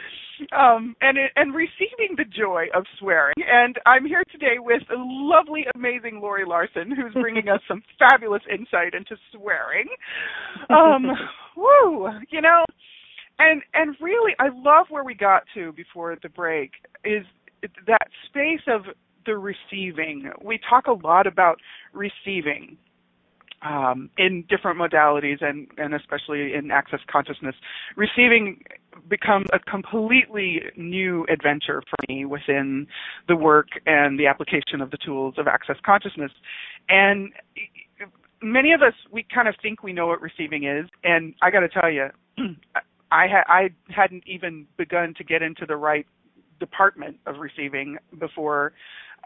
Um, 0.51 0.95
and, 1.01 1.17
and 1.35 1.53
receiving 1.53 2.15
the 2.17 2.25
joy 2.25 2.65
of 2.75 2.83
swearing. 2.99 3.35
And 3.37 3.77
I'm 3.85 4.05
here 4.05 4.23
today 4.31 4.57
with 4.57 4.81
the 4.89 4.95
lovely, 4.97 5.65
amazing 5.75 6.19
Laurie 6.21 6.45
Laursen, 6.45 6.89
who's 6.89 7.13
bringing 7.13 7.49
us 7.49 7.61
some 7.67 7.83
fabulous 7.99 8.41
insight 8.51 8.93
into 8.93 9.15
swearing. 9.31 9.87
Um, 10.69 11.05
woo, 11.55 12.09
you 12.29 12.41
know, 12.41 12.65
and 13.39 13.61
and 13.73 13.95
really, 13.99 14.33
I 14.39 14.49
love 14.53 14.87
where 14.89 15.03
we 15.03 15.15
got 15.15 15.43
to 15.55 15.71
before 15.73 16.15
the 16.21 16.29
break. 16.29 16.71
Is 17.03 17.25
that 17.87 18.07
space 18.27 18.61
of 18.67 18.83
the 19.25 19.37
receiving. 19.37 20.31
We 20.43 20.59
talk 20.69 20.87
a 20.87 20.93
lot 20.93 21.27
about 21.27 21.59
receiving 21.93 22.77
um, 23.61 24.09
in 24.17 24.43
different 24.49 24.77
modalities 24.77 25.41
and, 25.41 25.67
and 25.77 25.93
especially 25.93 26.53
in 26.53 26.71
access 26.71 26.99
consciousness. 27.09 27.55
Receiving 27.95 28.61
becomes 29.09 29.47
a 29.53 29.59
completely 29.59 30.61
new 30.75 31.25
adventure 31.31 31.81
for 31.89 31.95
me 32.09 32.25
within 32.25 32.87
the 33.27 33.35
work 33.35 33.67
and 33.85 34.19
the 34.19 34.27
application 34.27 34.81
of 34.81 34.91
the 34.91 34.97
tools 34.97 35.35
of 35.37 35.47
access 35.47 35.77
consciousness. 35.85 36.31
And 36.89 37.31
many 38.41 38.73
of 38.73 38.81
us, 38.81 38.93
we 39.11 39.25
kind 39.33 39.47
of 39.47 39.55
think 39.61 39.83
we 39.83 39.93
know 39.93 40.07
what 40.07 40.21
receiving 40.21 40.65
is. 40.65 40.89
And 41.03 41.33
I 41.41 41.49
got 41.49 41.61
to 41.61 41.69
tell 41.69 41.89
you, 41.89 42.09
I 43.13 43.43
I 43.47 43.69
hadn't 43.89 44.23
even 44.25 44.65
begun 44.77 45.13
to 45.17 45.23
get 45.23 45.41
into 45.41 45.65
the 45.65 45.75
right 45.75 46.05
department 46.59 47.17
of 47.25 47.37
receiving 47.37 47.97
before 48.19 48.73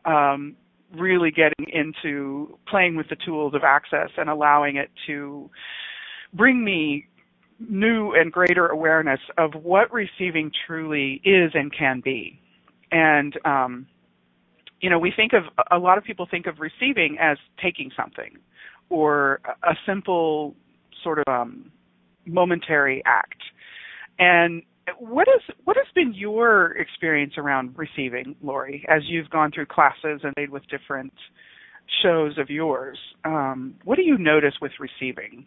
um, 0.06 0.56
really 0.96 1.32
getting 1.32 1.68
into 1.74 2.58
playing 2.68 2.96
with 2.96 3.10
the 3.10 3.18
tools 3.26 3.54
of 3.54 3.64
access 3.64 4.10
and 4.18 4.30
allowing 4.30 4.78
it 4.78 4.90
to 5.08 5.50
bring 6.34 6.64
me 6.64 7.08
new 7.60 8.14
and 8.14 8.32
greater 8.32 8.68
awareness 8.68 9.20
of 9.38 9.54
what 9.54 9.92
receiving 9.92 10.52
truly 10.66 11.22
is 11.24 11.52
and 11.54 11.74
can 11.74 12.02
be. 12.02 12.40
And 12.92 13.34
um, 13.46 13.88
you 14.82 14.90
know, 14.90 15.00
we 15.00 15.12
think 15.16 15.34
of 15.34 15.44
a 15.72 15.78
lot 15.78 15.98
of 15.98 16.04
people 16.04 16.28
think 16.30 16.46
of 16.46 16.60
receiving 16.60 17.18
as 17.20 17.38
taking 17.62 17.92
something 17.96 18.38
or 18.90 19.42
a 19.64 19.76
simple 19.86 20.56
sort 21.04 21.20
of 21.20 21.24
um, 21.28 21.72
momentary 22.26 23.02
act. 23.06 23.42
And 24.20 24.64
what 25.00 25.28
is 25.28 25.42
what 25.66 25.78
has 25.78 25.88
been 25.94 26.14
your 26.14 26.72
experience 26.78 27.34
around 27.38 27.78
receiving, 27.78 28.36
Laurie, 28.42 28.86
as 28.90 29.04
you've 29.08 29.30
gone 29.30 29.52
through 29.52 29.68
classes 29.68 30.22
and 30.24 30.34
made 30.38 30.50
with 30.50 30.64
different 30.70 31.14
shows 32.04 32.38
of 32.38 32.50
yours? 32.50 32.98
Um, 33.26 33.76
what 33.84 33.96
do 33.96 34.04
you 34.04 34.18
notice 34.18 34.54
with 34.62 34.72
receiving? 34.80 35.46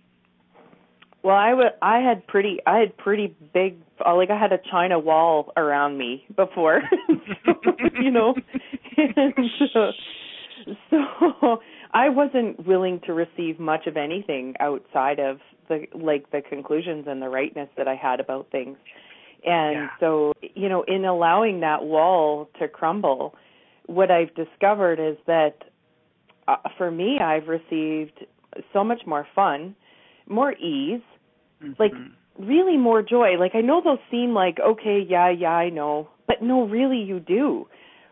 Well, 1.22 1.36
I 1.36 1.52
would. 1.52 1.72
I 1.82 1.98
had 1.98 2.26
pretty. 2.26 2.58
I 2.66 2.78
had 2.78 2.96
pretty 2.96 3.36
big. 3.52 3.76
Uh, 4.04 4.14
like 4.14 4.30
I 4.30 4.38
had 4.38 4.52
a 4.52 4.58
china 4.70 4.98
wall 4.98 5.52
around 5.56 5.98
me 5.98 6.24
before, 6.34 6.82
you 8.00 8.10
know. 8.10 8.34
and, 8.96 9.34
uh, 9.74 9.90
so 10.90 11.58
I 11.92 12.08
wasn't 12.08 12.66
willing 12.66 13.00
to 13.06 13.12
receive 13.12 13.58
much 13.58 13.86
of 13.86 13.96
anything 13.96 14.54
outside 14.60 15.18
of 15.18 15.38
the 15.70 15.86
like 15.94 16.30
the 16.30 16.42
conclusions 16.42 17.06
and 17.08 17.22
the 17.22 17.30
rightness 17.30 17.70
that 17.78 17.88
I 17.88 17.94
had 17.94 18.20
about 18.20 18.50
things. 18.50 18.76
And 19.44 19.74
yeah. 19.74 19.88
so, 19.98 20.34
you 20.54 20.68
know, 20.68 20.82
in 20.82 21.06
allowing 21.06 21.60
that 21.60 21.82
wall 21.82 22.50
to 22.58 22.68
crumble, 22.68 23.34
what 23.86 24.10
I've 24.10 24.34
discovered 24.34 25.00
is 25.00 25.16
that 25.26 25.54
uh, 26.46 26.56
for 26.76 26.90
me, 26.90 27.18
I've 27.18 27.48
received 27.48 28.26
so 28.72 28.84
much 28.84 29.00
more 29.06 29.26
fun, 29.34 29.74
more 30.28 30.52
ease, 30.52 31.00
mm-hmm. 31.62 31.72
like 31.78 31.92
really 32.38 32.76
more 32.76 33.02
joy. 33.02 33.38
Like 33.38 33.52
I 33.54 33.62
know 33.62 33.80
those 33.82 33.98
seem 34.10 34.34
like 34.34 34.58
okay, 34.60 35.00
yeah, 35.08 35.30
yeah, 35.30 35.52
I 35.52 35.70
know, 35.70 36.08
but 36.26 36.42
no, 36.42 36.66
really, 36.66 36.98
you 36.98 37.20
do. 37.20 37.66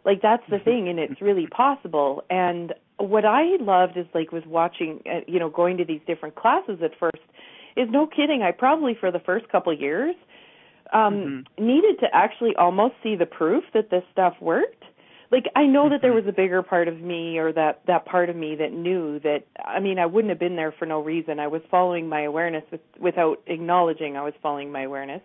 Like 0.04 0.22
that's 0.22 0.44
the 0.48 0.58
thing, 0.58 0.88
and 0.88 0.98
it's 0.98 1.20
really 1.20 1.46
possible. 1.46 2.22
And 2.30 2.72
what 2.98 3.24
I 3.24 3.56
loved 3.60 3.96
is 3.96 4.06
like 4.14 4.32
was 4.32 4.44
watching, 4.46 5.00
uh, 5.06 5.20
you 5.26 5.38
know, 5.38 5.50
going 5.50 5.76
to 5.78 5.84
these 5.84 6.00
different 6.06 6.34
classes 6.34 6.78
at 6.82 6.92
first. 6.98 7.22
Is 7.76 7.88
no 7.90 8.08
kidding. 8.08 8.42
I 8.42 8.50
probably 8.50 8.96
for 8.98 9.12
the 9.12 9.20
first 9.20 9.48
couple 9.50 9.72
of 9.72 9.80
years 9.80 10.16
um 10.92 11.14
mm-hmm. 11.14 11.64
needed 11.64 11.98
to 12.00 12.06
actually 12.12 12.54
almost 12.56 12.94
see 13.02 13.16
the 13.16 13.26
proof 13.26 13.64
that 13.74 13.90
this 13.90 14.02
stuff 14.12 14.34
worked 14.40 14.84
like 15.30 15.44
i 15.54 15.64
know 15.64 15.82
mm-hmm. 15.82 15.92
that 15.92 16.02
there 16.02 16.10
mm-hmm. 16.12 16.26
was 16.26 16.32
a 16.32 16.36
bigger 16.36 16.62
part 16.62 16.88
of 16.88 17.00
me 17.00 17.38
or 17.38 17.52
that 17.52 17.80
that 17.86 18.04
part 18.06 18.30
of 18.30 18.36
me 18.36 18.54
that 18.54 18.72
knew 18.72 19.18
that 19.20 19.44
i 19.64 19.80
mean 19.80 19.98
i 19.98 20.06
wouldn't 20.06 20.30
have 20.30 20.38
been 20.38 20.56
there 20.56 20.72
for 20.78 20.86
no 20.86 21.00
reason 21.00 21.38
i 21.38 21.46
was 21.46 21.62
following 21.70 22.08
my 22.08 22.22
awareness 22.22 22.64
with, 22.70 22.80
without 23.00 23.36
acknowledging 23.46 24.16
i 24.16 24.22
was 24.22 24.34
following 24.42 24.72
my 24.72 24.82
awareness 24.82 25.20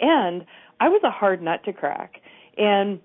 and 0.00 0.44
i 0.80 0.88
was 0.88 1.00
a 1.04 1.10
hard 1.10 1.42
nut 1.42 1.60
to 1.64 1.72
crack 1.72 2.20
and 2.56 3.00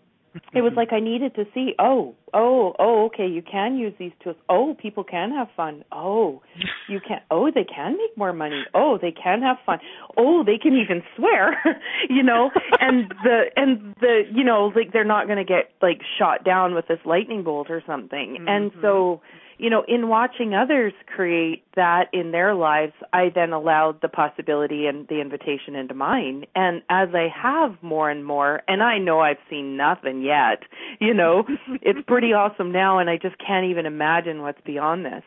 it 0.54 0.62
was 0.62 0.74
like 0.76 0.94
I 0.94 1.00
needed 1.00 1.36
to 1.36 1.46
see, 1.54 1.74
oh, 1.80 2.16
oh, 2.34 2.74
oh, 2.80 3.06
okay, 3.06 3.28
you 3.28 3.42
can 3.42 3.78
use 3.78 3.94
these 4.00 4.12
tools. 4.24 4.36
Oh, 4.50 4.76
people 4.80 5.04
can 5.04 5.32
have 5.32 5.48
fun. 5.56 5.84
Oh, 5.92 6.42
you 6.88 7.00
can 7.00 7.20
oh, 7.32 7.50
they 7.54 7.64
can 7.64 7.94
make 7.94 8.18
more 8.18 8.34
money. 8.34 8.64
Oh, 8.74 8.98
they 9.02 9.12
can 9.12 9.42
have 9.42 9.58
fun. 9.66 9.80
Oh, 10.18 10.44
they 10.46 10.58
can 10.58 10.74
even 10.74 11.04
swear, 11.16 11.58
you 12.10 12.24
know, 12.24 12.50
and 12.80 13.14
the 13.24 13.44
and 13.56 13.96
the 14.02 14.24
you 14.32 14.44
know, 14.44 14.72
like 14.76 14.94
they're 14.94 15.04
not 15.04 15.28
going 15.28 15.38
to 15.38 15.46
get 15.46 15.72
like 15.82 16.02
shot 16.18 16.44
down 16.44 16.74
with 16.74 16.88
this 16.88 17.00
lightning 17.06 17.44
bolt 17.44 17.70
or 17.70 17.82
something. 17.86 18.38
Mm-hmm. 18.40 18.48
And 18.48 18.72
so 18.82 19.22
you 19.58 19.70
know, 19.70 19.84
in 19.88 20.08
watching 20.08 20.54
others 20.54 20.94
create 21.08 21.64
that 21.76 22.06
in 22.14 22.32
their 22.32 22.54
lives, 22.54 22.94
I 23.12 23.32
then 23.34 23.54
allowed 23.54 24.02
the 24.02 24.08
possibility 24.08 24.86
and 24.86 25.08
the 25.08 25.20
invitation 25.20 25.76
into 25.76 25.96
mine. 25.96 26.46
And 26.56 26.84
as 26.90 27.10
I 27.14 27.28
have 27.36 27.76
more 27.82 28.10
and 28.10 28.24
more, 28.24 28.62
and 28.68 28.84
I 28.84 29.00
know 29.00 29.20
I've 29.20 29.38
seen 29.50 29.76
nothing 29.76 30.22
yet, 30.22 30.60
you 31.00 31.14
know, 31.14 31.44
it's 31.82 32.00
pretty 32.08 32.28
awesome 32.34 32.72
now, 32.72 33.00
and 33.00 33.10
I 33.10 33.18
just 33.18 33.36
can't 33.46 33.66
even 33.66 33.86
imagine 33.86 34.42
what's 34.42 34.62
beyond 34.66 35.06
this. 35.06 35.24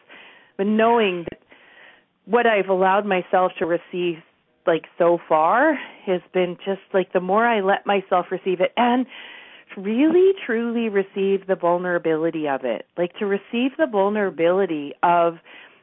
But 0.57 0.67
knowing 0.67 1.27
that 1.31 1.41
what 2.25 2.47
I've 2.47 2.69
allowed 2.69 3.07
myself 3.07 3.53
to 3.59 3.67
receive 3.67 4.23
like 4.67 4.85
so 4.99 5.19
far 5.29 5.75
has 6.07 6.21
been 6.33 6.57
just 6.65 6.83
like 6.93 7.13
the 7.13 7.21
more 7.21 7.47
I 7.47 7.61
let 7.61 7.87
myself 7.87 8.27
receive 8.31 8.61
it 8.61 8.73
and 8.77 9.07
really 9.77 10.33
truly 10.45 10.89
receive 10.89 11.47
the 11.47 11.57
vulnerability 11.57 12.49
of 12.49 12.65
it. 12.65 12.87
Like 12.97 13.15
to 13.19 13.27
receive 13.27 13.77
the 13.79 13.87
vulnerability 13.91 14.93
of 15.03 15.39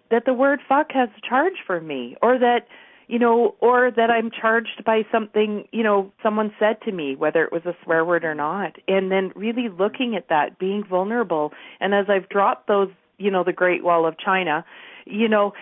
that 0.09 0.23
the 0.25 0.33
word 0.33 0.59
fuck 0.67 0.87
has 0.91 1.09
charge 1.27 1.55
for 1.65 1.81
me 1.81 2.15
or 2.21 2.39
that 2.39 2.67
you 3.07 3.19
know 3.19 3.55
or 3.59 3.91
that 3.91 4.09
I'm 4.09 4.31
charged 4.31 4.83
by 4.85 5.03
something, 5.11 5.67
you 5.71 5.83
know, 5.83 6.11
someone 6.23 6.53
said 6.59 6.81
to 6.85 6.91
me 6.91 7.15
whether 7.15 7.43
it 7.43 7.51
was 7.51 7.65
a 7.65 7.75
swear 7.83 8.05
word 8.05 8.23
or 8.23 8.35
not. 8.35 8.75
And 8.87 9.11
then 9.11 9.31
really 9.35 9.69
looking 9.69 10.15
at 10.15 10.29
that, 10.29 10.59
being 10.59 10.83
vulnerable 10.83 11.51
and 11.79 11.93
as 11.93 12.05
I've 12.09 12.29
dropped 12.29 12.67
those, 12.67 12.89
you 13.17 13.31
know, 13.31 13.43
the 13.43 13.53
Great 13.53 13.83
Wall 13.83 14.05
of 14.05 14.17
China, 14.17 14.65
you 15.05 15.27
know, 15.27 15.53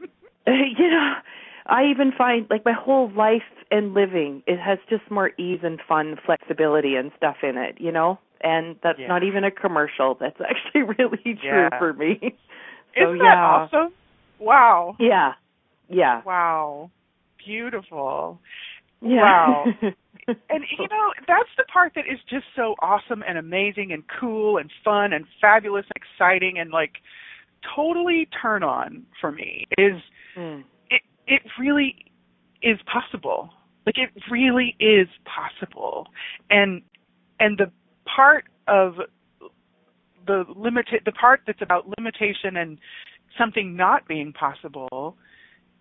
you 0.46 0.90
know, 0.90 1.14
I 1.68 1.84
even 1.90 2.12
find 2.16 2.46
like 2.48 2.64
my 2.64 2.72
whole 2.72 3.10
life 3.12 3.42
and 3.70 3.94
living 3.94 4.42
it 4.46 4.58
has 4.58 4.78
just 4.88 5.10
more 5.10 5.30
ease 5.38 5.60
and 5.62 5.80
fun, 5.88 6.16
flexibility 6.24 6.94
and 6.94 7.10
stuff 7.16 7.36
in 7.42 7.56
it, 7.56 7.76
you 7.78 7.92
know. 7.92 8.18
And 8.40 8.76
that's 8.82 8.98
yeah. 8.98 9.08
not 9.08 9.22
even 9.24 9.44
a 9.44 9.50
commercial. 9.50 10.16
That's 10.18 10.38
actually 10.48 10.82
really 10.82 11.22
true 11.22 11.68
yeah. 11.70 11.78
for 11.78 11.92
me. 11.92 12.36
So, 12.98 13.10
Isn't 13.10 13.18
that 13.18 13.24
yeah. 13.24 13.44
awesome? 13.44 13.92
Wow. 14.38 14.96
Yeah. 14.98 15.34
Yeah. 15.90 16.22
Wow. 16.24 16.90
Beautiful. 17.44 18.40
Yeah. 19.02 19.20
Wow. 19.20 19.64
and 20.28 20.64
you 20.78 20.88
know 20.88 21.12
that's 21.28 21.50
the 21.58 21.64
part 21.64 21.92
that 21.94 22.06
is 22.10 22.18
just 22.26 22.46
so 22.56 22.74
awesome 22.80 23.22
and 23.28 23.36
amazing 23.36 23.92
and 23.92 24.02
cool 24.18 24.56
and 24.56 24.70
fun 24.82 25.12
and 25.12 25.26
fabulous 25.42 25.84
and 25.94 26.02
exciting 26.02 26.58
and 26.58 26.70
like 26.70 26.92
totally 27.74 28.30
turn 28.40 28.62
on 28.62 29.04
for 29.20 29.30
me 29.30 29.66
is 29.76 30.00
mm 30.34 30.64
it 31.26 31.42
really 31.58 32.12
is 32.62 32.78
possible. 32.92 33.50
Like 33.84 33.96
it 33.98 34.10
really 34.30 34.76
is 34.80 35.08
possible. 35.24 36.06
And 36.50 36.82
and 37.38 37.58
the 37.58 37.70
part 38.04 38.44
of 38.66 38.94
the 40.26 40.44
limit 40.54 40.86
the 41.04 41.12
part 41.12 41.40
that's 41.46 41.62
about 41.62 41.86
limitation 41.98 42.56
and 42.56 42.78
something 43.38 43.76
not 43.76 44.08
being 44.08 44.32
possible 44.32 45.16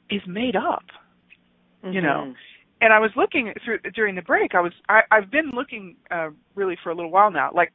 is 0.10 0.22
made 0.28 0.56
up. 0.56 0.86
Mm-hmm. 1.84 1.94
You 1.94 2.02
know. 2.02 2.34
And 2.82 2.94
I 2.94 3.00
was 3.00 3.12
looking 3.16 3.54
through 3.64 3.80
during 3.96 4.16
the 4.16 4.22
break. 4.22 4.54
I 4.54 4.62
was 4.62 4.74
I, 4.90 5.02
I've 5.12 5.32
been 5.32 5.52
looking 5.54 5.96
uh, 6.12 6.30
really 6.56 6.78
for 6.84 6.92
a 6.92 6.96
little 6.96 7.12
while 7.12 7.32
now. 7.32 7.50
Like, 7.54 7.72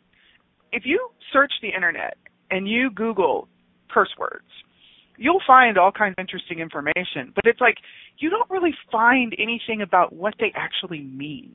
if 0.73 0.83
you 0.85 1.09
search 1.33 1.53
the 1.63 1.69
internet 1.69 2.17
and 2.51 2.69
you 2.69 2.91
Google 2.91 3.49
curse 3.91 4.15
words, 4.19 4.45
you'll 5.21 5.43
find 5.47 5.79
all 5.79 5.93
kinds 5.93 6.15
of 6.19 6.23
interesting 6.23 6.59
information, 6.59 7.33
but 7.35 7.45
it's 7.45 7.61
like 7.61 7.77
you 8.19 8.31
don't 8.31 8.51
really 8.51 8.75
find 8.91 9.35
anything 9.39 9.83
about 9.83 10.13
what 10.13 10.35
they 10.41 10.51
actually 10.57 11.03
mean. 11.03 11.55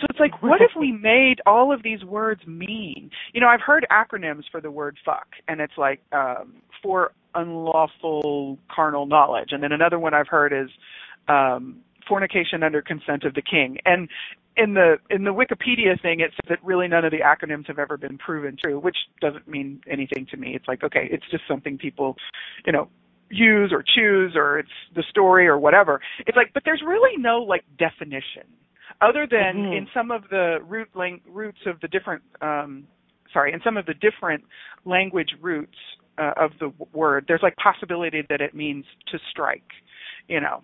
So 0.00 0.06
it's 0.08 0.18
like, 0.18 0.42
what 0.42 0.62
if 0.62 0.70
we 0.78 0.90
made 0.90 1.36
all 1.44 1.72
of 1.72 1.82
these 1.82 2.02
words 2.02 2.40
mean? 2.46 3.10
You 3.34 3.40
know, 3.40 3.48
I've 3.48 3.60
heard 3.60 3.86
acronyms 3.90 4.44
for 4.50 4.60
the 4.60 4.70
word 4.70 4.96
fuck, 5.04 5.26
and 5.48 5.60
it's 5.60 5.76
like 5.76 6.00
um, 6.12 6.54
for 6.82 7.12
unlawful 7.34 8.58
carnal 8.74 9.06
knowledge, 9.06 9.48
and 9.50 9.62
then 9.62 9.72
another 9.72 9.98
one 9.98 10.14
I've 10.14 10.28
heard 10.28 10.52
is 10.52 10.70
um, 11.28 11.78
fornication 12.08 12.62
under 12.62 12.82
consent 12.82 13.24
of 13.24 13.34
the 13.34 13.42
king. 13.42 13.78
And 13.84 14.08
in 14.56 14.74
the 14.74 14.96
in 15.10 15.24
the 15.24 15.30
Wikipedia 15.30 16.00
thing, 16.00 16.20
it 16.20 16.30
says 16.32 16.48
that 16.48 16.64
really 16.64 16.88
none 16.88 17.04
of 17.04 17.10
the 17.10 17.20
acronyms 17.20 17.66
have 17.66 17.78
ever 17.78 17.96
been 17.96 18.18
proven 18.18 18.56
true, 18.62 18.78
which 18.78 18.96
doesn't 19.20 19.48
mean 19.48 19.80
anything 19.90 20.26
to 20.30 20.36
me. 20.36 20.54
It's 20.54 20.68
like 20.68 20.82
okay, 20.84 21.08
it's 21.10 21.24
just 21.30 21.44
something 21.48 21.78
people, 21.78 22.16
you 22.66 22.72
know, 22.72 22.88
use 23.30 23.72
or 23.72 23.82
choose, 23.82 24.34
or 24.36 24.58
it's 24.58 24.68
the 24.94 25.02
story 25.08 25.46
or 25.46 25.58
whatever. 25.58 26.00
It's 26.26 26.36
like, 26.36 26.52
but 26.52 26.64
there's 26.64 26.82
really 26.86 27.16
no 27.16 27.38
like 27.38 27.64
definition 27.78 28.44
other 29.00 29.26
than 29.30 29.56
mm-hmm. 29.56 29.72
in 29.72 29.88
some 29.94 30.10
of 30.10 30.24
the 30.30 30.58
root 30.66 30.88
lang- 30.94 31.22
roots 31.26 31.60
of 31.66 31.80
the 31.80 31.88
different. 31.88 32.22
um 32.40 32.86
Sorry, 33.32 33.54
in 33.54 33.60
some 33.64 33.78
of 33.78 33.86
the 33.86 33.94
different 33.94 34.44
language 34.84 35.30
roots 35.40 35.78
uh, 36.18 36.32
of 36.36 36.50
the 36.60 36.70
word, 36.92 37.24
there's 37.26 37.40
like 37.42 37.56
possibility 37.56 38.22
that 38.28 38.42
it 38.42 38.54
means 38.54 38.84
to 39.10 39.18
strike, 39.30 39.70
you 40.28 40.38
know, 40.38 40.62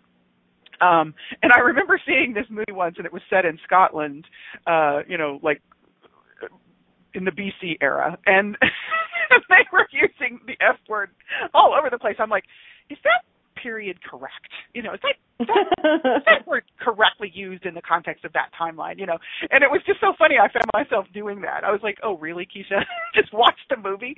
um, 0.80 1.14
and 1.42 1.52
I 1.52 1.58
remember 1.58 2.00
seeing 2.06 2.34
this 2.34 2.46
movie 2.48 2.72
once, 2.72 2.96
and 2.98 3.06
it 3.06 3.12
was 3.12 3.22
set 3.30 3.44
in 3.44 3.58
Scotland, 3.64 4.26
uh, 4.66 5.00
you 5.08 5.18
know, 5.18 5.40
like 5.42 5.62
in 7.14 7.24
the 7.24 7.30
BC 7.30 7.78
era, 7.80 8.18
and 8.26 8.56
they 9.48 9.66
were 9.72 9.86
using 9.92 10.40
the 10.46 10.56
F 10.60 10.76
word 10.88 11.10
all 11.54 11.74
over 11.74 11.90
the 11.90 11.98
place. 11.98 12.16
I'm 12.18 12.30
like, 12.30 12.44
is 12.90 12.98
that 13.04 13.24
period 13.62 14.02
correct? 14.02 14.52
You 14.74 14.82
know, 14.82 14.94
is 14.94 15.00
that 15.02 15.16
that, 15.46 16.22
that 16.26 16.46
word 16.46 16.64
correctly 16.80 17.30
used 17.32 17.64
in 17.64 17.74
the 17.74 17.82
context 17.82 18.24
of 18.24 18.32
that 18.32 18.50
timeline? 18.60 18.98
You 18.98 19.06
know, 19.06 19.18
and 19.50 19.62
it 19.62 19.70
was 19.70 19.80
just 19.86 20.00
so 20.00 20.12
funny. 20.18 20.36
I 20.36 20.50
found 20.52 20.66
myself 20.74 21.06
doing 21.14 21.40
that. 21.42 21.64
I 21.64 21.70
was 21.70 21.80
like, 21.82 21.98
oh, 22.02 22.16
really, 22.18 22.46
Keisha? 22.46 22.82
just 23.14 23.32
watched 23.32 23.66
the 23.70 23.76
movie, 23.76 24.14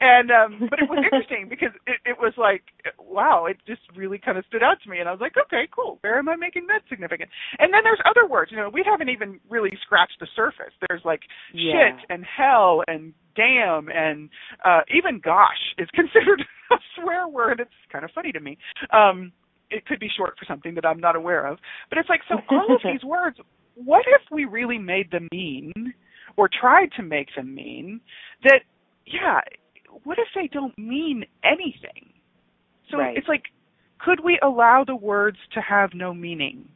and 0.00 0.30
um, 0.30 0.68
but 0.70 0.78
it 0.78 0.88
was 0.88 1.02
interesting 1.04 1.48
because 1.48 1.74
it, 1.86 1.98
it 2.04 2.16
was 2.18 2.32
like, 2.36 2.62
wow, 2.98 3.46
it 3.46 3.56
just 3.66 3.82
really 3.96 4.18
kind 4.18 4.38
of 4.38 4.44
stood 4.46 4.62
out 4.62 4.76
to 4.84 4.90
me, 4.90 4.98
and 4.98 5.08
I 5.08 5.12
was 5.12 5.20
like, 5.20 5.34
okay, 5.46 5.68
cool. 5.74 5.98
Where 6.02 6.18
am 6.18 6.28
I 6.28 6.36
making 6.36 6.66
that 6.68 6.82
significant? 6.88 7.30
And 7.58 7.72
then 7.72 7.82
there's 7.84 8.00
other 8.08 8.26
words. 8.28 8.50
You 8.50 8.58
know, 8.58 8.70
we 8.72 8.84
haven't 8.86 9.08
even 9.08 9.40
really 9.50 9.72
scratched 9.82 10.18
the 10.20 10.26
surface. 10.34 10.72
There's 10.88 11.02
like 11.04 11.22
Yeah. 11.52 11.72
shit 11.98 12.06
and 12.10 12.24
hell 12.24 12.82
and 12.86 13.12
damn 13.34 13.88
and 13.88 14.28
uh 14.62 14.80
even 14.94 15.18
gosh 15.18 15.72
is 15.78 15.88
considered 15.94 16.42
a 16.70 16.76
swear 16.96 17.28
word. 17.28 17.60
It's 17.60 17.70
kind 17.90 18.04
of 18.04 18.10
funny 18.14 18.32
to 18.32 18.40
me. 18.40 18.58
Um 18.92 19.32
it 19.70 19.86
could 19.86 19.98
be 20.00 20.08
short 20.16 20.34
for 20.38 20.44
something 20.44 20.74
that 20.74 20.84
I'm 20.84 21.00
not 21.00 21.16
aware 21.16 21.46
of. 21.46 21.58
But 21.88 21.98
it's 21.98 22.08
like 22.08 22.20
so 22.28 22.36
all 22.50 22.74
of 22.74 22.80
these 22.84 23.04
words, 23.04 23.38
what 23.74 24.04
if 24.06 24.22
we 24.30 24.44
really 24.44 24.78
made 24.78 25.10
them 25.10 25.28
mean 25.32 25.72
or 26.36 26.48
tried 26.48 26.90
to 26.96 27.02
make 27.02 27.28
them 27.36 27.54
mean 27.54 28.00
that 28.44 28.60
yeah, 29.06 29.40
what 30.04 30.18
if 30.18 30.28
they 30.34 30.48
don't 30.48 30.76
mean 30.78 31.24
anything? 31.44 32.12
So 32.90 32.98
Right. 32.98 33.16
it's 33.16 33.28
like 33.28 33.44
could 33.98 34.20
we 34.24 34.38
allow 34.42 34.84
the 34.86 34.96
words 34.96 35.38
to 35.54 35.60
have 35.60 35.90
no 35.94 36.12
meaning? 36.12 36.68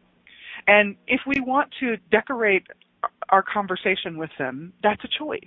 And 0.68 0.96
if 1.06 1.20
we 1.26 1.40
want 1.40 1.70
to 1.80 1.96
decorate 2.10 2.66
our 3.28 3.42
conversation 3.42 4.16
with 4.16 4.30
them, 4.38 4.72
that's 4.82 5.02
a 5.04 5.08
choice. 5.18 5.40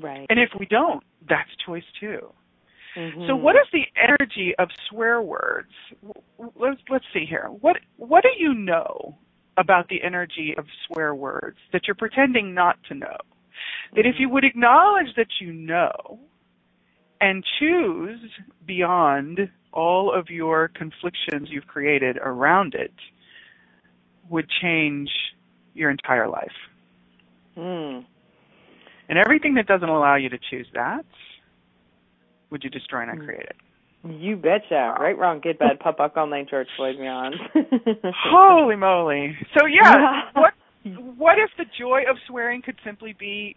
right. 0.00 0.26
And 0.30 0.38
if 0.40 0.50
we 0.58 0.66
don't, 0.66 1.02
that's 1.28 1.50
a 1.52 1.66
choice 1.70 1.84
too. 2.00 2.32
Mhm. 2.96 3.26
So 3.26 3.36
what 3.36 3.56
is 3.56 3.68
the 3.72 3.86
energy 3.96 4.54
of 4.58 4.70
swear 4.88 5.20
words? 5.20 5.70
Let's 6.56 6.80
let's 6.88 7.04
see 7.12 7.26
here. 7.26 7.48
What 7.60 7.76
what 7.96 8.22
do 8.22 8.30
you 8.38 8.54
know 8.54 9.18
about 9.58 9.88
the 9.88 10.02
energy 10.02 10.54
of 10.56 10.66
swear 10.86 11.14
words 11.14 11.58
that 11.72 11.86
you're 11.86 11.94
pretending 11.94 12.54
not 12.54 12.82
to 12.84 12.94
know? 12.94 13.16
That 13.94 14.06
if 14.06 14.18
you 14.18 14.28
would 14.30 14.44
acknowledge 14.44 15.14
that 15.16 15.40
you 15.40 15.52
know 15.52 16.18
and 17.20 17.44
choose 17.58 18.20
beyond 18.66 19.50
all 19.72 20.12
of 20.12 20.30
your 20.30 20.68
conflictions 20.68 21.50
you've 21.50 21.66
created 21.66 22.18
around 22.18 22.74
it 22.74 22.94
would 24.28 24.48
change 24.48 25.10
your 25.74 25.90
entire 25.90 26.28
life. 26.28 26.56
Mm. 27.56 28.04
And 29.08 29.18
everything 29.18 29.54
that 29.54 29.66
doesn't 29.66 29.88
allow 29.88 30.16
you 30.16 30.28
to 30.30 30.38
choose 30.50 30.66
that, 30.74 31.04
would 32.50 32.64
you 32.64 32.70
destroy 32.70 33.02
and 33.02 33.10
uncreate 33.10 33.46
mm. 33.46 33.50
it? 33.50 33.56
You 34.20 34.36
betcha. 34.36 34.94
Right, 35.00 35.18
wrong, 35.18 35.40
good, 35.42 35.58
bad, 35.58 35.80
POD, 35.80 35.96
POC, 35.96 36.16
online, 36.16 36.46
George 36.48 36.68
Floyd, 36.76 36.96
me 36.98 37.08
on. 37.08 37.32
Holy 38.30 38.76
moly! 38.76 39.36
So 39.58 39.66
yeah, 39.66 39.96
Yeah. 39.96 40.20
what 40.34 40.54
what 41.16 41.36
if 41.38 41.50
the 41.58 41.64
joy 41.78 42.02
of 42.08 42.16
swearing 42.28 42.62
could 42.62 42.76
simply 42.84 43.16
be 43.18 43.56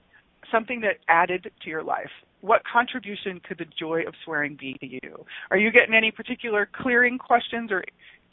something 0.52 0.82
that 0.82 0.98
added 1.08 1.52
to 1.64 1.70
your 1.70 1.84
life? 1.84 2.10
What 2.42 2.62
contribution 2.72 3.42
could 3.48 3.60
the 3.60 3.66
joy 3.78 4.04
of 4.08 4.14
swearing 4.26 4.58
be 4.60 4.76
to 4.80 4.88
you? 4.88 5.26
Are 5.52 5.58
you 5.58 5.72
getting 5.72 5.94
any 5.94 6.10
particular 6.10 6.68
clearing 6.82 7.18
questions 7.18 7.72
or 7.72 7.84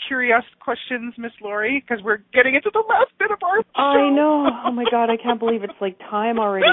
curious 0.09 0.45
questions, 0.61 1.13
Miss 1.19 1.33
Laurie? 1.43 1.85
Because 1.87 2.03
we're 2.05 2.23
getting 2.33 2.55
into 2.55 2.71
the 2.73 2.85
last 2.89 3.11
bit 3.19 3.31
of 3.31 3.39
our 3.43 3.61
show. 3.61 3.83
I 3.83 4.11
know. 4.15 4.49
Oh 4.65 4.71
my 4.73 4.85
god, 4.91 5.11
I 5.11 5.17
can't 5.17 5.41
believe 5.41 5.65
it's 5.65 5.81
like 5.81 5.99
time 5.99 6.39
already. 6.39 6.67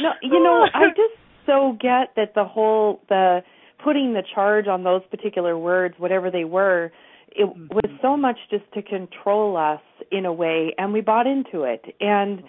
No, 0.00 0.10
you 0.22 0.42
know, 0.42 0.64
I 0.72 0.88
just 0.96 1.20
so 1.46 1.76
get 1.80 2.14
that 2.16 2.34
the 2.34 2.44
whole 2.44 3.00
the 3.08 3.40
putting 3.82 4.14
the 4.14 4.22
charge 4.34 4.66
on 4.66 4.82
those 4.82 5.02
particular 5.10 5.56
words, 5.58 5.94
whatever 5.98 6.30
they 6.30 6.44
were, 6.44 6.90
it 7.30 7.46
mm-hmm. 7.46 7.66
was 7.68 7.90
so 8.02 8.16
much 8.16 8.36
just 8.50 8.64
to 8.74 8.82
control 8.82 9.56
us 9.56 9.80
in 10.10 10.24
a 10.24 10.32
way 10.32 10.74
and 10.78 10.92
we 10.92 11.00
bought 11.00 11.26
into 11.26 11.62
it. 11.62 11.84
And 12.00 12.42
oh, 12.42 12.48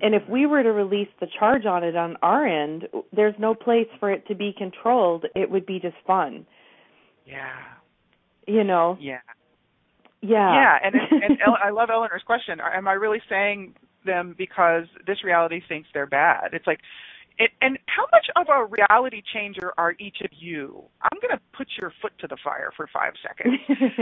and 0.00 0.14
if 0.14 0.22
we 0.28 0.46
were 0.46 0.62
to 0.62 0.72
release 0.72 1.08
the 1.20 1.26
charge 1.38 1.66
on 1.66 1.84
it 1.84 1.94
on 1.94 2.16
our 2.22 2.46
end, 2.46 2.88
there's 3.12 3.34
no 3.38 3.54
place 3.54 3.86
for 4.00 4.10
it 4.10 4.26
to 4.26 4.34
be 4.34 4.52
controlled. 4.56 5.26
It 5.36 5.50
would 5.50 5.66
be 5.66 5.78
just 5.78 5.96
fun. 6.06 6.46
yeah, 7.26 7.52
You 8.46 8.64
know. 8.64 8.96
yeah. 9.00 9.18
Yeah. 10.20 10.54
Yeah, 10.54 10.78
and 10.82 10.94
and 10.94 11.38
El- 11.46 11.58
I 11.62 11.68
love 11.68 11.90
Eleanor's 11.90 12.22
question. 12.24 12.58
Am 12.60 12.88
I 12.88 12.94
really 12.94 13.20
saying 13.28 13.74
them 14.06 14.34
because 14.36 14.84
this 15.06 15.22
reality 15.22 15.60
thinks 15.68 15.88
they're 15.92 16.06
bad? 16.06 16.54
It's 16.54 16.66
like, 16.66 16.80
it, 17.38 17.50
and 17.60 17.78
how 17.86 18.06
much 18.12 18.26
of 18.36 18.46
a 18.48 18.64
reality 18.64 19.20
changer 19.32 19.72
are 19.76 19.94
each 19.98 20.18
of 20.22 20.30
you? 20.38 20.84
I'm 21.02 21.18
going 21.20 21.36
to 21.36 21.40
put 21.56 21.66
your 21.80 21.92
foot 22.00 22.12
to 22.20 22.28
the 22.28 22.36
fire 22.44 22.70
for 22.76 22.88
five 22.92 23.14
seconds. 23.26 23.58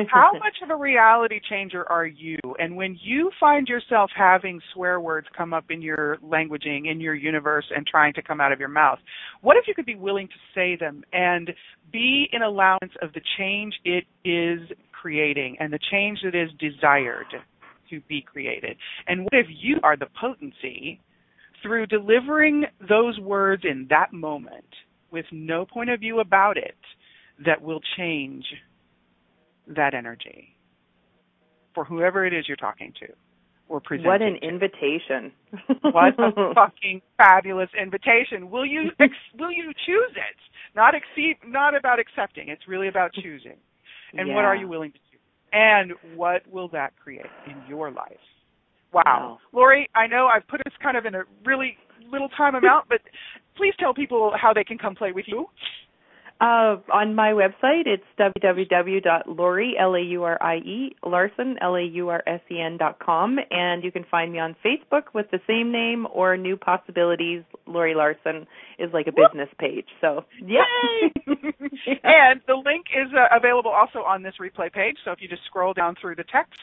how 0.11 0.33
much 0.35 0.57
of 0.62 0.70
a 0.70 0.76
reality 0.76 1.41
changer 1.49 1.91
are 1.91 2.07
you? 2.07 2.39
And 2.59 2.76
when 2.76 2.99
you 3.03 3.30
find 3.41 3.68
yourself 3.68 4.11
having 4.14 4.61
swear 4.74 5.01
words 5.01 5.28
come 5.37 5.55
up 5.55 5.64
in 5.70 5.80
your 5.80 6.18
languaging, 6.18 6.91
in 6.91 7.01
your 7.01 7.14
universe, 7.14 7.64
and 7.74 7.87
trying 7.87 8.12
to 8.14 8.22
come 8.22 8.41
out 8.41 8.53
of 8.53 8.61
your 8.61 8.68
mouth, 8.68 8.99
what 9.41 9.57
if 9.57 9.66
you 9.66 9.74
could 9.74 9.87
be 9.87 9.97
willing 9.97 10.28
to 10.28 10.35
say 10.55 10.76
them 10.76 11.03
and 11.12 11.53
be 11.91 12.28
in 12.33 12.43
allowance 12.43 12.93
of 13.01 13.14
the 13.14 13.22
change 13.39 13.74
it 13.85 14.05
is 14.24 14.61
creating 14.93 15.57
and 15.59 15.72
the 15.72 15.80
change 15.91 16.18
that 16.22 16.35
is 16.35 16.51
desired 16.59 17.26
to 17.89 18.01
be 18.09 18.20
created? 18.20 18.76
And 19.07 19.24
what 19.24 19.35
if 19.35 19.47
you 19.49 19.78
are 19.83 19.97
the 19.97 20.09
potency 20.20 21.01
through 21.62 21.86
delivering 21.86 22.64
those 22.88 23.18
words 23.20 23.64
in 23.64 23.86
that 23.90 24.12
moment 24.12 24.64
with 25.10 25.26
no 25.32 25.64
point 25.64 25.90
of 25.90 26.00
view 26.00 26.20
about 26.20 26.56
it 26.56 26.76
that 27.44 27.60
will 27.60 27.80
change 27.96 28.44
that 29.66 29.94
energy 29.94 30.56
for 31.74 31.84
whoever 31.84 32.26
it 32.26 32.32
is 32.34 32.46
you're 32.48 32.56
talking 32.56 32.92
to 33.00 33.06
or 33.68 33.80
presenting 33.80 34.06
what 34.08 34.22
an 34.22 34.38
to? 34.40 34.46
invitation. 34.46 35.32
what 35.92 36.14
a 36.18 36.52
fucking 36.54 37.00
fabulous 37.16 37.70
invitation. 37.80 38.50
Will 38.50 38.66
you 38.66 38.90
ex- 39.00 39.12
will 39.38 39.52
you 39.52 39.72
choose 39.86 40.12
it? 40.16 40.36
Not 40.76 40.94
exceed 40.94 41.36
not 41.46 41.74
about 41.74 41.98
accepting. 41.98 42.48
It's 42.48 42.68
really 42.68 42.88
about 42.88 43.12
choosing. 43.14 43.56
And 44.16 44.34
what 44.34 44.44
are 44.44 44.56
you 44.56 44.68
willing 44.68 44.92
to 44.92 44.98
do? 44.98 45.18
And 45.54 45.92
what 46.16 46.46
will 46.50 46.68
that 46.68 46.92
create 47.02 47.26
in 47.46 47.62
your 47.68 47.90
life? 47.90 48.12
Wow. 48.93 49.38
Laurie, 49.53 49.88
I 49.95 50.07
know 50.07 50.26
I've 50.26 50.47
put 50.49 50.61
us 50.61 50.72
kind 50.82 50.97
of 50.97 51.07
in 51.07 51.14
a 51.14 51.22
really 51.45 51.76
little 52.11 52.28
time 52.30 52.55
amount, 52.55 52.88
but 52.88 53.01
please 53.57 53.74
tell 53.78 53.95
people 53.95 54.32
how 54.40 54.53
they 54.53 54.64
can 54.64 54.78
come 54.78 54.95
play 54.95 55.12
with 55.12 55.24
you. 55.28 55.47
Uh, 56.43 56.82
on 56.93 57.14
my 57.14 57.28
website, 57.28 57.86
it's 57.86 58.03
www.laurie, 58.18 59.74
L-A-U-R-I-E, 59.78 60.97
Laursen, 61.05 61.55
L-A-U-R-S-E-N 61.61 62.78
dot 62.78 62.99
com, 62.99 63.38
and 63.53 63.84
you 63.84 63.93
can 63.93 64.05
find 64.11 64.32
me 64.32 64.40
on 64.40 64.57
Facebook 64.66 65.03
with 65.14 65.26
the 65.30 65.38
same 65.47 65.70
name 65.70 66.05
or 66.12 66.36
New 66.36 66.57
Possibilities. 66.57 67.45
Laurie 67.68 67.95
Laursen 67.95 68.45
is 68.80 68.93
like 68.93 69.07
a 69.07 69.12
business 69.12 69.49
page. 69.61 69.86
So, 70.01 70.24
yeah. 70.45 70.64
and 72.03 72.40
the 72.49 72.55
link 72.55 72.86
is 72.90 73.12
uh, 73.14 73.36
available 73.36 73.70
also 73.70 74.01
on 74.01 74.24
this 74.24 74.34
replay 74.40 74.72
page. 74.72 74.97
So 75.05 75.12
if 75.12 75.20
you 75.20 75.28
just 75.28 75.43
scroll 75.47 75.72
down 75.72 75.95
through 76.01 76.16
the 76.16 76.24
text 76.24 76.59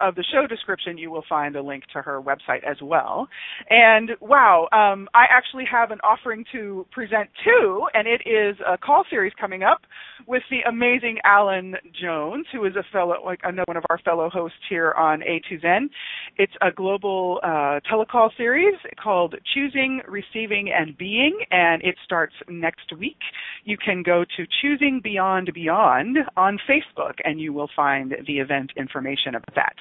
of 0.00 0.16
the 0.16 0.24
show 0.32 0.48
description, 0.48 0.98
you 0.98 1.12
will 1.12 1.24
find 1.28 1.54
a 1.54 1.62
link 1.62 1.84
to 1.92 2.02
her 2.02 2.20
website 2.20 2.68
as 2.68 2.78
well. 2.82 3.28
And 3.68 4.10
wow, 4.20 4.66
um, 4.72 5.08
I 5.14 5.26
actually 5.30 5.66
have 5.70 5.92
an 5.92 6.00
offering 6.00 6.44
to 6.50 6.84
present 6.90 7.30
too, 7.44 7.86
and 7.94 8.08
it 8.08 8.22
is 8.26 8.56
a 8.66 8.76
call 8.76 9.04
series 9.08 9.19
coming 9.28 9.62
up 9.62 9.82
with 10.26 10.42
the 10.50 10.60
amazing 10.66 11.18
Alan 11.24 11.76
Jones, 12.00 12.46
who 12.52 12.64
is 12.64 12.76
a 12.76 12.84
fellow, 12.92 13.16
like 13.24 13.40
another 13.42 13.64
one 13.66 13.76
of 13.76 13.84
our 13.90 13.98
fellow 13.98 14.30
hosts 14.30 14.58
here 14.68 14.92
on 14.92 15.22
A 15.24 15.42
to 15.48 15.60
Zen. 15.60 15.90
It's 16.38 16.52
a 16.62 16.70
global 16.70 17.40
uh, 17.42 17.80
telecall 17.90 18.30
series 18.36 18.74
called 19.02 19.34
Choosing, 19.52 20.00
Receiving, 20.08 20.70
and 20.74 20.96
Being, 20.96 21.40
and 21.50 21.82
it 21.82 21.96
starts 22.04 22.34
next 22.48 22.96
week. 22.98 23.18
You 23.64 23.76
can 23.76 24.02
go 24.02 24.24
to 24.24 24.46
Choosing 24.62 25.00
Beyond 25.02 25.50
Beyond 25.52 26.18
on 26.36 26.58
Facebook, 26.68 27.14
and 27.24 27.40
you 27.40 27.52
will 27.52 27.68
find 27.74 28.14
the 28.26 28.38
event 28.38 28.70
information 28.76 29.34
about 29.34 29.54
that. 29.56 29.74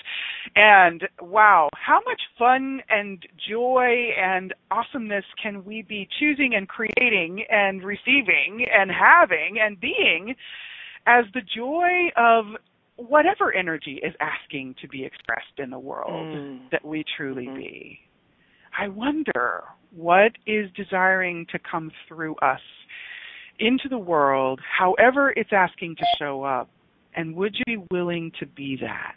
And 0.56 1.08
wow, 1.22 1.70
how 1.76 2.00
much 2.06 2.22
fun 2.38 2.82
and 2.90 3.24
joy 3.50 4.10
and 4.20 4.54
awesomeness 4.72 5.26
can 5.42 5.64
we 5.64 5.84
be 5.84 6.08
choosing 6.20 6.54
and 6.56 6.68
creating 6.68 7.46
and 7.50 7.84
receiving 7.84 8.66
and 8.72 8.92
having 9.30 9.60
and 9.60 9.80
being 9.80 10.36
as 11.06 11.26
the 11.34 11.42
joy 11.42 12.10
of 12.16 12.46
whatever 12.96 13.54
energy 13.54 14.00
is 14.04 14.14
asking 14.20 14.76
to 14.82 14.88
be 14.88 15.06
expressed 15.06 15.58
in 15.58 15.70
the 15.70 15.80
world 15.80 16.28
Mm. 16.28 16.70
that 16.72 16.84
we 16.84 17.04
truly 17.04 17.48
Mhm. 17.48 17.56
be. 17.56 18.00
I 18.78 18.88
wonder 18.90 19.64
what 19.92 20.38
is 20.46 20.72
desiring 20.74 21.46
to 21.48 21.60
come 21.60 21.92
through 22.08 22.36
us 22.36 22.62
into 23.58 23.90
the 23.90 23.98
world, 23.98 24.60
however 24.62 25.34
it's 25.36 25.52
asking 25.54 25.96
to 25.96 26.06
show 26.18 26.44
up, 26.44 26.70
and 27.16 27.36
would 27.36 27.58
you 27.58 27.66
be 27.66 27.88
willing 27.92 28.32
to 28.32 28.46
be 28.46 28.76
that? 28.78 29.16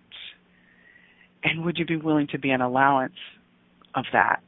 And 1.44 1.64
would 1.64 1.78
you 1.78 1.84
be 1.84 1.96
willing 1.96 2.28
to 2.28 2.38
be 2.38 2.50
an 2.50 2.60
allowance 2.60 3.18
of 3.94 4.06
that 4.12 4.44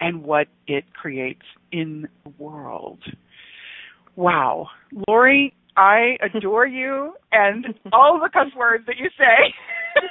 and 0.00 0.24
what 0.24 0.48
it 0.66 0.92
creates 0.92 1.46
in 1.70 2.08
the 2.24 2.30
world? 2.30 3.02
Wow. 4.20 4.68
Laurie, 5.08 5.54
I 5.78 6.18
adore 6.20 6.66
you 6.66 7.14
and 7.32 7.64
all 7.90 8.20
the 8.20 8.28
cuss 8.30 8.54
words 8.54 8.84
that 8.86 8.98
you 8.98 9.08
say. 9.16 9.54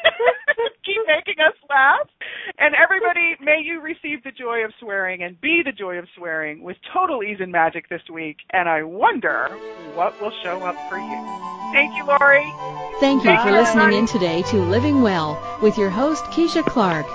Keep 0.83 1.01
making 1.05 1.35
us 1.39 1.53
laugh. 1.69 2.09
And 2.57 2.73
everybody, 2.73 3.35
may 3.39 3.61
you 3.63 3.79
receive 3.79 4.23
the 4.23 4.31
joy 4.31 4.65
of 4.65 4.71
swearing 4.79 5.21
and 5.21 5.39
be 5.39 5.61
the 5.63 5.71
joy 5.71 5.99
of 5.99 6.07
swearing 6.17 6.63
with 6.63 6.75
total 6.91 7.21
ease 7.21 7.37
and 7.39 7.51
magic 7.51 7.87
this 7.89 8.01
week. 8.11 8.37
And 8.51 8.67
I 8.67 8.81
wonder 8.81 9.49
what 9.93 10.19
will 10.19 10.33
show 10.41 10.57
up 10.63 10.75
for 10.89 10.97
you. 10.97 11.71
Thank 11.71 11.95
you, 11.95 12.03
Laurie. 12.05 12.51
Thank 12.99 13.23
you 13.23 13.37
for 13.43 13.51
listening 13.51 13.93
in 13.93 14.07
today 14.07 14.41
to 14.49 14.57
Living 14.57 15.03
Well 15.03 15.39
with 15.61 15.77
your 15.77 15.91
host, 15.91 16.23
Keisha 16.25 16.65
Clark. 16.65 17.05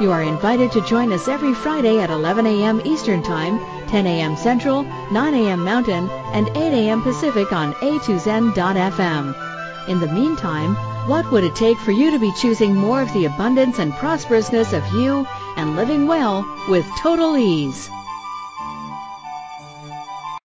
You 0.00 0.10
are 0.10 0.22
invited 0.22 0.72
to 0.72 0.80
join 0.80 1.12
us 1.12 1.28
every 1.28 1.52
Friday 1.52 2.00
at 2.00 2.08
11 2.08 2.46
a.m. 2.46 2.80
Eastern 2.86 3.22
Time, 3.22 3.60
10 3.94 4.08
a.m. 4.08 4.36
Central, 4.36 4.82
9 5.12 5.34
a.m. 5.34 5.64
Mountain, 5.64 6.10
and 6.32 6.48
8 6.48 6.56
a.m. 6.56 7.00
Pacific 7.00 7.52
on 7.52 7.74
a2zen.fm. 7.74 9.88
In 9.88 10.00
the 10.00 10.08
meantime, 10.08 10.74
what 11.08 11.30
would 11.30 11.44
it 11.44 11.54
take 11.54 11.78
for 11.78 11.92
you 11.92 12.10
to 12.10 12.18
be 12.18 12.32
choosing 12.32 12.74
more 12.74 13.02
of 13.02 13.12
the 13.12 13.26
abundance 13.26 13.78
and 13.78 13.92
prosperousness 13.92 14.72
of 14.72 14.84
you 14.94 15.24
and 15.56 15.76
living 15.76 16.08
well 16.08 16.44
with 16.68 16.84
total 16.98 17.36
ease? 17.36 17.88